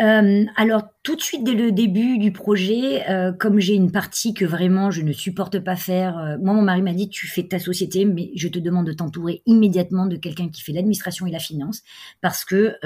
Euh, 0.00 0.44
alors 0.56 0.84
tout 1.02 1.16
de 1.16 1.20
suite 1.20 1.44
dès 1.44 1.54
le 1.54 1.72
début 1.72 2.18
du 2.18 2.32
projet, 2.32 3.08
euh, 3.10 3.32
comme 3.32 3.58
j'ai 3.58 3.74
une 3.74 3.92
partie 3.92 4.32
que 4.32 4.44
vraiment 4.44 4.90
je 4.90 5.02
ne 5.02 5.12
supporte 5.12 5.58
pas 5.60 5.76
faire, 5.76 6.18
euh, 6.18 6.36
moi 6.40 6.54
mon 6.54 6.62
mari 6.62 6.80
m'a 6.82 6.92
dit 6.92 7.08
tu 7.08 7.26
fais 7.26 7.42
ta 7.42 7.58
société, 7.58 8.04
mais 8.04 8.30
je 8.34 8.48
te 8.48 8.58
demande 8.58 8.86
de 8.86 8.92
t'entourer 8.92 9.42
immédiatement 9.46 10.06
de 10.06 10.16
quelqu'un 10.16 10.48
qui 10.48 10.62
fait 10.62 10.72
l'administration 10.72 11.26
et 11.26 11.30
la 11.30 11.38
finance 11.38 11.82
parce 12.20 12.44
que 12.44 12.76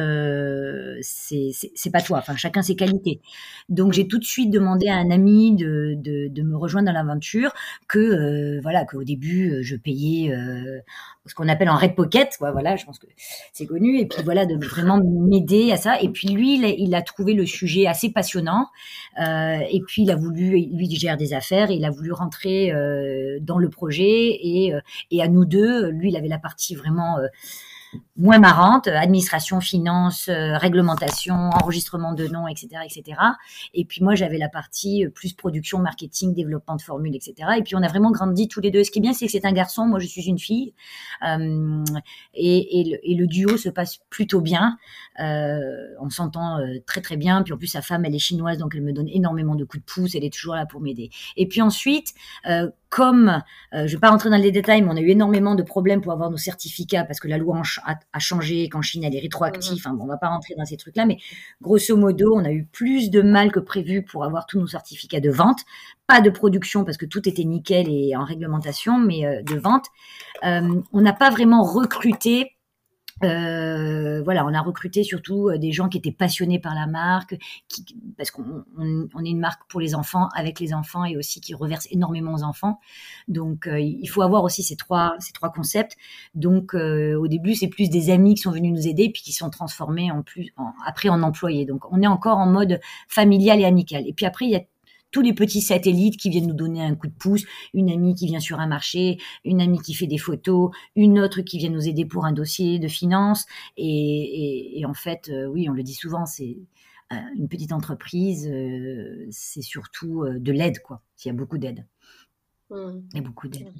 c'est 1.03 1.90
pas 1.92 2.00
toi, 2.00 2.18
enfin 2.18 2.37
chacun 2.37 2.62
ses 2.62 2.77
qualités. 2.77 3.20
Donc 3.68 3.92
j'ai 3.92 4.09
tout 4.09 4.18
de 4.18 4.24
suite 4.24 4.50
demandé 4.50 4.88
à 4.88 4.96
un 4.96 5.11
ami 5.11 5.55
de 5.55 5.94
de, 5.94 6.42
me 6.42 6.57
rejoindre 6.57 6.87
dans 6.87 6.92
l'aventure, 6.92 7.53
que 7.88 8.61
voilà 8.61 8.85
qu'au 8.85 9.05
début 9.05 9.62
je 9.62 9.77
payais 9.77 10.35
ce 11.27 11.35
qu'on 11.35 11.48
appelle 11.48 11.70
en 11.70 11.77
red 11.77 11.94
pocket, 11.94 12.37
voilà, 12.38 12.77
je 12.77 12.85
pense 12.85 12.98
que 12.98 13.07
c'est 13.53 13.66
connu, 13.66 13.98
et 13.98 14.07
puis 14.07 14.22
voilà, 14.22 14.44
de 14.44 14.62
vraiment 14.62 15.00
m'aider 15.03 15.72
à 15.72 15.77
ça. 15.77 16.00
Et 16.00 16.09
puis 16.09 16.29
lui, 16.29 16.59
il 16.79 16.94
a, 16.94 17.03
trouvé 17.05 17.35
le 17.35 17.47
sujet 17.47 17.87
assez 17.87 18.11
passionnant, 18.11 18.69
euh, 19.21 19.59
et 19.71 19.81
puis 19.87 20.03
il 20.03 20.11
a 20.11 20.17
voulu, 20.17 20.51
lui 20.51 20.88
il 20.88 20.99
gère 20.99 21.17
des 21.17 21.33
affaires, 21.33 21.71
il 21.71 21.85
a 21.85 21.90
voulu 21.90 22.12
rentrer 22.12 22.73
euh, 22.73 23.38
dans 23.40 23.59
le 23.59 23.69
projet, 23.69 24.38
et, 24.43 24.75
euh, 24.75 24.81
et 25.11 25.23
à 25.23 25.29
nous 25.29 25.45
deux, 25.45 25.90
lui 25.90 26.11
il 26.11 26.17
avait 26.17 26.29
la 26.29 26.38
partie 26.38 26.75
vraiment 26.75 27.19
moins 28.17 28.39
marrante, 28.39 28.87
administration, 28.87 29.61
finance, 29.61 30.29
euh, 30.29 30.57
réglementation, 30.57 31.35
enregistrement 31.35 32.13
de 32.13 32.29
noms, 32.29 32.47
etc., 32.47 32.69
etc. 32.85 33.19
Et 33.75 33.85
puis 33.85 34.05
moi, 34.05 34.15
j'avais 34.15 34.39
la 34.39 34.49
partie 34.49 35.05
euh, 35.05 35.11
plus 35.11 35.33
production, 35.33 35.79
marketing, 35.79 36.33
développement 36.33 36.77
de 36.77 36.83
formules, 36.83 37.15
etc. 37.17 37.35
Et 37.59 37.63
puis 37.63 37.75
on 37.75 37.83
a 37.83 37.89
vraiment 37.89 38.13
grandi 38.13 38.47
tous 38.47 38.61
les 38.61 38.71
deux. 38.71 38.85
Ce 38.85 38.91
qui 38.91 39.01
est 39.01 39.03
bien, 39.03 39.13
c'est 39.13 39.27
que 39.27 39.33
c'est 39.33 39.45
un 39.45 39.53
garçon, 39.53 39.87
moi 39.87 39.99
je 39.99 40.07
suis 40.07 40.27
une 40.27 40.39
fille, 40.39 40.75
euh, 41.27 41.85
et, 42.35 43.01
le, 43.05 43.27
duo 43.27 43.57
se 43.57 43.69
passe 43.69 43.99
plutôt 44.11 44.41
bien. 44.41 44.77
on 45.19 46.11
s'entend 46.11 46.59
très 46.87 47.01
très 47.01 47.17
bien. 47.17 47.43
Puis 47.43 47.53
en 47.53 47.57
plus, 47.57 47.69
sa 47.69 47.83
femme, 47.83 48.05
elle 48.05 48.15
est 48.15 48.19
chinoise, 48.19 48.59
donc 48.59 48.75
elle 48.75 48.83
me 48.83 48.93
donne 48.93 49.09
énormément 49.09 49.55
de 49.55 49.65
coups 49.65 49.83
de 49.83 49.91
pouce. 49.91 50.15
Elle 50.15 50.25
est 50.25 50.33
toujours 50.33 50.55
là 50.55 50.67
pour 50.67 50.81
m'aider. 50.81 51.11
Et 51.37 51.49
puis 51.49 51.63
ensuite, 51.63 52.15
comme, 52.95 53.43
je 53.73 53.79
ne 53.79 53.89
vais 53.89 53.99
pas 53.99 54.11
rentrer 54.11 54.31
dans 54.31 54.37
les 54.37 54.53
détails, 54.53 54.81
mais 54.81 54.89
on 54.89 54.97
a 54.97 55.01
eu 55.01 55.09
énormément 55.09 55.57
de 55.57 55.65
problèmes 55.65 56.01
pour 56.01 56.13
avoir 56.13 56.31
nos 56.31 56.37
certificats 56.37 57.03
parce 57.03 57.19
que 57.19 57.27
la 57.27 57.39
loi 57.39 57.61
a, 57.85 57.97
a 58.13 58.19
changé, 58.21 58.69
qu'en 58.69 58.83
Chine 58.83 59.03
elle 59.03 59.17
est 59.17 59.21
rétroactive. 59.21 59.79
Enfin, 59.85 59.95
bon, 59.95 60.05
on 60.05 60.07
va 60.07 60.17
pas 60.17 60.29
rentrer 60.29 60.55
dans 60.57 60.65
ces 60.65 60.77
trucs-là, 60.77 61.05
mais 61.05 61.19
grosso 61.61 61.97
modo, 61.97 62.37
on 62.37 62.45
a 62.45 62.53
eu 62.53 62.67
plus 62.67 63.11
de 63.11 63.21
mal 63.21 63.51
que 63.51 63.59
prévu 63.59 64.05
pour 64.05 64.23
avoir 64.23 64.47
tous 64.47 64.61
nos 64.61 64.69
certificats 64.69 65.19
de 65.19 65.31
vente. 65.31 65.59
Pas 66.07 66.21
de 66.21 66.31
production 66.31 66.85
parce 66.85 66.97
que 66.97 67.07
tout 67.07 67.29
était 67.29 67.43
nickel 67.43 67.89
et 67.89 68.15
en 68.15 68.23
réglementation, 68.23 68.97
mais 68.97 69.27
euh, 69.27 69.43
de 69.43 69.57
vente. 69.57 69.87
Euh, 70.45 70.81
on 70.93 71.01
n'a 71.01 71.13
pas 71.13 71.31
vraiment 71.31 71.65
recruté 71.65 72.54
euh, 73.25 74.23
voilà, 74.23 74.45
on 74.47 74.55
a 74.55 74.61
recruté 74.61 75.03
surtout 75.03 75.49
euh, 75.49 75.59
des 75.59 75.73
gens 75.73 75.89
qui 75.89 75.99
étaient 75.99 76.13
passionnés 76.13 76.59
par 76.59 76.75
la 76.75 76.87
marque, 76.87 77.37
parce 78.17 78.31
qu'on 78.31 78.65
on, 78.79 79.25
est 79.25 79.31
une 79.31 79.41
marque 79.41 79.63
pour 79.69 79.81
les 79.81 79.95
enfants, 79.95 80.29
avec 80.35 80.61
les 80.61 80.75
enfants 80.75 81.05
et 81.05 81.17
aussi 81.17 81.41
qui 81.41 81.55
reverse 81.55 81.89
énormément 81.91 82.35
aux 82.35 82.43
enfants. 82.43 82.79
Donc, 83.29 83.67
euh, 83.67 83.81
il 83.81 84.07
faut 84.07 84.23
avoir 84.23 84.45
aussi 84.45 84.63
ces 84.63 84.77
trois 84.77 85.15
ces 85.19 85.33
trois 85.33 85.51
concepts. 85.51 85.97
Donc, 86.35 86.75
au 86.75 87.29
début, 87.29 87.55
c'est 87.55 87.69
plus 87.69 87.91
des 87.91 88.11
amis 88.11 88.35
qui 88.35 88.43
sont 88.43 88.53
venus 88.53 88.73
nous 88.73 88.89
aider, 88.89 89.11
puis 89.11 89.23
qui 89.23 89.33
sont 89.33 89.51
transformés 89.51 90.11
en 90.11 90.23
plus 90.23 90.53
après 90.87 91.09
en 91.09 91.23
employés. 91.23 91.65
Donc, 91.67 91.91
on 91.91 92.03
est 92.03 92.07
encore 92.07 92.39
en 92.39 92.47
mode 92.47 92.81
familial 93.09 93.61
et 93.61 93.65
amical. 93.65 94.07
Et 94.07 94.13
puis 94.13 94.27
après, 94.27 94.47
il 94.47 94.51
y 94.51 94.57
a 94.57 94.63
tous 95.14 95.22
les 95.22 95.33
petits 95.33 95.61
satellites 95.61 96.16
qui 96.16 96.29
viennent 96.29 96.48
nous 96.48 96.55
donner 96.55 96.83
un 96.83 96.96
coup 96.96 97.07
de 97.07 97.14
pouce, 97.14 97.44
une 97.72 97.88
amie 97.88 98.16
qui 98.16 98.27
vient 98.27 98.40
sur 98.40 98.59
un 98.59 98.66
marché, 98.66 99.18
une 99.44 99.61
amie 99.61 99.79
qui 99.79 99.94
fait 99.94 100.09
des 100.09 100.18
photos, 100.18 100.72
une 100.96 101.20
autre 101.20 101.40
qui 101.42 101.57
vient 101.59 101.70
nous 101.70 101.87
aider 101.87 102.05
pour 102.05 102.24
un 102.24 102.33
dossier 102.33 102.81
de 102.81 102.88
finance. 102.88 103.46
Et, 103.77 104.83
en 104.85 104.92
fait, 104.92 105.29
euh, 105.29 105.46
oui, 105.46 105.68
on 105.70 105.72
le 105.72 105.85
dit 105.85 105.94
souvent, 105.94 106.27
c'est 106.27 106.59
euh, 107.12 107.16
une 107.37 107.48
petite 107.48 107.72
entreprise, 107.72 108.48
euh, 108.48 109.24
c'est 109.31 109.62
surtout 109.62 110.24
de 110.29 110.53
l'aide, 110.53 110.81
quoi. 110.81 111.00
Il 111.24 111.29
y 111.29 111.31
a 111.31 111.35
beaucoup 111.35 111.59
d'aide. 111.59 111.87
Mmh. 112.70 113.03
Il 113.12 113.16
y 113.16 113.20
a 113.20 113.22
beaucoup 113.22 113.46
d'aide. 113.46 113.72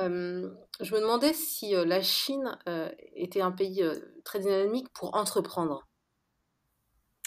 je 0.00 0.94
me 0.94 1.00
demandais 1.00 1.34
si 1.34 1.72
la 1.72 2.00
Chine 2.00 2.56
était 3.14 3.42
un 3.42 3.52
pays 3.52 3.84
très 4.24 4.38
dynamique 4.38 4.88
pour 4.94 5.14
entreprendre. 5.14 5.86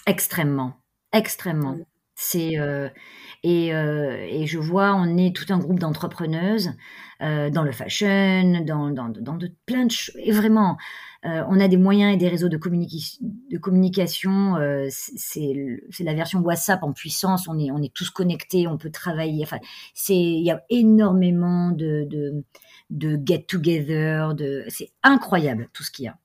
Extrêmement, 0.08 0.82
extrêmement. 1.14 1.74
Mmh. 1.74 1.86
C'est 2.16 2.58
euh, 2.58 2.88
et, 3.44 3.76
euh, 3.76 4.26
et, 4.28 4.48
je 4.48 4.58
vois, 4.58 4.96
on 4.96 5.18
est 5.18 5.36
tout 5.36 5.54
un 5.54 5.60
groupe 5.60 5.80
d'entrepreneuses 5.80 6.72
euh, 7.22 7.50
dans 7.50 7.64
le 7.64 7.74
fashion, 7.74 8.64
dans, 8.66 8.90
dans, 8.90 9.10
dans 9.10 9.36
de, 9.36 9.52
plein 9.66 9.86
de 9.86 9.92
choses. 9.92 10.16
Et 10.24 10.32
vraiment, 10.32 10.78
on 11.24 11.60
a 11.60 11.68
des 11.68 11.78
moyens 11.78 12.14
et 12.14 12.18
des 12.18 12.28
réseaux 12.28 12.50
de, 12.50 12.58
de 12.58 13.58
communication. 13.58 14.56
C'est 14.90 15.54
la 16.00 16.14
version 16.14 16.40
WhatsApp 16.40 16.84
en 16.84 16.94
puissance. 16.94 17.48
On 17.48 17.58
est, 17.58 17.72
on 17.72 17.82
est 17.82 17.94
tous 17.94 18.12
connectés, 18.12 18.68
on 18.68 18.78
peut 18.78 18.92
travailler. 18.92 19.44
Enfin, 19.44 19.58
il 20.10 20.44
y 20.44 20.52
a 20.52 20.62
énormément 20.70 21.72
de 21.72 22.44
de 22.90 23.20
get-together, 23.24 24.36
de 24.36 24.64
c'est 24.68 24.92
incroyable 25.04 25.70
tout 25.74 25.84
ce 25.84 25.92
qu'il 25.92 26.06
y 26.06 26.08
a. 26.08 26.18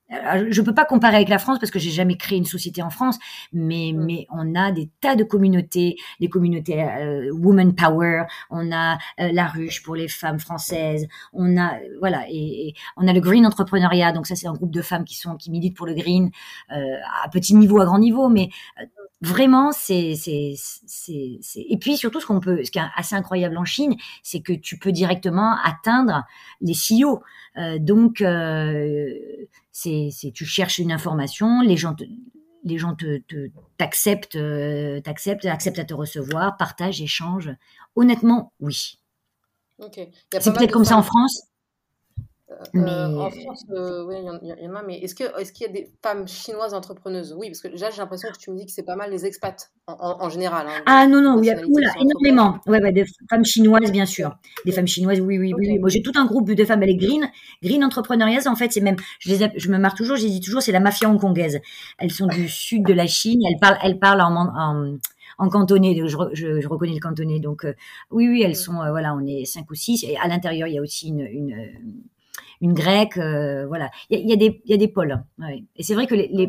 Je 0.50 0.60
peux 0.60 0.74
pas 0.74 0.84
comparer 0.84 1.16
avec 1.16 1.28
la 1.28 1.38
France 1.38 1.60
parce 1.60 1.70
que 1.70 1.78
j'ai 1.78 1.90
jamais 1.90 2.16
créé 2.16 2.36
une 2.36 2.44
société 2.44 2.82
en 2.82 2.90
France, 2.90 3.18
mais 3.52 3.92
mm. 3.94 4.04
mais 4.04 4.26
on 4.30 4.54
a 4.54 4.72
des 4.72 4.90
tas 5.00 5.14
de 5.14 5.22
communautés, 5.24 5.96
des 6.18 6.28
communautés 6.28 6.82
euh, 6.82 7.30
woman 7.32 7.74
power, 7.74 8.24
on 8.50 8.72
a 8.72 8.98
euh, 9.20 9.30
la 9.32 9.46
ruche 9.46 9.82
pour 9.82 9.94
les 9.94 10.08
femmes 10.08 10.40
françaises, 10.40 11.06
on 11.32 11.56
a 11.56 11.78
voilà 12.00 12.24
et, 12.28 12.74
on 12.96 13.06
a 13.06 13.12
le 13.12 13.20
green 13.20 13.46
entrepreneuriat, 13.46 14.12
donc 14.12 14.26
ça 14.26 14.34
c'est 14.34 14.48
un 14.48 14.52
groupe 14.52 14.72
de 14.72 14.82
femmes 14.82 15.04
qui 15.04 15.16
sont 15.16 15.36
qui 15.36 15.50
militent 15.50 15.76
pour 15.76 15.86
le 15.86 15.94
green 15.94 16.30
euh, 16.72 16.96
à 17.24 17.28
petit 17.28 17.54
niveau, 17.54 17.80
à 17.80 17.84
grand 17.84 17.98
niveau, 18.00 18.28
mais 18.28 18.50
vraiment, 19.20 19.72
c'est, 19.72 20.14
c'est, 20.16 20.54
c'est, 20.56 21.38
et 21.56 21.76
puis 21.78 21.96
surtout 21.96 22.20
ce 22.20 22.26
qu'on 22.26 22.40
peut, 22.40 22.64
ce 22.64 22.70
qui 22.70 22.78
est 22.78 22.84
assez 22.96 23.14
incroyable 23.14 23.58
en 23.58 23.64
Chine, 23.64 23.94
c'est 24.22 24.40
que 24.40 24.52
tu 24.52 24.78
peux 24.78 24.92
directement 24.92 25.56
atteindre 25.62 26.24
les 26.60 26.74
CEO. 26.74 27.22
Euh, 27.56 27.78
donc, 27.78 28.22
euh, 28.22 29.12
c'est, 29.72 30.08
c'est, 30.10 30.30
tu 30.30 30.44
cherches 30.46 30.78
une 30.78 30.92
information, 30.92 31.60
les 31.60 31.76
gens 31.76 31.94
te, 31.94 32.04
les 32.64 32.78
gens 32.78 32.94
te, 32.94 33.18
te 33.18 33.50
t'acceptent, 33.76 34.36
euh, 34.36 35.00
t'acceptent, 35.00 35.46
acceptent 35.46 35.78
à 35.78 35.84
te 35.84 35.94
recevoir, 35.94 36.56
partagent, 36.56 37.02
échangent. 37.02 37.54
Honnêtement, 37.96 38.52
oui. 38.60 38.98
C'est 40.30 40.52
peut-être 40.52 40.72
comme 40.72 40.84
ça 40.84 40.96
en 40.96 41.02
France. 41.02 41.49
Euh, 42.74 43.16
en 43.16 43.30
France, 43.30 43.64
euh, 43.70 44.04
oui, 44.06 44.16
il 44.42 44.64
y, 44.64 44.68
en 44.68 44.74
a, 44.74 44.82
mais 44.82 44.98
est-ce 44.98 45.14
qu'il 45.14 45.26
est 45.26 45.60
y 45.60 45.64
a 45.64 45.68
des 45.68 45.92
femmes 46.02 46.26
chinoises 46.26 46.74
entrepreneuses? 46.74 47.34
Oui, 47.38 47.48
parce 47.48 47.60
que 47.60 47.68
déjà, 47.68 47.90
j'ai 47.90 47.98
l'impression 47.98 48.28
que 48.30 48.38
tu 48.38 48.50
me 48.50 48.56
dis 48.56 48.66
que 48.66 48.72
c'est 48.72 48.82
pas 48.82 48.96
mal 48.96 49.10
les 49.10 49.24
expats, 49.24 49.70
en, 49.86 50.28
général. 50.28 50.66
Hein, 50.68 50.82
ah 50.86 51.06
non, 51.06 51.22
non, 51.22 51.40
il 51.40 51.46
y 51.46 51.50
a 51.50 51.60
énormément. 51.60 52.58
Ouais, 52.66 52.82
ouais, 52.82 52.92
des 52.92 53.04
femmes 53.28 53.44
chinoises, 53.44 53.92
bien 53.92 54.06
sûr. 54.06 54.36
Des 54.64 54.72
femmes 54.72 54.88
chinoises, 54.88 55.20
oui, 55.20 55.38
oui, 55.38 55.54
oui. 55.56 55.78
Moi, 55.78 55.88
j'ai 55.90 56.02
tout 56.02 56.12
un 56.16 56.26
groupe 56.26 56.50
de 56.50 56.64
femmes, 56.64 56.82
elle 56.82 56.90
est 56.90 56.96
green. 56.96 57.30
Green 57.62 57.84
entrepreneuriales, 57.84 58.48
en 58.48 58.56
fait, 58.56 58.72
c'est 58.72 58.80
même, 58.80 58.96
je, 59.20 59.30
les 59.30 59.50
je 59.56 59.70
me 59.70 59.78
marre 59.78 59.94
toujours, 59.94 60.16
je 60.16 60.24
les 60.24 60.30
dis 60.30 60.40
toujours, 60.40 60.62
c'est 60.62 60.72
la 60.72 60.80
mafia 60.80 61.08
hongkongaise. 61.08 61.60
Elles 61.98 62.10
sont 62.10 62.26
du 62.26 62.48
sud 62.48 62.84
de 62.84 62.92
la 62.92 63.06
Chine, 63.06 63.40
elles 63.48 63.60
parlent, 63.60 63.78
elles 63.82 63.98
parlent 63.98 64.22
en, 64.22 64.34
en 64.36 64.96
en 65.38 65.48
cantonais, 65.48 65.96
je, 65.96 66.06
je, 66.34 66.60
je, 66.60 66.68
reconnais 66.68 66.92
le 66.92 67.00
cantonais. 67.00 67.40
Donc 67.40 67.66
oui, 68.10 68.28
oui, 68.28 68.42
elles 68.42 68.56
sont, 68.56 68.74
voilà, 68.74 69.14
on 69.14 69.24
est 69.26 69.46
cinq 69.46 69.70
ou 69.70 69.74
six. 69.74 70.04
Et 70.04 70.18
à 70.18 70.28
l'intérieur, 70.28 70.68
il 70.68 70.74
y 70.74 70.78
a 70.78 70.82
aussi 70.82 71.08
une, 71.08 71.20
une, 71.20 71.56
une 72.60 72.74
grecque, 72.74 73.16
euh, 73.16 73.66
voilà. 73.66 73.90
Il 74.10 74.18
y 74.18 74.22
a, 74.22 74.26
y, 74.26 74.32
a 74.32 74.36
des, 74.36 74.62
y 74.66 74.74
a 74.74 74.76
des 74.76 74.88
pôles. 74.88 75.22
Ouais. 75.38 75.64
Et 75.76 75.82
c'est 75.82 75.94
vrai 75.94 76.06
que 76.06 76.14
les, 76.14 76.28
les, 76.28 76.48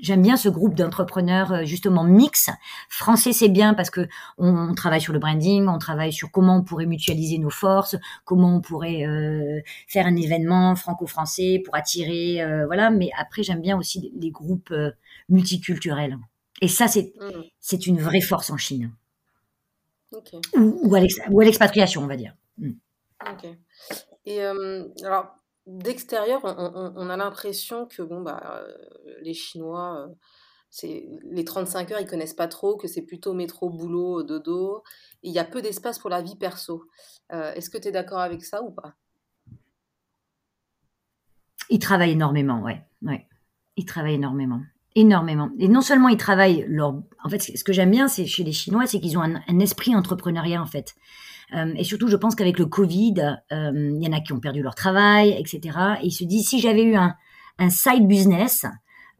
j'aime 0.00 0.22
bien 0.22 0.36
ce 0.36 0.48
groupe 0.48 0.74
d'entrepreneurs 0.74 1.52
euh, 1.52 1.64
justement 1.64 2.04
mix. 2.04 2.50
Français, 2.88 3.32
c'est 3.32 3.48
bien 3.48 3.74
parce 3.74 3.90
que 3.90 4.08
on, 4.36 4.74
travaille 4.74 5.00
sur 5.00 5.12
le 5.12 5.18
branding, 5.18 5.66
on 5.68 5.78
travaille 5.78 6.12
sur 6.12 6.30
comment 6.30 6.56
on 6.56 6.62
pourrait 6.62 6.86
mutualiser 6.86 7.38
nos 7.38 7.50
forces, 7.50 7.96
comment 8.24 8.56
on 8.56 8.60
pourrait 8.60 9.06
euh, 9.06 9.60
faire 9.86 10.06
un 10.06 10.16
événement 10.16 10.76
franco-français 10.76 11.62
pour 11.64 11.74
attirer, 11.74 12.42
euh, 12.42 12.66
voilà. 12.66 12.90
Mais 12.90 13.10
après, 13.18 13.42
j'aime 13.42 13.60
bien 13.60 13.76
aussi 13.78 14.12
les, 14.14 14.30
groupes 14.30 14.74
multiculturels. 15.28 16.18
Et 16.60 16.68
ça, 16.68 16.86
c'est 16.86 17.14
mmh. 17.18 17.42
c'est 17.60 17.86
une 17.86 17.98
vraie 17.98 18.20
force 18.20 18.50
en 18.50 18.56
Chine. 18.56 18.92
Okay. 20.12 20.38
Ou, 20.56 20.78
ou 20.82 20.94
à 21.40 21.44
l'expatriation, 21.44 22.02
on 22.02 22.06
va 22.06 22.16
dire. 22.16 22.34
Mmh. 22.58 22.72
Et 24.28 24.42
alors, 24.42 25.34
d'extérieur, 25.66 26.42
on, 26.44 27.08
a 27.08 27.16
l'impression 27.16 27.86
que 27.86 28.02
bon, 28.02 28.20
bah, 28.20 28.62
les 29.22 29.32
Chinois, 29.32 30.06
c'est 30.68 31.08
les 31.30 31.46
35 31.46 31.92
heures, 31.92 32.00
ils 32.00 32.06
connaissent 32.06 32.34
pas 32.34 32.46
trop, 32.46 32.76
que 32.76 32.88
c'est 32.88 33.06
plutôt 33.06 33.32
métro, 33.32 33.70
boulot, 33.70 34.22
dodo. 34.22 34.82
il 35.22 35.32
y 35.32 35.38
a 35.38 35.44
peu 35.44 35.62
d'espace 35.62 35.98
pour 35.98 36.10
la 36.10 36.20
vie 36.20 36.36
perso. 36.36 36.84
Est-ce 37.30 37.70
que 37.70 37.78
tu 37.78 37.88
es 37.88 37.90
d'accord 37.90 38.18
avec 38.18 38.44
ça 38.44 38.62
ou 38.62 38.70
pas? 38.70 38.96
Ils 41.70 41.78
travaillent 41.78 42.12
énormément, 42.12 42.60
ouais. 42.60 42.82
ouais. 43.00 43.26
Ils 43.76 43.86
travaillent 43.86 44.16
énormément. 44.16 44.60
Énormément. 44.94 45.50
Et 45.58 45.68
non 45.68 45.80
seulement 45.80 46.08
ils 46.08 46.18
travaillent 46.18 46.66
leur... 46.68 47.00
En 47.24 47.30
fait, 47.30 47.40
ce 47.40 47.64
que 47.64 47.72
j'aime 47.72 47.90
bien 47.90 48.08
chez 48.08 48.44
les 48.44 48.52
Chinois, 48.52 48.86
c'est 48.86 49.00
qu'ils 49.00 49.16
ont 49.16 49.22
un, 49.22 49.36
un, 49.36 49.58
esprit 49.60 49.96
entrepreneuriat, 49.96 50.60
en 50.60 50.66
fait. 50.66 50.94
Euh, 51.54 51.72
et 51.76 51.84
surtout, 51.84 52.08
je 52.08 52.16
pense 52.16 52.34
qu'avec 52.34 52.58
le 52.58 52.66
Covid, 52.66 53.38
euh, 53.52 53.72
il 53.74 54.02
y 54.02 54.08
en 54.08 54.12
a 54.12 54.20
qui 54.20 54.32
ont 54.32 54.40
perdu 54.40 54.62
leur 54.62 54.74
travail, 54.74 55.34
etc. 55.38 55.78
Et 56.02 56.06
ils 56.06 56.12
se 56.12 56.24
disent, 56.24 56.48
si 56.48 56.60
j'avais 56.60 56.82
eu 56.82 56.96
un, 56.96 57.14
un 57.58 57.70
side 57.70 58.06
business, 58.06 58.66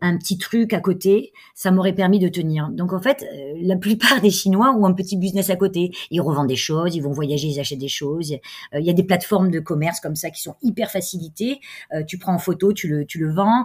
un 0.01 0.17
petit 0.17 0.39
truc 0.39 0.75
à 0.75 0.81
côté, 0.81 1.33
ça 1.57 1.73
m'aurait 1.73 1.95
permis 1.95 2.21
de 2.21 2.29
tenir. 2.29 2.69
Donc 2.71 2.93
en 2.93 3.01
fait, 3.01 3.25
euh, 3.33 3.55
la 3.63 3.75
plupart 3.75 4.21
des 4.23 4.31
Chinois 4.31 4.73
ont 4.77 4.85
un 4.85 4.93
petit 4.93 5.17
business 5.17 5.51
à 5.51 5.57
côté. 5.57 5.91
Ils 6.13 6.21
revendent 6.21 6.47
des 6.47 6.55
choses, 6.55 6.95
ils 6.95 7.01
vont 7.01 7.11
voyager, 7.11 7.49
ils 7.49 7.59
achètent 7.59 7.81
des 7.81 7.89
choses. 7.89 8.37
Il 8.75 8.85
y 8.85 8.91
a 8.91 8.93
des 8.93 9.03
plateformes 9.03 9.51
de 9.51 9.59
commerce 9.59 9.99
comme 9.99 10.15
ça 10.15 10.31
qui 10.31 10.41
sont 10.41 10.55
hyper 10.63 10.91
facilitées. 10.91 11.59
tu 12.07 12.17
prends 12.17 12.35
en 12.35 12.39
photo, 12.39 12.73
tu 12.73 12.87
le, 12.87 13.07
tu 13.07 13.19
le 13.19 13.33
vends, 13.33 13.65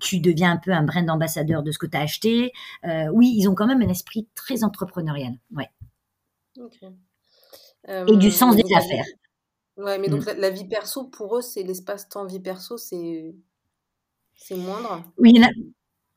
tu 0.00 0.20
deviens 0.20 0.52
un 0.52 0.56
peu 0.56 0.70
un 0.70 0.82
brand 0.82 1.10
ambassadeur 1.10 1.62
de 1.62 1.72
ce 1.72 1.78
que 1.78 1.86
tu 1.86 1.96
as 1.98 2.00
acheté. 2.00 2.52
oui, 3.12 3.34
ils 3.36 3.48
ont 3.48 3.54
quand 3.54 3.66
même 3.66 3.82
un 3.82 3.90
esprit 3.90 4.28
très 4.34 4.64
entrepreneurial. 4.64 5.34
Ouais. 5.54 5.68
Okay 6.58 6.88
et 7.88 8.16
du 8.16 8.30
sens 8.30 8.56
des 8.56 8.74
affaires. 8.74 9.06
Ouais, 9.76 9.98
mais 9.98 10.08
donc 10.08 10.26
mm. 10.26 10.38
la, 10.38 10.50
vie 10.50 10.66
perso, 10.66 11.04
pour 11.04 11.36
eux, 11.36 11.42
c'est 11.42 11.62
l'espace-temps 11.62 12.26
vie 12.26 12.40
perso, 12.40 12.76
c'est 12.76 13.34
moindre. 14.50 15.04
Oui, 15.18 15.40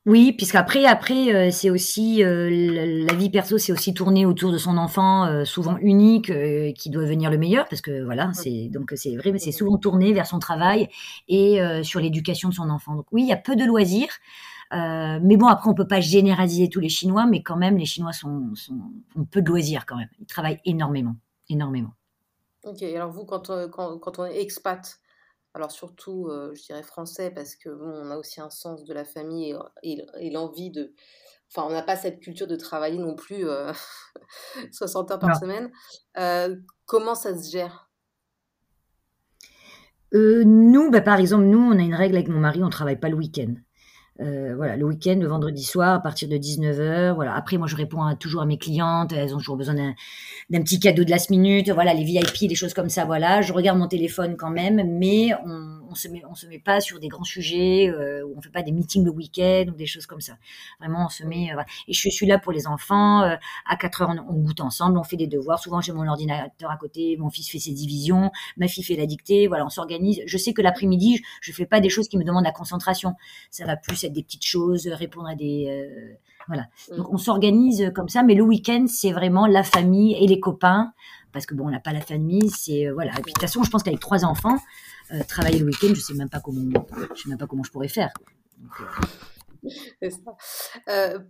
oui, 0.08 0.34
puisqu'après, 0.34 0.86
après, 0.86 1.32
euh, 1.32 1.52
c'est 1.52 1.70
aussi 1.70 2.24
euh, 2.24 2.50
la, 3.06 3.14
vie 3.14 3.30
perso, 3.30 3.60
c'est 3.60 3.72
aussi 3.72 3.94
tourner 3.94 4.26
autour 4.26 4.52
de 4.52 4.58
son 4.58 4.78
enfant, 4.78 5.26
euh, 5.26 5.46
souvent 5.46 5.78
unique, 5.78 6.32
qui 6.74 6.90
doit 6.90 7.06
venir 7.06 7.30
le 7.30 7.38
meilleur, 7.38 7.68
parce 7.70 7.82
que 7.82 8.04
voilà, 8.04 8.32
c'est 8.34 8.70
donc 8.70 8.94
c'est 8.96 9.16
vrai, 9.16 9.32
mais 9.32 9.38
c'est 9.38 9.52
souvent 9.52 9.78
tourné 9.78 10.12
vers 10.12 10.26
son 10.26 10.40
travail 10.40 10.90
et 11.28 11.60
sur 11.84 12.00
l'éducation 12.00 12.50
de 12.50 12.56
son 12.56 12.70
enfant. 12.72 12.96
Donc 12.96 13.06
oui, 13.12 13.24
il 13.24 13.28
y 13.28 13.34
a 13.34 13.38
peu 13.38 13.56
de 13.56 13.64
loisirs. 13.64 14.18
mais 14.72 15.38
bon, 15.38 15.46
après, 15.48 15.70
on 15.70 15.76
peut 15.76 15.88
pas 15.88 16.02
généraliser 16.02 16.68
tous 16.70 16.80
les 16.80 16.90
Chinois, 16.90 17.28
mais 17.28 17.44
quand 17.44 17.58
même, 17.58 17.78
les 17.78 17.86
Chinois 17.86 18.14
sont, 18.14 18.56
sont, 18.56 18.80
ont 19.16 19.26
peu 19.26 19.44
de 19.44 19.50
loisirs 19.50 19.86
quand 19.86 19.98
même. 19.98 20.10
Ils 20.20 20.26
travaillent 20.26 20.62
énormément 20.66 21.16
énormément. 21.52 21.94
Ok, 22.64 22.84
alors 22.84 23.12
vous, 23.12 23.26
quand, 23.26 23.50
on, 23.50 23.70
quand, 23.70 24.20
on 24.20 24.26
est 24.26 24.40
expat, 24.40 25.00
alors 25.54 25.72
surtout, 25.72 26.28
euh, 26.28 26.54
je 26.56 26.64
dirais 26.64 26.84
français, 26.84 27.32
parce 27.32 27.56
que 27.56 27.70
bon, 27.70 27.90
on 27.90 28.12
a 28.12 28.18
aussi 28.18 28.40
un 28.40 28.50
sens 28.50 28.84
de 28.84 28.94
la 28.94 29.04
famille 29.04 29.56
et, 29.84 30.32
l'envie 30.32 30.70
de... 30.70 30.94
Enfin, 31.50 31.68
on 31.68 31.72
n'a 31.72 31.82
pas 31.82 31.98
cette 31.98 32.22
culture 32.22 32.48
de 32.48 32.56
travailler 32.56 32.98
non 32.98 33.16
plus 33.16 33.46
60 34.72 35.12
euh, 35.12 35.14
heures 35.14 35.20
par 35.20 35.36
semaine. 35.36 35.72
Euh, 36.18 36.56
comment 36.86 37.16
ça 37.16 37.38
se 37.38 37.50
gère? 37.52 37.90
Nous, 40.14 40.92
bah, 40.92 41.02
par 41.02 41.20
exemple, 41.20 41.46
nous, 41.46 41.60
on 41.60 41.78
a 41.78 41.82
une 41.82 41.96
règle 41.96 42.16
avec 42.16 42.28
mon 42.28 42.40
mari, 42.40 42.62
on 42.62 42.68
ne 42.68 42.72
travaille 42.72 43.00
pas 43.00 43.10
le 43.10 43.16
week-end. 43.16 43.56
Euh, 44.22 44.54
voilà, 44.56 44.78
le 44.78 44.86
week-end, 44.86 45.18
le 45.20 45.28
vendredi 45.28 45.64
soir, 45.64 45.96
à 45.96 46.00
partir 46.00 46.30
de 46.30 46.36
19h. 46.36 47.14
Voilà. 47.14 47.34
Après, 47.36 47.58
moi, 47.58 47.68
je 47.68 47.76
réponds 47.76 48.02
toujours 48.20 48.42
à 48.42 48.46
mes 48.46 48.58
clientes. 48.58 49.12
Elles 49.14 49.34
ont 49.34 49.38
toujours 49.38 49.58
besoin 49.58 49.74
d'un 49.74 50.62
petit 50.62 50.80
cadeau 50.80 51.04
de 51.04 51.10
last 51.10 51.30
minute. 51.30 51.72
Voilà, 51.72 51.94
les 51.94 52.04
VIP, 52.04 52.48
des 52.48 52.56
choses 52.56 52.74
comme 52.74 52.90
ça. 52.90 53.06
Voilà, 53.06 53.42
je 53.42 53.52
regarde 53.52 53.80
mon 53.80 53.88
téléphone 53.88 54.36
quand 54.38 54.52
même, 54.52 54.98
mais 54.98 55.32
on, 55.46 55.81
on 55.92 55.96
se 55.96 56.08
met, 56.08 56.24
on 56.30 56.36
se 56.36 56.48
met 56.48 56.60
pas 56.60 56.82
sur 56.82 57.00
des 57.00 57.08
grands 57.08 57.24
sujets. 57.24 57.90
Euh, 57.90 58.24
où 58.26 58.34
on 58.38 58.42
fait 58.42 58.50
pas 58.50 58.64
des 58.64 58.72
meetings 58.72 59.04
le 59.04 59.12
week-end 59.12 59.66
ou 59.68 59.76
des 59.76 59.86
choses 59.86 60.06
comme 60.06 60.22
ça. 60.22 60.34
Vraiment, 60.80 61.06
on 61.06 61.10
se 61.10 61.24
met. 61.24 61.52
Euh, 61.54 61.62
Et 61.88 61.94
je 61.94 62.10
suis 62.10 62.26
là 62.26 62.40
pour 62.40 62.52
les 62.52 62.68
enfants. 62.68 63.22
Euh, 63.22 63.36
à 63.66 63.76
4 63.76 64.02
heures, 64.02 64.16
on, 64.30 64.34
goûte 64.34 64.62
ensemble, 64.62 64.98
on 64.98 65.04
fait 65.04 65.18
des 65.18 65.28
devoirs. 65.28 65.60
Souvent, 65.60 65.82
j'ai 65.82 65.94
mon 65.94 66.08
ordinateur 66.08 66.72
à 66.72 66.78
côté. 66.78 67.18
Mon 67.18 67.30
fils 67.30 67.50
fait 67.50 67.60
ses 67.60 67.74
divisions. 67.74 68.32
Ma 68.58 68.68
fille 68.68 68.84
fait 68.84 68.96
la 68.96 69.06
dictée. 69.06 69.48
Voilà, 69.48 69.66
on 69.66 69.70
s'organise. 69.70 70.22
Je 70.26 70.38
sais 70.38 70.54
que 70.54 70.62
l'après-midi, 70.62 71.22
je, 71.42 71.52
je 71.52 71.56
fais 71.56 71.66
pas 71.66 71.82
des 71.82 71.90
choses 71.90 72.08
qui 72.08 72.18
me 72.18 72.24
demandent 72.24 72.46
la 72.46 72.52
concentration. 72.52 73.16
Ça 73.50 73.66
va 73.66 73.76
plus 73.76 74.04
être 74.04 74.14
des 74.14 74.24
petites 74.24 74.46
choses, 74.46 74.88
répondre 74.88 75.28
à 75.28 75.36
des 75.36 75.68
euh, 75.70 76.16
voilà. 76.48 76.68
Mm. 76.92 76.98
Donc 76.98 77.14
on 77.14 77.18
s'organise 77.18 77.92
comme 77.96 78.10
ça, 78.10 78.24
mais 78.24 78.36
le 78.36 78.44
week-end 78.44 78.86
c'est 78.88 79.12
vraiment 79.12 79.48
la 79.48 79.64
famille 79.64 80.16
et 80.16 80.28
les 80.28 80.40
copains 80.40 80.94
parce 81.32 81.46
que 81.46 81.54
bon 81.54 81.68
on 81.68 81.72
n'a 81.72 81.80
pas 81.80 81.94
la 81.94 82.02
famille, 82.02 82.50
c'est 82.50 82.88
euh, 82.88 82.94
voilà. 82.94 83.14
Et 83.14 83.22
de 83.22 83.24
toute 83.24 83.40
façon 83.40 83.64
je 83.64 83.70
pense 83.70 83.84
qu'avec 83.84 84.00
trois 84.00 84.26
enfants, 84.26 84.58
euh, 85.12 85.24
travailler 85.28 85.60
le 85.60 85.66
week-end, 85.66 85.94
je 85.94 86.02
sais 86.02 86.14
même 86.14 86.30
pas 86.30 86.40
comment, 86.40 86.62
je 87.16 87.22
sais 87.22 87.30
même 87.30 87.38
pas 87.38 87.48
comment 87.48 87.64
je 87.64 87.72
pourrais 87.72 87.88
faire. 87.88 88.12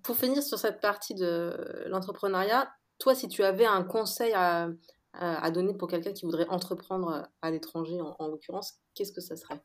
pour 0.03 0.15
finir 0.15 0.41
sur 0.43 0.57
cette 0.57 0.81
partie 0.81 1.15
de 1.15 1.85
l'entrepreneuriat, 1.87 2.71
toi 2.99 3.15
si 3.15 3.27
tu 3.27 3.43
avais 3.43 3.65
un 3.65 3.83
conseil 3.83 4.33
à, 4.33 4.69
à, 5.13 5.51
donner 5.51 5.73
pour 5.73 5.87
quelqu'un 5.87 6.13
qui 6.13 6.25
voudrait 6.25 6.47
entreprendre 6.47 7.27
à 7.41 7.51
l'étranger 7.51 7.99
en 8.01 8.27
l'occurrence, 8.27 8.75
qu'est-ce 8.95 9.11
que 9.11 9.21
ça 9.21 9.35
serait? 9.35 9.61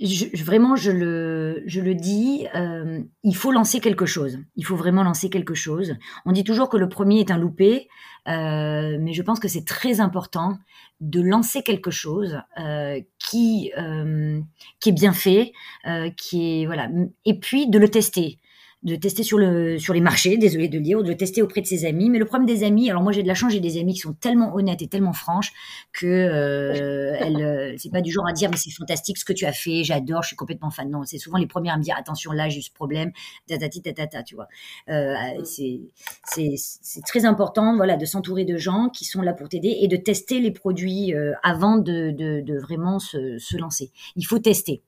Je, 0.00 0.44
vraiment, 0.44 0.76
je 0.76 0.90
le, 0.90 1.62
je 1.66 1.80
le 1.80 1.94
dis, 1.94 2.46
euh, 2.54 3.00
il 3.24 3.36
faut 3.36 3.52
lancer 3.52 3.80
quelque 3.80 4.06
chose. 4.06 4.38
Il 4.56 4.64
faut 4.64 4.76
vraiment 4.76 5.02
lancer 5.02 5.30
quelque 5.30 5.54
chose. 5.54 5.96
On 6.24 6.32
dit 6.32 6.44
toujours 6.44 6.68
que 6.68 6.76
le 6.76 6.88
premier 6.88 7.20
est 7.20 7.30
un 7.30 7.38
loupé, 7.38 7.88
euh, 8.28 8.98
mais 9.00 9.12
je 9.12 9.22
pense 9.22 9.40
que 9.40 9.48
c'est 9.48 9.64
très 9.64 10.00
important 10.00 10.58
de 11.00 11.20
lancer 11.20 11.62
quelque 11.62 11.90
chose 11.90 12.40
euh, 12.58 13.00
qui, 13.18 13.72
euh, 13.78 14.40
qui 14.80 14.88
est 14.90 14.92
bien 14.92 15.12
fait, 15.12 15.52
euh, 15.86 16.10
qui 16.10 16.62
est 16.62 16.66
voilà, 16.66 16.88
et 17.24 17.38
puis 17.38 17.68
de 17.68 17.78
le 17.78 17.88
tester 17.88 18.38
de 18.84 18.94
tester 18.94 19.24
sur 19.24 19.38
le 19.38 19.78
sur 19.78 19.92
les 19.92 20.00
marchés, 20.00 20.36
désolé 20.36 20.68
de 20.68 20.76
le 20.76 20.82
dire, 20.82 20.98
ou 20.98 21.02
de 21.02 21.12
tester 21.12 21.42
auprès 21.42 21.60
de 21.60 21.66
ses 21.66 21.84
amis. 21.84 22.10
Mais 22.10 22.18
le 22.18 22.24
problème 22.24 22.46
des 22.46 22.62
amis, 22.62 22.90
alors 22.90 23.02
moi 23.02 23.10
j'ai 23.12 23.22
de 23.22 23.28
la 23.28 23.34
chance, 23.34 23.52
j'ai 23.52 23.60
des 23.60 23.78
amis 23.78 23.94
qui 23.94 24.00
sont 24.00 24.12
tellement 24.12 24.54
honnêtes 24.54 24.82
et 24.82 24.86
tellement 24.86 25.12
franches 25.12 25.52
que 25.92 26.06
euh, 26.06 27.16
elle, 27.18 27.42
euh, 27.42 27.74
c'est 27.76 27.90
pas 27.90 28.00
du 28.00 28.12
genre 28.12 28.26
à 28.28 28.32
dire 28.32 28.50
mais 28.50 28.56
c'est 28.56 28.70
fantastique 28.70 29.18
ce 29.18 29.24
que 29.24 29.32
tu 29.32 29.46
as 29.46 29.52
fait, 29.52 29.82
j'adore, 29.82 30.22
je 30.22 30.28
suis 30.28 30.36
complètement 30.36 30.70
fan. 30.70 30.88
Non, 30.90 31.02
c'est 31.04 31.18
souvent 31.18 31.38
les 31.38 31.46
premières 31.48 31.74
à 31.74 31.78
me 31.78 31.82
dire 31.82 31.96
attention 31.98 32.30
là 32.32 32.48
j'ai 32.48 32.60
ce 32.60 32.70
problème, 32.70 33.10
tatati 33.48 33.82
tatata, 33.82 34.22
tu 34.22 34.36
vois. 34.36 34.46
Euh, 34.88 35.14
c'est 35.44 35.80
c'est 36.24 36.54
c'est 36.56 37.02
très 37.02 37.24
important, 37.24 37.76
voilà, 37.76 37.96
de 37.96 38.04
s'entourer 38.04 38.44
de 38.44 38.56
gens 38.56 38.90
qui 38.90 39.04
sont 39.04 39.22
là 39.22 39.32
pour 39.32 39.48
t'aider 39.48 39.76
et 39.80 39.88
de 39.88 39.96
tester 39.96 40.40
les 40.40 40.52
produits 40.52 41.14
euh, 41.14 41.32
avant 41.42 41.78
de, 41.78 42.10
de, 42.10 42.40
de 42.40 42.58
vraiment 42.58 42.98
se, 42.98 43.38
se 43.38 43.56
lancer. 43.56 43.90
Il 44.16 44.24
faut 44.24 44.38
tester. 44.38 44.82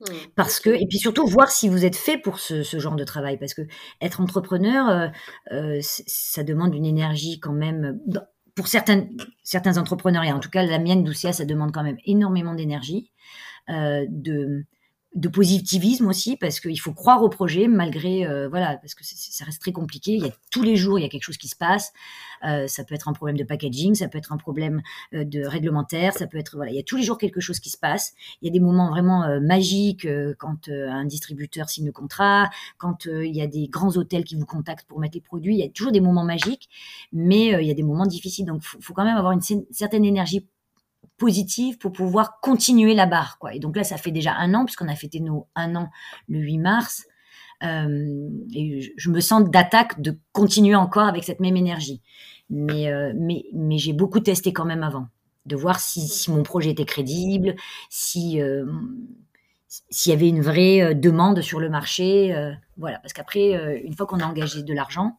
Mmh. 0.00 0.12
Parce 0.36 0.60
que, 0.60 0.70
et 0.70 0.86
puis 0.88 0.98
surtout 0.98 1.26
voir 1.26 1.50
si 1.50 1.68
vous 1.68 1.84
êtes 1.84 1.96
fait 1.96 2.18
pour 2.18 2.38
ce, 2.38 2.62
genre 2.78 2.94
de 2.94 3.04
travail, 3.04 3.36
parce 3.36 3.54
que 3.54 3.62
être 4.00 4.20
entrepreneur, 4.20 4.88
euh, 4.88 5.08
euh 5.52 5.78
ça 5.82 6.44
demande 6.44 6.74
une 6.74 6.84
énergie 6.84 7.40
quand 7.40 7.52
même. 7.52 8.00
Pour 8.54 8.68
certains, 8.68 9.06
certains 9.42 9.76
entrepreneurs, 9.78 10.24
et 10.24 10.32
en 10.32 10.40
tout 10.40 10.50
cas 10.50 10.64
la 10.64 10.78
mienne, 10.78 11.04
Doucia, 11.04 11.32
ça 11.32 11.44
demande 11.44 11.72
quand 11.72 11.82
même 11.82 11.98
énormément 12.04 12.54
d'énergie, 12.54 13.12
euh, 13.70 14.04
de 14.08 14.64
de 15.14 15.28
positivisme 15.28 16.06
aussi 16.06 16.36
parce 16.36 16.60
qu'il 16.60 16.78
faut 16.78 16.92
croire 16.92 17.22
au 17.22 17.30
projet 17.30 17.66
malgré 17.66 18.26
euh, 18.26 18.48
voilà 18.48 18.76
parce 18.76 18.94
que 18.94 19.04
ça 19.04 19.44
reste 19.44 19.60
très 19.60 19.72
compliqué. 19.72 20.12
Il 20.12 20.22
y 20.22 20.28
a 20.28 20.32
tous 20.50 20.62
les 20.62 20.76
jours 20.76 20.98
il 20.98 21.02
y 21.02 21.04
a 21.04 21.08
quelque 21.08 21.24
chose 21.24 21.38
qui 21.38 21.48
se 21.48 21.56
passe. 21.56 21.92
Euh, 22.44 22.66
ça 22.66 22.84
peut 22.84 22.94
être 22.94 23.08
un 23.08 23.14
problème 23.14 23.36
de 23.36 23.44
packaging 23.44 23.94
ça 23.94 24.06
peut 24.08 24.18
être 24.18 24.32
un 24.32 24.36
problème 24.36 24.82
euh, 25.14 25.24
de 25.24 25.44
réglementaire 25.44 26.12
ça 26.12 26.26
peut 26.26 26.38
être 26.38 26.56
voilà 26.56 26.70
il 26.70 26.76
y 26.76 26.78
a 26.78 26.82
tous 26.82 26.96
les 26.96 27.02
jours 27.02 27.16
quelque 27.16 27.40
chose 27.40 27.58
qui 27.58 27.70
se 27.70 27.78
passe. 27.78 28.12
Il 28.42 28.46
y 28.46 28.48
a 28.50 28.52
des 28.52 28.60
moments 28.60 28.90
vraiment 28.90 29.40
magiques 29.40 30.06
quand 30.38 30.68
un 30.68 31.04
distributeur 31.06 31.70
signe 31.70 31.86
le 31.86 31.92
contrat 31.92 32.50
quand 32.76 33.06
il 33.06 33.34
y 33.34 33.40
a 33.40 33.46
des 33.46 33.68
grands 33.68 33.96
hôtels 33.96 34.24
qui 34.24 34.36
vous 34.36 34.46
contactent 34.46 34.86
pour 34.86 35.00
mettre 35.00 35.16
les 35.16 35.20
produits. 35.22 35.54
Il 35.54 35.60
y 35.60 35.64
a 35.64 35.68
toujours 35.68 35.92
des 35.92 36.00
moments 36.00 36.24
magiques 36.24 36.68
mais 37.12 37.48
il 37.60 37.66
y 37.66 37.70
a 37.70 37.74
des 37.74 37.82
moments 37.82 38.06
difficiles. 38.06 38.44
Donc 38.44 38.62
faut 38.62 38.92
quand 38.92 39.04
même 39.04 39.16
avoir 39.16 39.32
une 39.32 39.40
certaine 39.70 40.04
énergie 40.04 40.46
positive 41.18 41.78
pour 41.78 41.92
pouvoir 41.92 42.40
continuer 42.40 42.94
la 42.94 43.06
barre. 43.06 43.38
Quoi. 43.38 43.54
Et 43.54 43.58
donc 43.58 43.76
là, 43.76 43.84
ça 43.84 43.96
fait 43.96 44.10
déjà 44.10 44.34
un 44.34 44.54
an, 44.54 44.64
puisqu'on 44.64 44.88
a 44.88 44.94
fêté 44.94 45.20
nos 45.20 45.46
un 45.54 45.76
an 45.76 45.90
le 46.28 46.38
8 46.38 46.58
mars. 46.58 47.04
Euh, 47.64 48.28
et 48.54 48.92
je, 48.96 49.10
me 49.10 49.20
sens 49.20 49.42
d'attaque 49.50 50.00
de 50.00 50.16
continuer 50.32 50.76
encore 50.76 51.08
avec 51.08 51.24
cette 51.24 51.40
même 51.40 51.56
énergie. 51.56 52.00
Mais, 52.50 52.88
euh, 52.88 53.12
mais, 53.16 53.44
mais 53.52 53.78
j'ai 53.78 53.92
beaucoup 53.92 54.20
testé 54.20 54.52
quand 54.52 54.64
même 54.64 54.82
avant, 54.82 55.08
de 55.44 55.56
voir 55.56 55.80
si, 55.80 56.30
mon 56.30 56.42
projet 56.44 56.70
était 56.70 56.84
crédible, 56.84 57.56
si 57.90 58.40
euh, 58.40 58.64
s'il 59.90 60.10
y 60.10 60.14
avait 60.14 60.28
une 60.28 60.40
vraie 60.40 60.94
demande 60.94 61.42
sur 61.42 61.60
le 61.60 61.68
marché. 61.68 62.34
voilà, 62.78 63.00
parce 63.00 63.12
qu'après, 63.12 63.82
une 63.84 63.94
fois 63.94 64.06
qu'on 64.06 64.20
a 64.20 64.24
engagé 64.24 64.62
de 64.62 64.72
l'argent, 64.72 65.18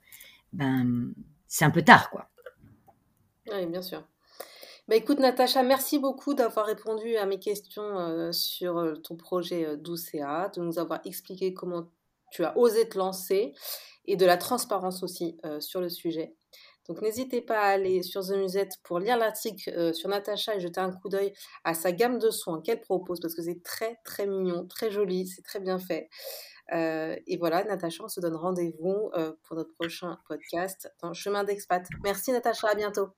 ben, 0.53 1.13
c'est 1.47 1.65
un 1.65 1.69
peu 1.69 1.83
tard, 1.83 2.09
quoi. 2.09 2.29
Oui, 3.51 3.67
bien 3.67 3.81
sûr. 3.83 4.03
Bah, 4.89 4.95
écoute 4.95 5.19
Natacha, 5.19 5.61
merci 5.61 5.99
beaucoup 5.99 6.33
d'avoir 6.33 6.65
répondu 6.65 7.15
à 7.15 7.27
mes 7.27 7.37
questions 7.37 7.99
euh, 7.99 8.31
sur 8.31 8.79
euh, 8.79 8.95
ton 8.95 9.15
projet 9.15 9.63
euh, 9.63 9.75
Doucea, 9.75 10.49
de 10.55 10.61
nous 10.61 10.79
avoir 10.79 10.99
expliqué 11.05 11.53
comment 11.53 11.91
tu 12.31 12.43
as 12.43 12.57
osé 12.57 12.89
te 12.89 12.97
lancer 12.97 13.53
et 14.05 14.15
de 14.15 14.25
la 14.25 14.35
transparence 14.35 15.03
aussi 15.03 15.37
sur 15.59 15.79
le 15.79 15.89
sujet. 15.89 16.35
Donc 16.87 17.03
n'hésitez 17.03 17.41
pas 17.41 17.59
à 17.59 17.67
aller 17.67 18.01
sur 18.01 18.25
The 18.25 18.31
Musette 18.31 18.77
pour 18.83 18.97
lire 18.97 19.17
l'article 19.17 19.93
sur 19.93 20.09
Natacha 20.09 20.55
et 20.55 20.59
jeter 20.59 20.79
un 20.79 20.91
coup 20.91 21.09
d'œil 21.09 21.33
à 21.63 21.75
sa 21.75 21.91
gamme 21.91 22.17
de 22.17 22.31
soins 22.31 22.61
qu'elle 22.61 22.81
propose 22.81 23.19
parce 23.19 23.35
que 23.35 23.43
c'est 23.43 23.61
très 23.63 23.99
très 24.03 24.25
mignon, 24.25 24.65
très 24.67 24.89
joli, 24.89 25.27
c'est 25.27 25.43
très 25.43 25.59
bien 25.59 25.77
fait. 25.77 26.09
et 26.71 27.37
voilà, 27.37 27.63
Natacha, 27.63 28.03
on 28.03 28.07
se 28.07 28.19
donne 28.19 28.35
rendez-vous 28.35 29.11
pour 29.43 29.55
notre 29.55 29.73
prochain 29.73 30.17
podcast 30.27 30.91
dans 31.03 31.13
Chemin 31.13 31.43
d'expat. 31.43 31.85
Merci 32.03 32.31
Natacha, 32.31 32.69
à 32.69 32.75
bientôt. 32.75 33.09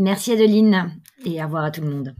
Merci 0.00 0.32
Adeline 0.32 0.98
et 1.26 1.42
au 1.42 1.44
revoir 1.44 1.62
à 1.62 1.70
tout 1.70 1.82
le 1.82 1.90
monde. 1.90 2.16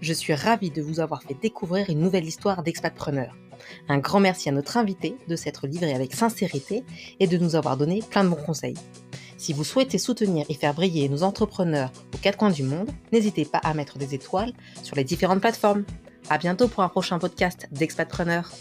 Je 0.00 0.12
suis 0.12 0.34
ravie 0.34 0.70
de 0.70 0.80
vous 0.80 1.00
avoir 1.00 1.20
fait 1.24 1.34
découvrir 1.42 1.90
une 1.90 1.98
nouvelle 1.98 2.26
histoire 2.26 2.62
d'expatpreneur. 2.62 3.36
Un 3.88 3.98
grand 3.98 4.20
merci 4.20 4.48
à 4.48 4.52
notre 4.52 4.76
invité 4.76 5.16
de 5.26 5.34
s'être 5.34 5.66
livré 5.66 5.92
avec 5.92 6.14
sincérité 6.14 6.84
et 7.18 7.26
de 7.26 7.36
nous 7.38 7.56
avoir 7.56 7.76
donné 7.76 8.04
plein 8.08 8.22
de 8.22 8.28
bons 8.28 8.36
conseils. 8.36 8.76
Si 9.36 9.52
vous 9.52 9.64
souhaitez 9.64 9.98
soutenir 9.98 10.46
et 10.48 10.54
faire 10.54 10.74
briller 10.74 11.08
nos 11.08 11.24
entrepreneurs 11.24 11.90
aux 12.14 12.18
quatre 12.18 12.38
coins 12.38 12.52
du 12.52 12.62
monde, 12.62 12.88
n'hésitez 13.10 13.44
pas 13.44 13.58
à 13.58 13.74
mettre 13.74 13.98
des 13.98 14.14
étoiles 14.14 14.52
sur 14.84 14.94
les 14.94 15.02
différentes 15.02 15.40
plateformes. 15.40 15.84
À 16.30 16.38
bientôt 16.38 16.68
pour 16.68 16.84
un 16.84 16.88
prochain 16.88 17.18
podcast 17.18 17.66
d'Expatpreneur. 17.72 18.52